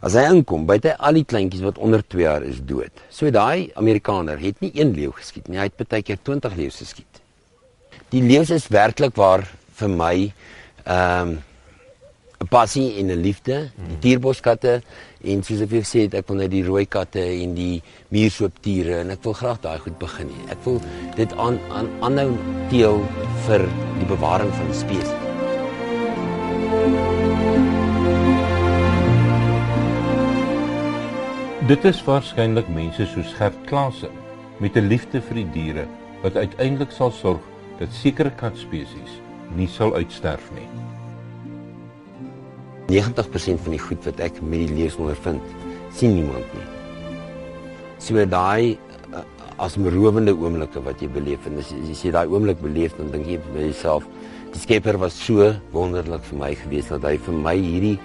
As 0.00 0.14
hy 0.14 0.22
inkom 0.30 0.66
byt 0.66 0.84
hy 0.84 0.94
al 0.98 1.14
die 1.14 1.24
kleintjies 1.24 1.62
wat 1.62 1.78
onder 1.78 2.06
2 2.06 2.22
jaar 2.22 2.42
is 2.42 2.60
dood. 2.64 2.94
So 3.10 3.30
daai 3.30 3.72
amerikaner 3.74 4.38
het 4.38 4.60
nie 4.60 4.70
een 4.74 4.94
leeu 4.94 5.10
geskiet 5.10 5.48
nie. 5.48 5.58
Hy 5.58 5.64
het 5.64 5.88
baie 5.88 6.02
keer 6.02 6.18
20 6.22 6.54
leeu 6.54 6.70
geskiet. 6.70 7.20
Die 8.10 8.22
leeu's 8.22 8.50
is 8.50 8.68
werklik 8.68 9.16
waar 9.16 9.42
vir 9.74 9.88
my 9.88 10.32
ehm 10.84 11.28
um, 11.28 11.47
'n 12.40 12.46
passie 12.46 12.98
en 12.98 13.06
'n 13.10 13.20
liefde. 13.20 13.70
Die 13.88 13.98
dierboskatte 13.98 14.82
en 15.24 15.42
soos 15.42 15.60
ek 15.60 15.70
gesê 15.70 16.06
het, 16.06 16.14
ek 16.14 16.28
wil 16.28 16.36
net 16.36 16.50
die 16.50 16.64
rooi 16.64 16.86
katte 16.86 17.20
en 17.20 17.54
die 17.54 17.82
muurshooptiere 18.14 19.00
en 19.02 19.10
ek 19.10 19.24
wil 19.26 19.34
graag 19.34 19.60
daai 19.60 19.78
goed 19.78 19.98
begin 19.98 20.28
hê. 20.30 20.50
Ek 20.54 20.60
wil 20.64 20.80
dit 21.16 21.32
aan 21.36 21.58
aan 21.70 21.88
aanhou 22.00 22.36
teel 22.70 23.02
vir 23.46 23.66
die 23.98 24.06
bewaring 24.06 24.52
van 24.54 24.66
die 24.70 24.78
spesies. 24.78 25.26
Dit 31.68 31.84
is 31.84 32.04
waarskynlik 32.04 32.68
mense 32.68 33.06
soos 33.06 33.34
Gert 33.34 33.58
Klaasen 33.66 34.14
met 34.58 34.76
'n 34.76 34.88
liefde 34.88 35.20
vir 35.20 35.34
die 35.34 35.50
diere 35.52 35.86
wat 36.22 36.36
uiteindelik 36.36 36.90
sal 36.90 37.10
sorg 37.10 37.42
dat 37.78 37.92
sekere 37.92 38.30
katspesies 38.30 39.20
nie 39.56 39.68
sal 39.68 39.94
uitsterf 39.94 40.50
nie. 40.54 40.87
90% 42.88 43.60
van 43.64 43.74
die 43.74 43.82
goed 43.82 44.06
wat 44.08 44.20
ek 44.24 44.38
met 44.40 44.64
die 44.64 44.76
lees 44.78 44.96
ondervind, 44.96 45.44
sien 45.92 46.14
niemand 46.16 46.54
nie. 46.56 46.66
So 48.00 48.24
daai 48.24 48.78
eh, 49.12 49.24
as 49.60 49.76
merowende 49.80 50.32
oomblikke 50.32 50.80
wat 50.86 51.02
jy 51.02 51.10
beleef 51.12 51.48
en 51.50 51.58
as 51.60 51.72
jy 51.74 51.96
sê 51.98 52.12
daai 52.14 52.30
oomblik 52.30 52.62
beleef 52.62 52.94
dan 52.96 53.10
dink 53.12 53.28
jy 53.28 53.40
by 53.50 53.66
jouself 53.66 54.06
die 54.54 54.62
Skepper 54.62 54.96
was 55.02 55.18
so 55.18 55.50
wonderlik 55.74 56.24
vir 56.30 56.40
my 56.40 56.52
gewees 56.62 56.88
dat 56.88 57.04
hy 57.04 57.18
vir 57.26 57.36
my 57.44 57.56
hierdie 57.58 57.98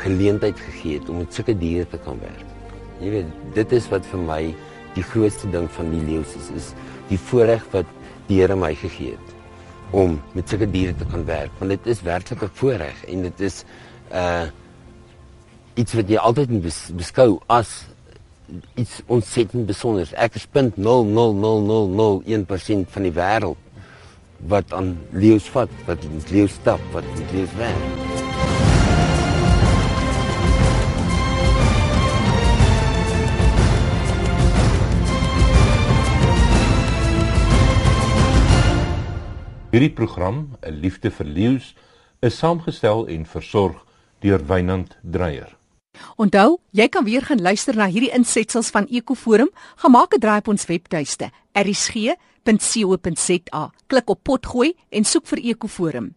geleentheid 0.00 0.56
gegee 0.70 1.00
het 1.00 1.10
om 1.12 1.20
met 1.20 1.36
sulke 1.36 1.54
diere 1.58 1.84
te 1.90 2.00
kan 2.06 2.16
werk. 2.22 2.48
Jy 3.02 3.12
weet, 3.12 3.36
dit 3.58 3.76
is 3.76 3.90
wat 3.92 4.06
vir 4.08 4.24
my 4.24 4.40
die 4.94 5.04
grootste 5.12 5.50
ding 5.52 5.68
van 5.76 5.92
die 5.92 6.02
leeu 6.06 6.24
is, 6.24 6.50
is 6.56 6.72
die 7.10 7.20
voorreg 7.28 7.66
wat 7.74 7.90
die 8.30 8.40
Here 8.40 8.56
my 8.56 8.72
gegee 8.78 9.18
het 9.18 9.33
om 9.94 10.18
met 10.34 10.48
sulke 10.50 10.66
diere 10.70 10.94
te 10.98 11.06
kan 11.10 11.24
werk 11.28 11.52
want 11.60 11.70
dit 11.76 11.86
is 11.94 12.02
werklik 12.02 12.42
'n 12.42 12.56
voorreg 12.60 13.04
en 13.06 13.22
dit 13.22 13.40
is 13.40 13.64
uh 14.12 14.46
iets 15.74 15.92
wat 15.98 16.08
jy 16.08 16.16
altyd 16.16 16.50
moet 16.50 16.62
bes 16.62 16.90
beskou 16.94 17.40
as 17.46 17.84
iets 18.74 19.00
ontsettend 19.06 19.66
besonder. 19.66 20.08
Ek 20.14 20.34
is 20.38 20.46
0.00001% 20.52 22.90
van 22.96 23.02
die 23.02 23.12
wêreld 23.12 23.56
wat 24.50 24.72
aan 24.76 24.98
leeu's 25.10 25.48
vat, 25.54 25.70
wat 25.88 25.98
leeu's 26.30 26.52
stap, 26.60 26.80
wat 26.92 27.04
leeu's 27.32 27.54
werk. 27.56 28.23
Hierdie 39.74 39.90
program, 39.90 40.54
'n 40.62 40.70
liefde 40.70 41.10
vir 41.10 41.26
leeu's, 41.26 41.74
is 42.22 42.38
saamgestel 42.38 43.08
en 43.08 43.26
versorg 43.26 43.86
deur 44.20 44.46
Wynand 44.46 44.96
Dreyer. 45.02 45.56
Onthou, 46.16 46.58
jy 46.70 46.88
kan 46.88 47.04
weer 47.04 47.22
gaan 47.22 47.42
luister 47.42 47.76
na 47.76 47.86
hierdie 47.90 48.12
insetsels 48.14 48.70
van 48.70 48.86
Ekoforum, 48.86 49.50
gemaak 49.76 50.14
'n 50.14 50.20
draai 50.20 50.38
op 50.38 50.48
ons 50.48 50.66
webtuiste, 50.66 51.30
erisg.co.za. 51.52 53.72
Klik 53.86 54.10
op 54.10 54.22
potgooi 54.22 54.74
en 54.90 55.04
soek 55.04 55.26
vir 55.26 55.38
Ekoforum. 55.38 56.14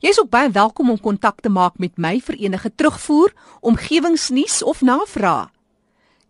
Jy 0.00 0.08
is 0.08 0.20
ook 0.20 0.30
baie 0.30 0.50
welkom 0.50 0.90
om 0.90 1.00
kontak 1.00 1.40
te 1.40 1.48
maak 1.48 1.78
met 1.78 1.96
my 1.96 2.20
vir 2.20 2.34
enige 2.34 2.74
terugvoer, 2.74 3.32
omgewingsnuus 3.60 4.62
of 4.62 4.82
navrae. 4.82 5.48